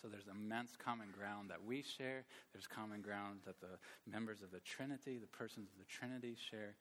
So 0.00 0.06
there's 0.06 0.30
immense 0.30 0.76
common 0.78 1.08
ground 1.10 1.50
that 1.50 1.58
we 1.64 1.82
share. 1.82 2.24
There's 2.52 2.68
common 2.68 3.02
ground 3.02 3.40
that 3.46 3.60
the 3.60 3.82
members 4.06 4.42
of 4.42 4.52
the 4.52 4.60
Trinity, 4.60 5.18
the 5.18 5.26
persons 5.26 5.70
of 5.72 5.78
the 5.78 5.90
Trinity 5.90 6.36
share. 6.38 6.76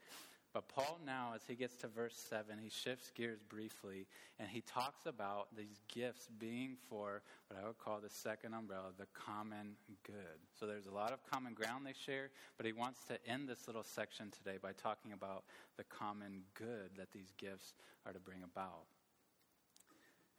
But 0.53 0.69
Paul 0.69 0.99
now, 1.05 1.33
as 1.35 1.41
he 1.47 1.55
gets 1.55 1.75
to 1.77 1.87
verse 1.87 2.15
7, 2.29 2.57
he 2.61 2.69
shifts 2.69 3.11
gears 3.11 3.41
briefly 3.47 4.07
and 4.39 4.49
he 4.49 4.61
talks 4.61 5.05
about 5.05 5.55
these 5.55 5.81
gifts 5.93 6.29
being 6.39 6.77
for 6.89 7.21
what 7.47 7.61
I 7.61 7.67
would 7.67 7.77
call 7.77 7.99
the 7.99 8.09
second 8.09 8.53
umbrella, 8.53 8.89
the 8.97 9.07
common 9.13 9.75
good. 10.03 10.39
So 10.59 10.65
there's 10.65 10.87
a 10.87 10.93
lot 10.93 11.11
of 11.11 11.19
common 11.29 11.53
ground 11.53 11.85
they 11.85 11.93
share, 11.93 12.29
but 12.55 12.65
he 12.65 12.71
wants 12.71 13.03
to 13.07 13.19
end 13.27 13.47
this 13.47 13.67
little 13.67 13.83
section 13.83 14.31
today 14.31 14.57
by 14.61 14.71
talking 14.71 15.11
about 15.11 15.43
the 15.77 15.83
common 15.83 16.41
good 16.55 16.91
that 16.97 17.11
these 17.11 17.33
gifts 17.37 17.73
are 18.05 18.13
to 18.13 18.19
bring 18.19 18.41
about. 18.43 18.85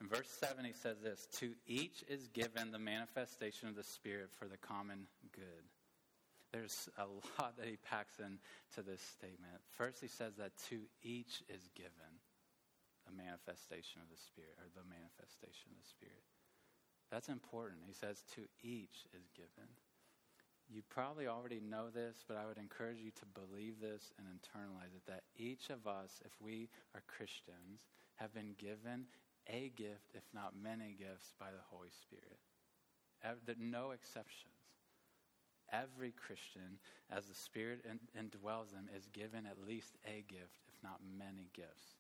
In 0.00 0.08
verse 0.08 0.28
7, 0.28 0.64
he 0.64 0.72
says 0.72 0.98
this 1.02 1.26
To 1.38 1.52
each 1.66 2.04
is 2.08 2.28
given 2.28 2.70
the 2.70 2.78
manifestation 2.78 3.68
of 3.68 3.74
the 3.74 3.82
Spirit 3.82 4.30
for 4.38 4.46
the 4.46 4.56
common 4.56 5.06
good. 5.32 5.64
There's 6.52 6.88
a 6.96 7.04
lot 7.36 7.56
that 7.58 7.68
he 7.68 7.76
packs 7.76 8.18
into 8.18 8.80
this 8.80 9.02
statement. 9.02 9.60
First, 9.76 10.00
he 10.00 10.08
says 10.08 10.36
that 10.36 10.56
to 10.70 10.80
each 11.02 11.42
is 11.48 11.68
given 11.76 12.20
a 13.08 13.12
manifestation 13.12 14.00
of 14.00 14.08
the 14.08 14.20
Spirit, 14.20 14.56
or 14.60 14.68
the 14.72 14.84
manifestation 14.88 15.72
of 15.72 15.80
the 15.80 15.88
Spirit. 15.88 16.24
That's 17.10 17.28
important. 17.28 17.80
He 17.86 17.92
says 17.92 18.24
to 18.36 18.42
each 18.60 19.08
is 19.16 19.28
given. 19.36 19.68
You 20.68 20.82
probably 20.88 21.26
already 21.26 21.60
know 21.60 21.88
this, 21.88 22.24
but 22.28 22.36
I 22.36 22.44
would 22.44 22.58
encourage 22.58 23.00
you 23.00 23.10
to 23.16 23.26
believe 23.32 23.80
this 23.80 24.12
and 24.20 24.28
internalize 24.28 24.92
it 24.92 25.06
that 25.08 25.24
each 25.36 25.70
of 25.70 25.86
us, 25.86 26.20
if 26.24 26.32
we 26.40 26.68
are 26.94 27.00
Christians, 27.08 27.88
have 28.16 28.34
been 28.34 28.52
given 28.58 29.08
a 29.48 29.72
gift, 29.76 30.12
if 30.12 30.24
not 30.34 30.52
many 30.52 30.96
gifts, 30.98 31.32
by 31.40 31.48
the 31.48 31.64
Holy 31.72 31.88
Spirit. 31.88 32.40
No 33.56 33.92
exception 33.92 34.52
every 35.72 36.12
Christian, 36.12 36.78
as 37.10 37.26
the 37.26 37.34
Spirit 37.34 37.84
indwells 38.16 38.72
them, 38.72 38.88
is 38.96 39.08
given 39.12 39.46
at 39.46 39.66
least 39.66 39.96
a 40.06 40.24
gift, 40.28 40.60
if 40.68 40.82
not 40.82 41.00
many 41.18 41.48
gifts. 41.54 41.96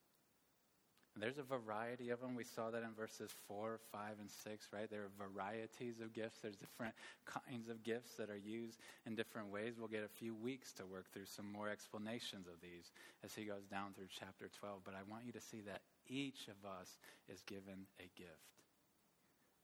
And 1.14 1.22
there's 1.24 1.38
a 1.38 1.42
variety 1.42 2.10
of 2.10 2.20
them. 2.20 2.36
We 2.36 2.44
saw 2.44 2.70
that 2.70 2.84
in 2.84 2.94
verses 2.94 3.32
4, 3.48 3.80
5, 3.90 4.02
and 4.20 4.30
6, 4.30 4.68
right? 4.72 4.88
There 4.88 5.02
are 5.02 5.26
varieties 5.34 5.98
of 6.00 6.12
gifts. 6.12 6.38
There's 6.42 6.54
different 6.54 6.94
kinds 7.24 7.68
of 7.68 7.82
gifts 7.82 8.14
that 8.14 8.30
are 8.30 8.38
used 8.38 8.78
in 9.04 9.16
different 9.16 9.50
ways. 9.50 9.74
We'll 9.78 9.88
get 9.88 10.04
a 10.04 10.18
few 10.18 10.32
weeks 10.32 10.72
to 10.74 10.86
work 10.86 11.10
through 11.12 11.26
some 11.26 11.50
more 11.50 11.68
explanations 11.68 12.46
of 12.46 12.60
these 12.62 12.92
as 13.24 13.34
he 13.34 13.44
goes 13.44 13.66
down 13.66 13.94
through 13.94 14.06
chapter 14.16 14.48
12. 14.60 14.82
But 14.84 14.94
I 14.94 15.10
want 15.10 15.24
you 15.26 15.32
to 15.32 15.40
see 15.40 15.60
that 15.66 15.80
each 16.06 16.46
of 16.46 16.70
us 16.70 16.98
is 17.28 17.42
given 17.42 17.86
a 17.98 18.08
gift. 18.16 18.67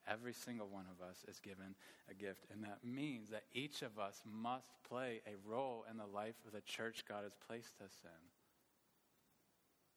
Every 0.06 0.32
single 0.32 0.68
one 0.68 0.84
of 0.90 1.06
us 1.06 1.24
is 1.28 1.40
given 1.40 1.74
a 2.10 2.14
gift. 2.14 2.46
And 2.52 2.62
that 2.64 2.78
means 2.84 3.30
that 3.30 3.44
each 3.52 3.82
of 3.82 3.98
us 3.98 4.22
must 4.24 4.68
play 4.88 5.20
a 5.26 5.50
role 5.50 5.84
in 5.90 5.96
the 5.96 6.06
life 6.06 6.34
of 6.46 6.52
the 6.52 6.60
church 6.60 7.04
God 7.08 7.24
has 7.24 7.32
placed 7.46 7.80
us 7.82 7.92
in. 8.04 8.22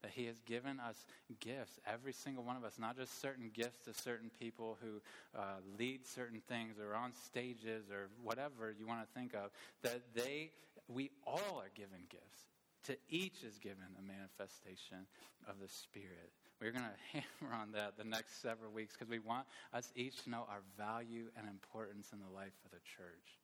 That 0.03 0.11
He 0.11 0.25
has 0.27 0.39
given 0.45 0.79
us 0.79 1.05
gifts, 1.39 1.79
every 1.85 2.13
single 2.13 2.43
one 2.43 2.55
of 2.55 2.63
us, 2.63 2.75
not 2.79 2.95
just 2.95 3.19
certain 3.19 3.49
gifts 3.53 3.79
to 3.85 3.93
certain 3.93 4.29
people 4.39 4.77
who 4.81 5.01
uh, 5.37 5.55
lead 5.77 6.05
certain 6.05 6.41
things 6.47 6.75
or 6.79 6.95
on 6.95 7.11
stages 7.25 7.89
or 7.91 8.09
whatever 8.23 8.73
you 8.77 8.87
want 8.87 9.01
to 9.01 9.19
think 9.19 9.33
of. 9.33 9.49
That 9.81 10.01
they, 10.15 10.51
we 10.87 11.09
all 11.25 11.59
are 11.59 11.71
given 11.75 11.99
gifts. 12.09 12.45
To 12.85 12.95
each 13.09 13.43
is 13.43 13.57
given 13.57 13.83
a 13.99 14.01
manifestation 14.01 15.07
of 15.49 15.55
the 15.59 15.67
Spirit. 15.67 16.31
We're 16.61 16.71
going 16.71 16.85
to 17.13 17.17
hammer 17.17 17.53
on 17.53 17.71
that 17.73 17.97
the 17.97 18.03
next 18.03 18.41
several 18.41 18.71
weeks 18.71 18.93
because 18.93 19.09
we 19.09 19.19
want 19.19 19.45
us 19.73 19.91
each 19.95 20.23
to 20.23 20.29
know 20.29 20.45
our 20.49 20.61
value 20.77 21.25
and 21.37 21.47
importance 21.47 22.09
in 22.13 22.19
the 22.19 22.33
life 22.33 22.53
of 22.65 22.71
the 22.71 22.77
church. 22.77 23.37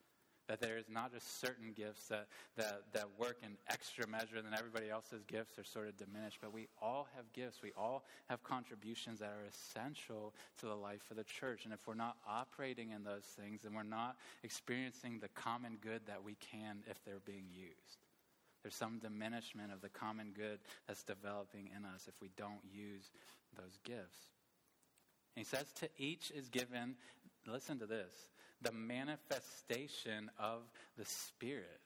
That 0.50 0.60
there 0.60 0.78
is 0.78 0.90
not 0.90 1.14
just 1.14 1.40
certain 1.40 1.72
gifts 1.74 2.10
that, 2.10 2.28
that, 2.58 2.82
that 2.92 3.08
work 3.18 3.38
in 3.44 3.52
extra 3.70 4.06
measure 4.06 4.42
than 4.42 4.54
everybody 4.54 4.90
else's 4.90 5.24
gifts 5.24 5.58
are 5.58 5.64
sort 5.64 5.88
of 5.88 5.96
diminished, 5.96 6.40
but 6.42 6.52
we 6.52 6.68
all 6.82 7.08
have 7.16 7.32
gifts. 7.32 7.62
We 7.64 7.72
all 7.78 8.04
have 8.28 8.44
contributions 8.44 9.20
that 9.20 9.30
are 9.30 9.48
essential 9.48 10.34
to 10.60 10.66
the 10.66 10.76
life 10.76 11.10
of 11.10 11.16
the 11.16 11.24
church. 11.24 11.64
And 11.64 11.74
if 11.74 11.88
we're 11.88 11.94
not 11.94 12.18
operating 12.28 12.92
in 12.92 13.06
those 13.06 13.24
things, 13.24 13.62
then 13.64 13.74
we're 13.74 13.84
not 13.84 14.18
experiencing 14.44 15.20
the 15.20 15.30
common 15.30 15.78
good 15.80 16.02
that 16.08 16.22
we 16.22 16.36
can 16.42 16.80
if 16.90 17.02
they're 17.06 17.24
being 17.26 17.46
used. 17.54 18.03
There's 18.64 18.76
some 18.76 19.00
diminishment 19.00 19.72
of 19.74 19.82
the 19.82 19.90
common 19.90 20.32
good 20.36 20.60
that's 20.88 21.04
developing 21.04 21.70
in 21.76 21.86
us 21.86 22.08
if 22.08 22.16
we 22.22 22.30
don't 22.38 22.62
use 22.72 23.12
those 23.58 23.78
gifts. 23.84 24.32
And 25.36 25.46
he 25.46 25.50
says, 25.50 25.66
To 25.80 25.90
each 25.98 26.32
is 26.32 26.50
given, 26.50 26.96
listen 27.46 27.80
to 27.80 27.86
this, 27.86 28.28
the 28.62 28.72
manifestation 28.72 30.32
of 30.40 30.62
the 30.98 31.06
Spirit. 31.06 31.82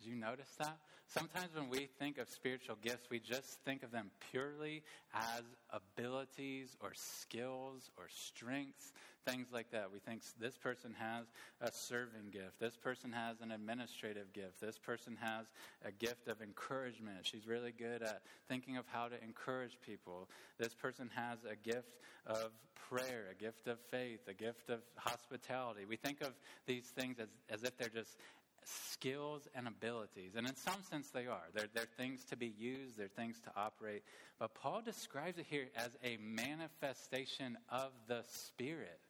Did 0.00 0.08
you 0.08 0.16
notice 0.16 0.50
that? 0.58 0.76
Sometimes 1.08 1.54
when 1.54 1.70
we 1.70 1.88
think 1.98 2.18
of 2.18 2.28
spiritual 2.28 2.76
gifts, 2.82 3.08
we 3.10 3.20
just 3.20 3.60
think 3.64 3.82
of 3.82 3.92
them 3.92 4.10
purely 4.30 4.82
as 5.14 5.42
abilities 5.70 6.76
or 6.80 6.90
skills 6.94 7.90
or 7.96 8.04
strengths, 8.08 8.92
things 9.26 9.48
like 9.52 9.70
that. 9.72 9.90
We 9.92 9.98
think 9.98 10.22
this 10.40 10.56
person 10.56 10.94
has 10.98 11.26
a 11.60 11.70
serving 11.72 12.30
gift, 12.32 12.60
this 12.60 12.76
person 12.76 13.12
has 13.12 13.40
an 13.40 13.50
administrative 13.50 14.32
gift, 14.32 14.60
this 14.60 14.78
person 14.78 15.16
has 15.20 15.46
a 15.84 15.92
gift 15.92 16.28
of 16.28 16.40
encouragement. 16.40 17.18
She's 17.22 17.46
really 17.46 17.72
good 17.72 18.02
at 18.02 18.22
thinking 18.48 18.76
of 18.76 18.84
how 18.86 19.08
to 19.08 19.22
encourage 19.22 19.78
people. 19.84 20.28
This 20.58 20.74
person 20.74 21.10
has 21.14 21.38
a 21.50 21.56
gift 21.56 21.98
of 22.26 22.50
prayer, 22.88 23.24
a 23.30 23.34
gift 23.34 23.66
of 23.66 23.78
faith, 23.90 24.20
a 24.28 24.34
gift 24.34 24.70
of 24.70 24.80
hospitality. 24.96 25.84
We 25.88 25.96
think 25.96 26.20
of 26.20 26.32
these 26.66 26.84
things 26.84 27.18
as, 27.18 27.28
as 27.50 27.64
if 27.64 27.76
they're 27.76 27.88
just 27.88 28.16
skills 28.64 29.48
and 29.54 29.68
abilities. 29.68 30.32
And 30.36 30.46
in 30.46 30.56
some 30.56 30.82
sense, 30.90 31.10
they 31.10 31.26
are. 31.26 31.44
They're, 31.54 31.68
they're 31.72 31.88
things 31.96 32.24
to 32.26 32.36
be 32.36 32.52
used, 32.58 32.98
they're 32.98 33.08
things 33.08 33.40
to 33.44 33.50
operate. 33.56 34.02
But 34.38 34.54
Paul 34.54 34.82
describes 34.84 35.38
it 35.38 35.46
here 35.48 35.66
as 35.76 35.90
a 36.04 36.18
manifestation 36.20 37.56
of 37.70 37.92
the 38.08 38.22
Spirit. 38.28 39.00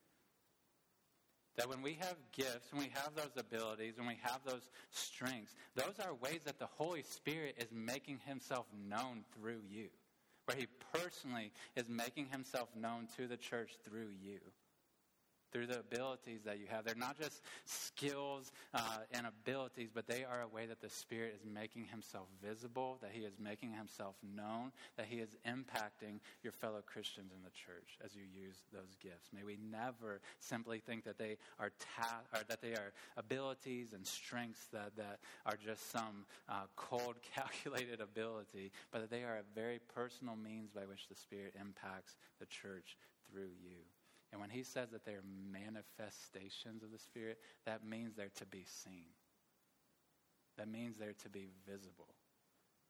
That 1.56 1.68
when 1.68 1.80
we 1.80 1.94
have 2.00 2.16
gifts, 2.32 2.72
when 2.72 2.82
we 2.82 2.92
have 2.94 3.14
those 3.14 3.36
abilities, 3.36 3.94
when 3.96 4.06
we 4.06 4.18
have 4.22 4.40
those 4.44 4.68
strengths, 4.90 5.54
those 5.74 5.94
are 6.04 6.14
ways 6.14 6.40
that 6.44 6.58
the 6.58 6.66
Holy 6.66 7.02
Spirit 7.02 7.54
is 7.58 7.72
making 7.72 8.20
himself 8.26 8.66
known 8.88 9.24
through 9.34 9.60
you. 9.70 9.88
Where 10.44 10.56
he 10.56 10.66
personally 10.92 11.52
is 11.74 11.88
making 11.88 12.26
himself 12.26 12.68
known 12.76 13.08
to 13.16 13.26
the 13.26 13.36
church 13.36 13.72
through 13.84 14.10
you 14.22 14.38
through 15.56 15.66
the 15.66 15.80
abilities 15.80 16.42
that 16.44 16.58
you 16.58 16.66
have. 16.68 16.84
They're 16.84 16.94
not 16.94 17.18
just 17.18 17.40
skills 17.64 18.52
uh, 18.74 18.98
and 19.12 19.26
abilities, 19.26 19.88
but 19.94 20.06
they 20.06 20.22
are 20.22 20.42
a 20.42 20.48
way 20.48 20.66
that 20.66 20.82
the 20.82 20.90
Spirit 20.90 21.34
is 21.34 21.46
making 21.50 21.86
Himself 21.86 22.26
visible, 22.44 22.98
that 23.00 23.10
He 23.10 23.20
is 23.22 23.38
making 23.40 23.72
Himself 23.72 24.16
known, 24.22 24.72
that 24.98 25.06
He 25.06 25.16
is 25.16 25.30
impacting 25.48 26.20
your 26.42 26.52
fellow 26.52 26.82
Christians 26.84 27.32
in 27.34 27.42
the 27.42 27.50
church 27.50 27.96
as 28.04 28.14
you 28.14 28.24
use 28.34 28.56
those 28.70 28.96
gifts. 29.02 29.30
May 29.34 29.44
we 29.44 29.56
never 29.72 30.20
simply 30.40 30.78
think 30.78 31.04
that 31.04 31.16
they 31.16 31.38
are 31.58 31.72
ta- 31.96 32.20
or 32.34 32.40
that 32.48 32.60
they 32.60 32.72
are 32.72 32.92
abilities 33.16 33.94
and 33.94 34.06
strengths 34.06 34.66
that, 34.74 34.94
that 34.98 35.20
are 35.46 35.56
just 35.56 35.90
some 35.90 36.26
uh, 36.50 36.64
cold, 36.76 37.14
calculated 37.34 38.02
ability, 38.02 38.72
but 38.92 39.00
that 39.00 39.10
they 39.10 39.22
are 39.22 39.38
a 39.38 39.54
very 39.54 39.80
personal 39.94 40.36
means 40.36 40.68
by 40.70 40.82
which 40.82 41.08
the 41.08 41.14
Spirit 41.14 41.54
impacts 41.58 42.16
the 42.40 42.46
church 42.46 42.98
through 43.30 43.48
you. 43.64 43.80
And 44.36 44.40
when 44.42 44.50
he 44.50 44.64
says 44.64 44.90
that 44.90 45.06
they're 45.06 45.24
manifestations 45.50 46.82
of 46.82 46.92
the 46.92 46.98
Spirit, 46.98 47.38
that 47.64 47.82
means 47.82 48.14
they're 48.14 48.28
to 48.36 48.44
be 48.44 48.66
seen. 48.66 49.08
That 50.58 50.68
means 50.68 50.98
they're 50.98 51.16
to 51.22 51.30
be 51.30 51.48
visible. 51.66 52.12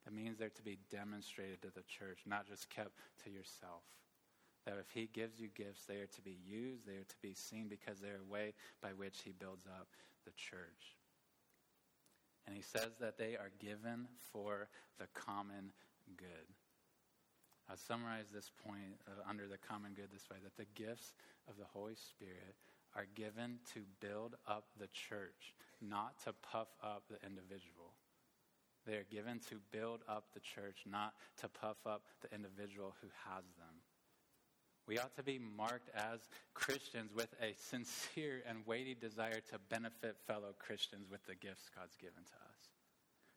That 0.04 0.12
means 0.12 0.38
they're 0.38 0.48
to 0.48 0.62
be 0.64 0.78
demonstrated 0.90 1.62
to 1.62 1.68
the 1.68 1.84
church, 1.84 2.18
not 2.26 2.48
just 2.48 2.68
kept 2.68 2.98
to 3.22 3.30
yourself. 3.30 3.84
That 4.66 4.78
if 4.80 4.90
he 4.90 5.08
gives 5.12 5.38
you 5.38 5.46
gifts, 5.54 5.84
they 5.84 5.98
are 5.98 6.08
to 6.16 6.22
be 6.22 6.36
used, 6.44 6.84
they 6.84 6.96
are 6.96 7.06
to 7.06 7.16
be 7.22 7.34
seen 7.34 7.68
because 7.68 8.00
they're 8.00 8.18
a 8.28 8.32
way 8.32 8.52
by 8.82 8.88
which 8.88 9.20
he 9.24 9.30
builds 9.30 9.68
up 9.68 9.86
the 10.24 10.32
church. 10.32 10.98
And 12.48 12.56
he 12.56 12.62
says 12.62 12.90
that 12.98 13.18
they 13.18 13.36
are 13.36 13.52
given 13.60 14.08
for 14.32 14.66
the 14.98 15.06
common 15.14 15.70
good. 16.16 16.50
I'll 17.68 17.76
summarize 17.76 18.26
this 18.32 18.50
point 18.64 18.94
uh, 19.08 19.28
under 19.28 19.48
the 19.48 19.58
common 19.58 19.92
good 19.94 20.10
this 20.12 20.30
way 20.30 20.36
that 20.42 20.56
the 20.56 20.70
gifts 20.80 21.14
of 21.48 21.56
the 21.58 21.64
Holy 21.64 21.96
Spirit 21.96 22.54
are 22.94 23.06
given 23.14 23.58
to 23.74 23.82
build 24.00 24.36
up 24.48 24.66
the 24.78 24.86
church, 24.88 25.54
not 25.82 26.18
to 26.24 26.32
puff 26.32 26.68
up 26.82 27.04
the 27.10 27.24
individual. 27.26 27.92
They 28.86 28.94
are 28.94 29.06
given 29.10 29.40
to 29.50 29.56
build 29.72 30.00
up 30.08 30.26
the 30.32 30.40
church, 30.40 30.84
not 30.88 31.14
to 31.40 31.48
puff 31.48 31.76
up 31.86 32.02
the 32.22 32.32
individual 32.34 32.94
who 33.02 33.08
has 33.28 33.44
them. 33.58 33.82
We 34.86 34.98
ought 34.98 35.16
to 35.16 35.24
be 35.24 35.40
marked 35.40 35.90
as 35.96 36.20
Christians 36.54 37.10
with 37.12 37.34
a 37.42 37.54
sincere 37.58 38.42
and 38.48 38.64
weighty 38.64 38.94
desire 38.94 39.40
to 39.50 39.58
benefit 39.68 40.16
fellow 40.28 40.54
Christians 40.58 41.06
with 41.10 41.26
the 41.26 41.34
gifts 41.34 41.68
God's 41.76 41.96
given 41.96 42.22
to 42.24 42.36
us. 42.48 42.70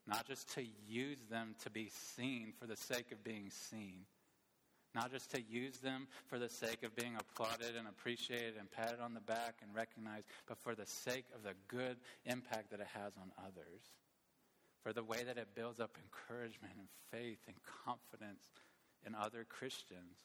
Not 0.06 0.28
just 0.28 0.54
to 0.54 0.64
use 0.88 1.20
them 1.30 1.56
to 1.64 1.72
be 1.72 1.90
seen 1.90 2.54
for 2.60 2.68
the 2.68 2.78
sake 2.78 3.12
of 3.12 3.24
being 3.24 3.50
seen, 3.50 4.06
not 4.96 5.12
just 5.12 5.30
to 5.32 5.42
use 5.42 5.78
them 5.78 6.08
for 6.28 6.40
the 6.40 6.50
sake 6.50 6.84
of 6.84 6.96
being 6.96 7.16
applauded 7.16 7.76
and 7.78 7.88
appreciated 7.88 8.56
and 8.60 8.70
patted 8.72 9.00
on 9.00 9.14
the 9.14 9.22
back 9.22 9.56
and 9.62 9.74
recognized, 9.76 10.28
but 10.48 10.58
for 10.58 10.76
the 10.76 10.86
sake 10.86 11.26
of 11.36 11.44
the 11.44 11.54
good 11.68 11.98
impact 12.26 12.72
that 12.72 12.80
it 12.80 12.88
has 12.94 13.14
on 13.18 13.32
others, 13.38 13.82
for 14.84 14.94
the 14.94 15.04
way 15.04 15.24
that 15.24 15.38
it 15.38 15.56
builds 15.56 15.80
up 15.80 15.98
encouragement 16.02 16.74
and 16.78 16.88
faith 17.12 17.40
and 17.48 17.56
confidence 17.86 18.44
in 19.06 19.16
other 19.16 19.46
Christians. 19.48 20.18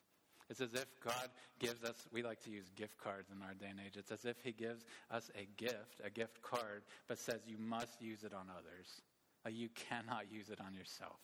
It's 0.50 0.60
as 0.60 0.74
if 0.74 0.86
God 1.02 1.30
gives 1.58 1.84
us, 1.84 2.06
we 2.12 2.22
like 2.22 2.42
to 2.44 2.50
use 2.50 2.70
gift 2.76 2.98
cards 2.98 3.30
in 3.34 3.42
our 3.42 3.54
day 3.54 3.68
and 3.70 3.80
age. 3.80 3.96
It's 3.96 4.12
as 4.12 4.24
if 4.24 4.36
He 4.42 4.52
gives 4.52 4.84
us 5.10 5.30
a 5.34 5.48
gift, 5.56 6.00
a 6.04 6.10
gift 6.10 6.42
card, 6.42 6.82
but 7.08 7.18
says 7.18 7.40
you 7.46 7.56
must 7.58 8.00
use 8.02 8.24
it 8.24 8.34
on 8.34 8.46
others. 8.50 9.02
Like 9.44 9.54
you 9.54 9.68
cannot 9.74 10.30
use 10.30 10.50
it 10.50 10.60
on 10.60 10.74
yourself. 10.74 11.16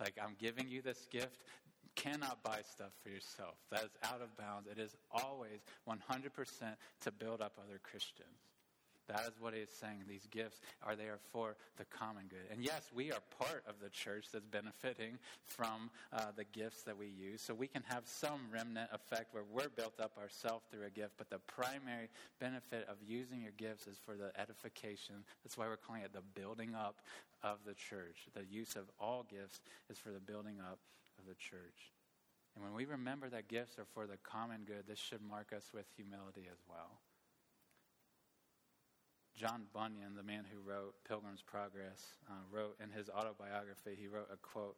Like, 0.00 0.18
I'm 0.20 0.34
giving 0.38 0.68
you 0.68 0.82
this 0.82 1.06
gift 1.10 1.44
cannot 2.02 2.42
buy 2.42 2.60
stuff 2.68 2.90
for 3.02 3.10
yourself. 3.10 3.54
That 3.70 3.84
is 3.84 3.90
out 4.02 4.20
of 4.20 4.36
bounds. 4.36 4.68
It 4.68 4.78
is 4.78 4.96
always 5.12 5.60
100% 5.88 5.98
to 7.02 7.12
build 7.12 7.40
up 7.40 7.58
other 7.62 7.78
Christians. 7.82 8.26
That 9.08 9.22
is 9.26 9.40
what 9.40 9.52
he 9.52 9.60
is 9.60 9.68
saying. 9.68 10.04
These 10.08 10.26
gifts 10.30 10.60
are 10.82 10.94
there 10.94 11.18
for 11.32 11.56
the 11.76 11.84
common 11.84 12.24
good. 12.28 12.46
And 12.50 12.64
yes, 12.64 12.88
we 12.94 13.10
are 13.10 13.18
part 13.38 13.64
of 13.66 13.74
the 13.82 13.90
church 13.90 14.26
that's 14.32 14.46
benefiting 14.46 15.18
from 15.44 15.90
uh, 16.12 16.26
the 16.36 16.44
gifts 16.44 16.82
that 16.84 16.96
we 16.96 17.08
use. 17.08 17.42
So 17.42 17.52
we 17.52 17.66
can 17.66 17.82
have 17.88 18.04
some 18.06 18.40
remnant 18.52 18.90
effect 18.92 19.34
where 19.34 19.42
we're 19.52 19.68
built 19.68 20.00
up 20.00 20.12
ourselves 20.18 20.64
through 20.70 20.86
a 20.86 20.90
gift. 20.90 21.14
But 21.18 21.30
the 21.30 21.40
primary 21.40 22.08
benefit 22.40 22.86
of 22.88 22.96
using 23.04 23.42
your 23.42 23.52
gifts 23.58 23.86
is 23.86 23.98
for 23.98 24.14
the 24.14 24.30
edification. 24.40 25.16
That's 25.44 25.58
why 25.58 25.66
we're 25.66 25.76
calling 25.76 26.02
it 26.02 26.12
the 26.12 26.40
building 26.40 26.74
up 26.74 27.00
of 27.42 27.58
the 27.66 27.74
church. 27.74 28.28
The 28.34 28.44
use 28.48 28.76
of 28.76 28.84
all 29.00 29.26
gifts 29.28 29.60
is 29.90 29.98
for 29.98 30.10
the 30.10 30.20
building 30.20 30.58
up 30.60 30.78
of 31.22 31.28
the 31.28 31.34
church. 31.38 31.94
And 32.54 32.64
when 32.64 32.74
we 32.74 32.84
remember 32.84 33.30
that 33.30 33.48
gifts 33.48 33.78
are 33.78 33.86
for 33.94 34.06
the 34.06 34.18
common 34.22 34.64
good, 34.66 34.84
this 34.86 34.98
should 34.98 35.22
mark 35.22 35.52
us 35.56 35.70
with 35.72 35.86
humility 35.96 36.48
as 36.50 36.58
well. 36.68 37.00
John 39.34 39.64
Bunyan, 39.72 40.14
the 40.14 40.22
man 40.22 40.44
who 40.44 40.60
wrote 40.60 40.94
Pilgrim's 41.08 41.42
Progress, 41.42 42.20
uh, 42.28 42.44
wrote 42.50 42.76
in 42.82 42.90
his 42.90 43.08
autobiography, 43.08 43.96
he 43.98 44.06
wrote 44.06 44.28
a 44.32 44.36
quote 44.36 44.76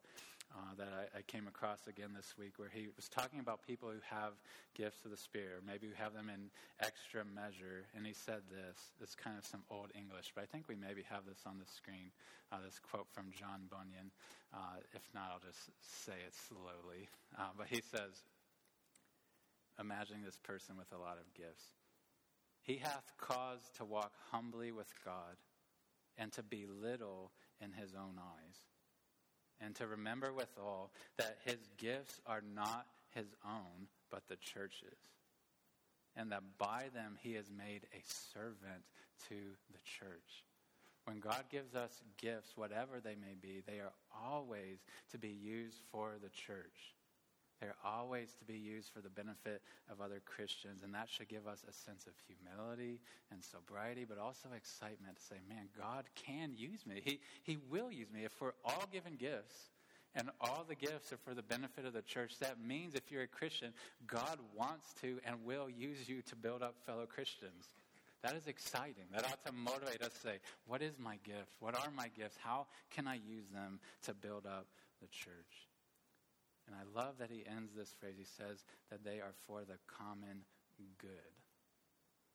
uh, 0.54 0.74
that 0.78 0.92
I, 0.94 1.18
I, 1.18 1.22
came 1.26 1.48
across 1.48 1.88
again 1.88 2.14
this 2.14 2.38
week 2.38 2.54
where 2.58 2.70
he 2.70 2.86
was 2.94 3.08
talking 3.08 3.40
about 3.40 3.66
people 3.66 3.88
who 3.88 3.98
have 4.06 4.38
gifts 4.74 5.04
of 5.04 5.10
the 5.10 5.16
Spirit, 5.16 5.58
or 5.58 5.62
maybe 5.66 5.88
who 5.88 5.96
have 5.98 6.14
them 6.14 6.30
in 6.30 6.52
extra 6.78 7.24
measure. 7.24 7.88
And 7.96 8.06
he 8.06 8.12
said 8.12 8.46
this. 8.46 8.94
It's 9.02 9.16
kind 9.16 9.36
of 9.36 9.44
some 9.44 9.64
old 9.70 9.90
English, 9.98 10.30
but 10.34 10.44
I 10.44 10.46
think 10.46 10.68
we 10.68 10.76
maybe 10.76 11.02
have 11.10 11.26
this 11.26 11.42
on 11.46 11.58
the 11.58 11.66
screen, 11.66 12.14
uh, 12.52 12.62
this 12.62 12.78
quote 12.78 13.10
from 13.10 13.34
John 13.34 13.66
Bunyan. 13.66 14.14
Uh, 14.52 14.78
if 14.94 15.02
not, 15.10 15.34
I'll 15.34 15.42
just 15.42 15.74
say 15.82 16.14
it 16.22 16.34
slowly. 16.36 17.10
Uh, 17.34 17.50
but 17.58 17.66
he 17.66 17.82
says, 17.82 18.22
imagining 19.80 20.22
this 20.22 20.38
person 20.38 20.76
with 20.78 20.92
a 20.92 21.00
lot 21.00 21.18
of 21.18 21.26
gifts. 21.34 21.74
He 22.64 22.78
hath 22.78 23.12
cause 23.18 23.60
to 23.76 23.84
walk 23.84 24.12
humbly 24.30 24.72
with 24.72 24.88
God 25.04 25.36
and 26.16 26.32
to 26.32 26.42
be 26.42 26.66
little 26.66 27.30
in 27.60 27.72
his 27.72 27.94
own 27.94 28.18
eyes, 28.18 28.56
and 29.60 29.74
to 29.76 29.86
remember 29.86 30.32
withal 30.32 30.90
that 31.18 31.38
his 31.44 31.58
gifts 31.76 32.20
are 32.26 32.42
not 32.54 32.86
his 33.14 33.34
own, 33.44 33.88
but 34.10 34.26
the 34.28 34.36
church's, 34.36 34.98
and 36.16 36.32
that 36.32 36.42
by 36.58 36.86
them 36.94 37.18
he 37.20 37.34
has 37.34 37.50
made 37.50 37.86
a 37.92 38.02
servant 38.32 38.84
to 39.28 39.34
the 39.70 39.78
church. 39.84 40.44
When 41.04 41.20
God 41.20 41.44
gives 41.50 41.74
us 41.74 42.02
gifts, 42.16 42.56
whatever 42.56 42.98
they 42.98 43.14
may 43.14 43.34
be, 43.40 43.62
they 43.66 43.80
are 43.80 43.92
always 44.26 44.78
to 45.10 45.18
be 45.18 45.28
used 45.28 45.82
for 45.92 46.12
the 46.22 46.30
church. 46.30 46.94
They're 47.64 47.74
always 47.82 48.34
to 48.40 48.44
be 48.44 48.58
used 48.58 48.90
for 48.92 49.00
the 49.00 49.08
benefit 49.08 49.62
of 49.90 50.02
other 50.02 50.20
Christians, 50.26 50.82
and 50.82 50.94
that 50.94 51.08
should 51.08 51.28
give 51.28 51.46
us 51.46 51.64
a 51.66 51.72
sense 51.72 52.06
of 52.06 52.12
humility 52.28 53.00
and 53.32 53.42
sobriety, 53.42 54.04
but 54.06 54.18
also 54.18 54.50
excitement 54.54 55.16
to 55.16 55.22
say, 55.22 55.36
man, 55.48 55.68
God 55.78 56.04
can 56.14 56.52
use 56.54 56.84
me. 56.84 57.00
He, 57.02 57.20
he 57.42 57.56
will 57.70 57.90
use 57.90 58.12
me. 58.12 58.22
If 58.22 58.38
we're 58.38 58.52
all 58.66 58.84
given 58.92 59.16
gifts, 59.16 59.70
and 60.14 60.28
all 60.42 60.66
the 60.68 60.74
gifts 60.74 61.10
are 61.10 61.16
for 61.16 61.32
the 61.32 61.42
benefit 61.42 61.86
of 61.86 61.94
the 61.94 62.02
church, 62.02 62.38
that 62.40 62.60
means 62.60 62.94
if 62.94 63.10
you're 63.10 63.22
a 63.22 63.26
Christian, 63.26 63.72
God 64.06 64.38
wants 64.54 64.92
to 65.00 65.18
and 65.24 65.42
will 65.42 65.70
use 65.70 66.06
you 66.06 66.20
to 66.20 66.36
build 66.36 66.62
up 66.62 66.74
fellow 66.84 67.06
Christians. 67.06 67.64
That 68.22 68.36
is 68.36 68.46
exciting. 68.46 69.04
That 69.10 69.24
ought 69.24 69.44
to 69.46 69.52
motivate 69.52 70.02
us 70.02 70.12
to 70.12 70.20
say, 70.20 70.38
What 70.66 70.82
is 70.82 70.98
my 70.98 71.16
gift? 71.24 71.56
What 71.60 71.74
are 71.74 71.90
my 71.96 72.08
gifts? 72.16 72.36
How 72.42 72.66
can 72.90 73.08
I 73.08 73.14
use 73.14 73.48
them 73.52 73.80
to 74.02 74.12
build 74.12 74.44
up 74.44 74.66
the 75.00 75.08
church? 75.08 75.68
And 76.66 76.76
I 76.76 76.84
love 76.96 77.18
that 77.18 77.30
he 77.30 77.44
ends 77.44 77.72
this 77.74 77.92
phrase. 77.98 78.16
He 78.16 78.24
says 78.24 78.64
that 78.90 79.04
they 79.04 79.20
are 79.20 79.36
for 79.46 79.64
the 79.64 79.78
common 79.86 80.48
good. 80.98 81.34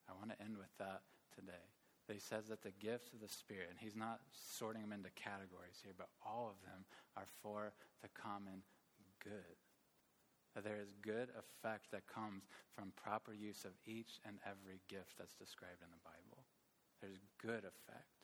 I 0.09 0.13
want 0.13 0.31
to 0.31 0.41
end 0.41 0.57
with 0.57 0.71
that 0.77 1.01
today. 1.33 1.65
He 2.09 2.17
says 2.17 2.49
that 2.49 2.65
the 2.65 2.73
gifts 2.81 3.13
of 3.13 3.21
the 3.21 3.29
Spirit, 3.29 3.69
and 3.69 3.77
he's 3.77 3.95
not 3.95 4.25
sorting 4.33 4.81
them 4.81 4.93
into 4.97 5.13
categories 5.13 5.77
here, 5.85 5.93
but 5.93 6.09
all 6.25 6.49
of 6.49 6.57
them 6.65 6.81
are 7.13 7.29
for 7.45 7.69
the 8.01 8.09
common 8.17 8.65
good. 9.21 9.57
That 10.55 10.65
there 10.65 10.81
is 10.81 10.97
good 11.05 11.29
effect 11.37 11.93
that 11.93 12.09
comes 12.09 12.49
from 12.73 12.97
proper 12.97 13.29
use 13.29 13.61
of 13.61 13.77
each 13.85 14.17
and 14.25 14.41
every 14.41 14.81
gift 14.89 15.21
that's 15.21 15.37
described 15.37 15.85
in 15.85 15.93
the 15.93 16.01
Bible. 16.01 16.49
There's 16.97 17.21
good 17.37 17.61
effect. 17.61 18.18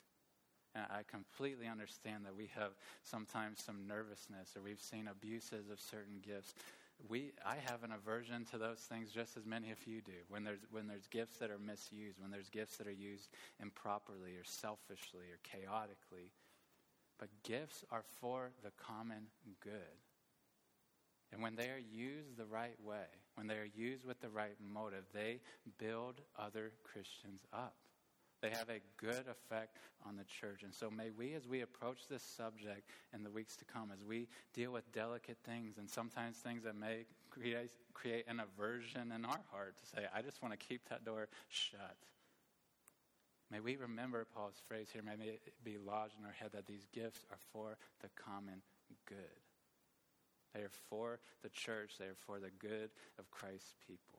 And 0.76 0.84
I 0.90 1.02
completely 1.10 1.66
understand 1.66 2.26
that 2.26 2.36
we 2.36 2.50
have 2.54 2.72
sometimes 3.02 3.62
some 3.64 3.86
nervousness 3.88 4.54
or 4.54 4.62
we've 4.62 4.80
seen 4.80 5.08
abuses 5.08 5.70
of 5.70 5.80
certain 5.80 6.20
gifts. 6.20 6.54
We, 7.08 7.32
I 7.44 7.56
have 7.70 7.82
an 7.82 7.92
aversion 7.92 8.44
to 8.50 8.58
those 8.58 8.80
things 8.80 9.10
just 9.10 9.38
as 9.38 9.46
many 9.46 9.70
of 9.70 9.78
you 9.86 10.02
do. 10.02 10.20
When 10.28 10.44
there's, 10.44 10.60
when 10.70 10.86
there's 10.86 11.06
gifts 11.06 11.38
that 11.38 11.50
are 11.50 11.58
misused, 11.58 12.20
when 12.20 12.30
there's 12.30 12.50
gifts 12.50 12.76
that 12.76 12.86
are 12.86 12.92
used 12.92 13.30
improperly 13.60 14.36
or 14.36 14.44
selfishly 14.44 15.24
or 15.32 15.40
chaotically. 15.42 16.30
But 17.18 17.28
gifts 17.42 17.82
are 17.90 18.04
for 18.20 18.50
the 18.62 18.72
common 18.76 19.28
good. 19.62 19.96
And 21.32 21.42
when 21.42 21.56
they 21.56 21.70
are 21.70 21.82
used 21.90 22.36
the 22.36 22.44
right 22.44 22.76
way, 22.84 23.08
when 23.34 23.46
they 23.46 23.56
are 23.56 23.68
used 23.74 24.04
with 24.04 24.20
the 24.20 24.28
right 24.28 24.56
motive, 24.60 25.04
they 25.14 25.40
build 25.78 26.20
other 26.38 26.72
Christians 26.84 27.40
up. 27.52 27.76
They 28.42 28.50
have 28.50 28.68
a 28.68 28.80
good 28.98 29.24
effect 29.28 29.78
on 30.06 30.16
the 30.16 30.24
church. 30.24 30.62
And 30.62 30.74
so 30.74 30.90
may 30.90 31.10
we, 31.10 31.34
as 31.34 31.48
we 31.48 31.62
approach 31.62 32.06
this 32.08 32.22
subject 32.22 32.90
in 33.14 33.22
the 33.22 33.30
weeks 33.30 33.56
to 33.56 33.64
come, 33.64 33.90
as 33.92 34.04
we 34.04 34.28
deal 34.52 34.72
with 34.72 34.90
delicate 34.92 35.38
things 35.44 35.78
and 35.78 35.88
sometimes 35.88 36.36
things 36.36 36.64
that 36.64 36.76
may 36.76 37.06
create, 37.30 37.70
create 37.94 38.26
an 38.28 38.40
aversion 38.40 39.12
in 39.12 39.24
our 39.24 39.40
heart 39.50 39.76
to 39.80 39.86
say, 39.86 40.06
I 40.14 40.22
just 40.22 40.42
want 40.42 40.58
to 40.58 40.58
keep 40.58 40.88
that 40.90 41.04
door 41.04 41.28
shut. 41.48 41.96
May 43.50 43.60
we 43.60 43.76
remember 43.76 44.26
Paul's 44.34 44.60
phrase 44.68 44.88
here, 44.92 45.02
may 45.02 45.12
it 45.24 45.40
be 45.62 45.76
lodged 45.78 46.14
in 46.18 46.26
our 46.26 46.32
head 46.32 46.50
that 46.52 46.66
these 46.66 46.86
gifts 46.92 47.24
are 47.30 47.38
for 47.52 47.76
the 48.02 48.08
common 48.16 48.60
good. 49.06 49.16
They 50.52 50.60
are 50.60 50.70
for 50.88 51.20
the 51.42 51.48
church, 51.50 51.92
they 51.98 52.06
are 52.06 52.16
for 52.26 52.40
the 52.40 52.50
good 52.50 52.90
of 53.18 53.30
Christ's 53.30 53.74
people. 53.86 54.15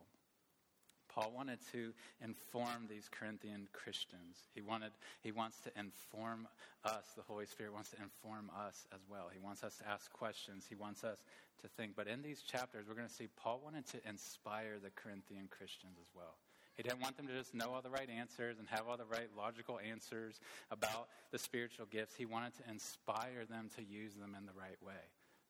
Paul 1.17 1.33
wanted 1.35 1.57
to 1.71 1.93
inform 2.23 2.85
these 2.87 3.09
Corinthian 3.09 3.67
Christians. 3.73 4.37
He 4.53 4.61
wanted 4.61 4.91
he 5.23 5.31
wants 5.31 5.59
to 5.61 5.71
inform 5.75 6.47
us. 6.85 7.05
The 7.15 7.23
Holy 7.23 7.47
Spirit 7.47 7.73
wants 7.73 7.89
to 7.89 7.97
inform 7.97 8.51
us 8.55 8.85
as 8.93 9.01
well. 9.09 9.31
He 9.33 9.39
wants 9.39 9.63
us 9.63 9.77
to 9.77 9.89
ask 9.89 10.13
questions. 10.13 10.67
He 10.69 10.75
wants 10.75 11.03
us 11.03 11.17
to 11.63 11.67
think. 11.69 11.93
But 11.95 12.07
in 12.07 12.21
these 12.21 12.43
chapters, 12.43 12.85
we're 12.87 12.93
going 12.93 13.07
to 13.07 13.13
see 13.13 13.29
Paul 13.35 13.61
wanted 13.63 13.87
to 13.87 13.97
inspire 14.07 14.77
the 14.77 14.91
Corinthian 14.91 15.47
Christians 15.49 15.97
as 15.99 16.07
well. 16.15 16.37
He 16.75 16.83
didn't 16.83 17.01
want 17.01 17.17
them 17.17 17.25
to 17.25 17.33
just 17.33 17.55
know 17.55 17.73
all 17.73 17.81
the 17.81 17.89
right 17.89 18.09
answers 18.09 18.59
and 18.59 18.67
have 18.67 18.87
all 18.87 18.97
the 18.97 19.05
right 19.05 19.29
logical 19.35 19.79
answers 19.79 20.39
about 20.69 21.09
the 21.31 21.39
spiritual 21.39 21.87
gifts. 21.87 22.13
He 22.13 22.27
wanted 22.27 22.53
to 22.57 22.69
inspire 22.69 23.45
them 23.49 23.71
to 23.75 23.83
use 23.83 24.13
them 24.13 24.35
in 24.37 24.45
the 24.45 24.53
right 24.53 24.77
way, 24.85 25.01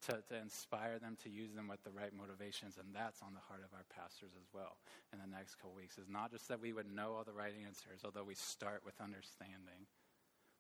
to, 0.06 0.22
to 0.30 0.36
inspire 0.38 1.00
them 1.00 1.18
to 1.24 1.30
use 1.30 1.54
them 1.54 1.68
with 1.68 1.84
the 1.84 1.89
right 1.89 2.14
motivations. 2.14 2.78
And 2.78 2.93
that's 2.93 3.22
on 3.26 3.34
the 3.34 3.41
heart 3.50 3.66
of 3.66 3.74
our 3.74 3.86
pastors 3.89 4.38
as 4.38 4.45
well 4.54 4.78
in 5.12 5.20
the 5.20 5.30
next 5.30 5.56
couple 5.56 5.74
weeks. 5.74 5.98
Is 5.98 6.10
not 6.10 6.32
just 6.32 6.48
that 6.48 6.62
we 6.62 6.74
would 6.74 6.89
know 6.89 7.18
all 7.18 7.26
the 7.26 7.34
right 7.34 7.54
answers, 7.66 8.06
although 8.06 8.28
we 8.28 8.36
start 8.36 8.86
with 8.86 9.02
understanding, 9.02 9.89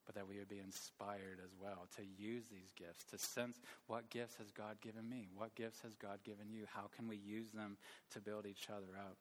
but 0.07 0.15
that 0.15 0.27
we 0.27 0.39
would 0.39 0.49
be 0.49 0.63
inspired 0.63 1.43
as 1.43 1.51
well 1.59 1.85
to 1.97 2.03
use 2.17 2.47
these 2.49 2.71
gifts, 2.73 3.03
to 3.11 3.17
sense 3.19 3.59
what 3.87 4.09
gifts 4.09 4.39
has 4.39 4.49
God 4.51 4.79
given 4.81 5.07
me? 5.07 5.27
What 5.35 5.53
gifts 5.53 5.81
has 5.83 5.95
God 5.95 6.23
given 6.23 6.47
you? 6.49 6.63
How 6.65 6.89
can 6.95 7.07
we 7.07 7.17
use 7.17 7.51
them 7.51 7.77
to 8.15 8.21
build 8.21 8.45
each 8.47 8.71
other 8.71 8.95
up? 8.97 9.17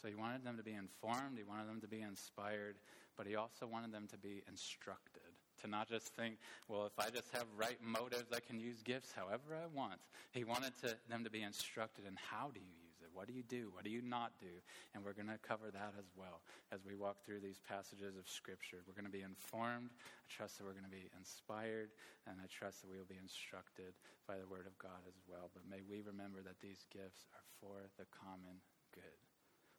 So 0.00 0.08
he 0.08 0.14
wanted 0.14 0.44
them 0.44 0.58
to 0.58 0.62
be 0.62 0.74
informed, 0.74 1.38
he 1.38 1.44
wanted 1.44 1.68
them 1.68 1.80
to 1.80 1.88
be 1.88 2.02
inspired, 2.02 2.76
but 3.16 3.26
he 3.26 3.36
also 3.36 3.66
wanted 3.66 3.92
them 3.92 4.06
to 4.10 4.18
be 4.18 4.42
instructed. 4.46 5.23
To 5.64 5.70
not 5.70 5.88
just 5.88 6.12
think, 6.12 6.36
well, 6.68 6.84
if 6.84 6.92
I 7.00 7.08
just 7.08 7.32
have 7.32 7.48
right 7.56 7.80
motives, 7.80 8.28
I 8.36 8.40
can 8.44 8.60
use 8.60 8.84
gifts 8.84 9.16
however 9.16 9.56
I 9.56 9.64
want. 9.72 9.96
He 10.36 10.44
wanted 10.44 10.76
to, 10.84 10.92
them 11.08 11.24
to 11.24 11.32
be 11.32 11.40
instructed 11.40 12.04
in 12.04 12.12
how 12.20 12.52
do 12.52 12.60
you 12.60 12.76
use 12.84 13.00
it? 13.00 13.08
What 13.16 13.24
do 13.24 13.32
you 13.32 13.40
do? 13.48 13.72
What 13.72 13.88
do 13.88 13.88
you 13.88 14.04
not 14.04 14.36
do? 14.36 14.52
And 14.92 15.00
we're 15.00 15.16
going 15.16 15.32
to 15.32 15.40
cover 15.40 15.72
that 15.72 15.96
as 15.96 16.12
well 16.20 16.44
as 16.68 16.84
we 16.84 16.92
walk 16.92 17.24
through 17.24 17.40
these 17.40 17.64
passages 17.64 18.12
of 18.20 18.28
Scripture. 18.28 18.84
We're 18.84 18.92
going 18.92 19.08
to 19.08 19.16
be 19.16 19.24
informed. 19.24 19.96
I 19.96 20.28
trust 20.28 20.60
that 20.60 20.68
we're 20.68 20.76
going 20.76 20.84
to 20.84 20.92
be 20.92 21.08
inspired, 21.16 21.96
and 22.28 22.36
I 22.36 22.46
trust 22.52 22.84
that 22.84 22.92
we 22.92 23.00
will 23.00 23.08
be 23.08 23.16
instructed 23.16 23.96
by 24.28 24.36
the 24.36 24.44
Word 24.52 24.68
of 24.68 24.76
God 24.76 25.00
as 25.08 25.16
well. 25.24 25.48
But 25.56 25.64
may 25.64 25.80
we 25.80 26.04
remember 26.04 26.44
that 26.44 26.60
these 26.60 26.84
gifts 26.92 27.24
are 27.32 27.48
for 27.56 27.88
the 27.96 28.04
common 28.12 28.60
good 28.92 29.16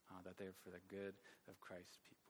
uh, 0.10 0.22
that 0.26 0.38
they're 0.38 0.58
for 0.64 0.70
the 0.70 0.82
good 0.90 1.14
of 1.48 1.60
Christ's 1.62 1.98
people. 2.10 2.25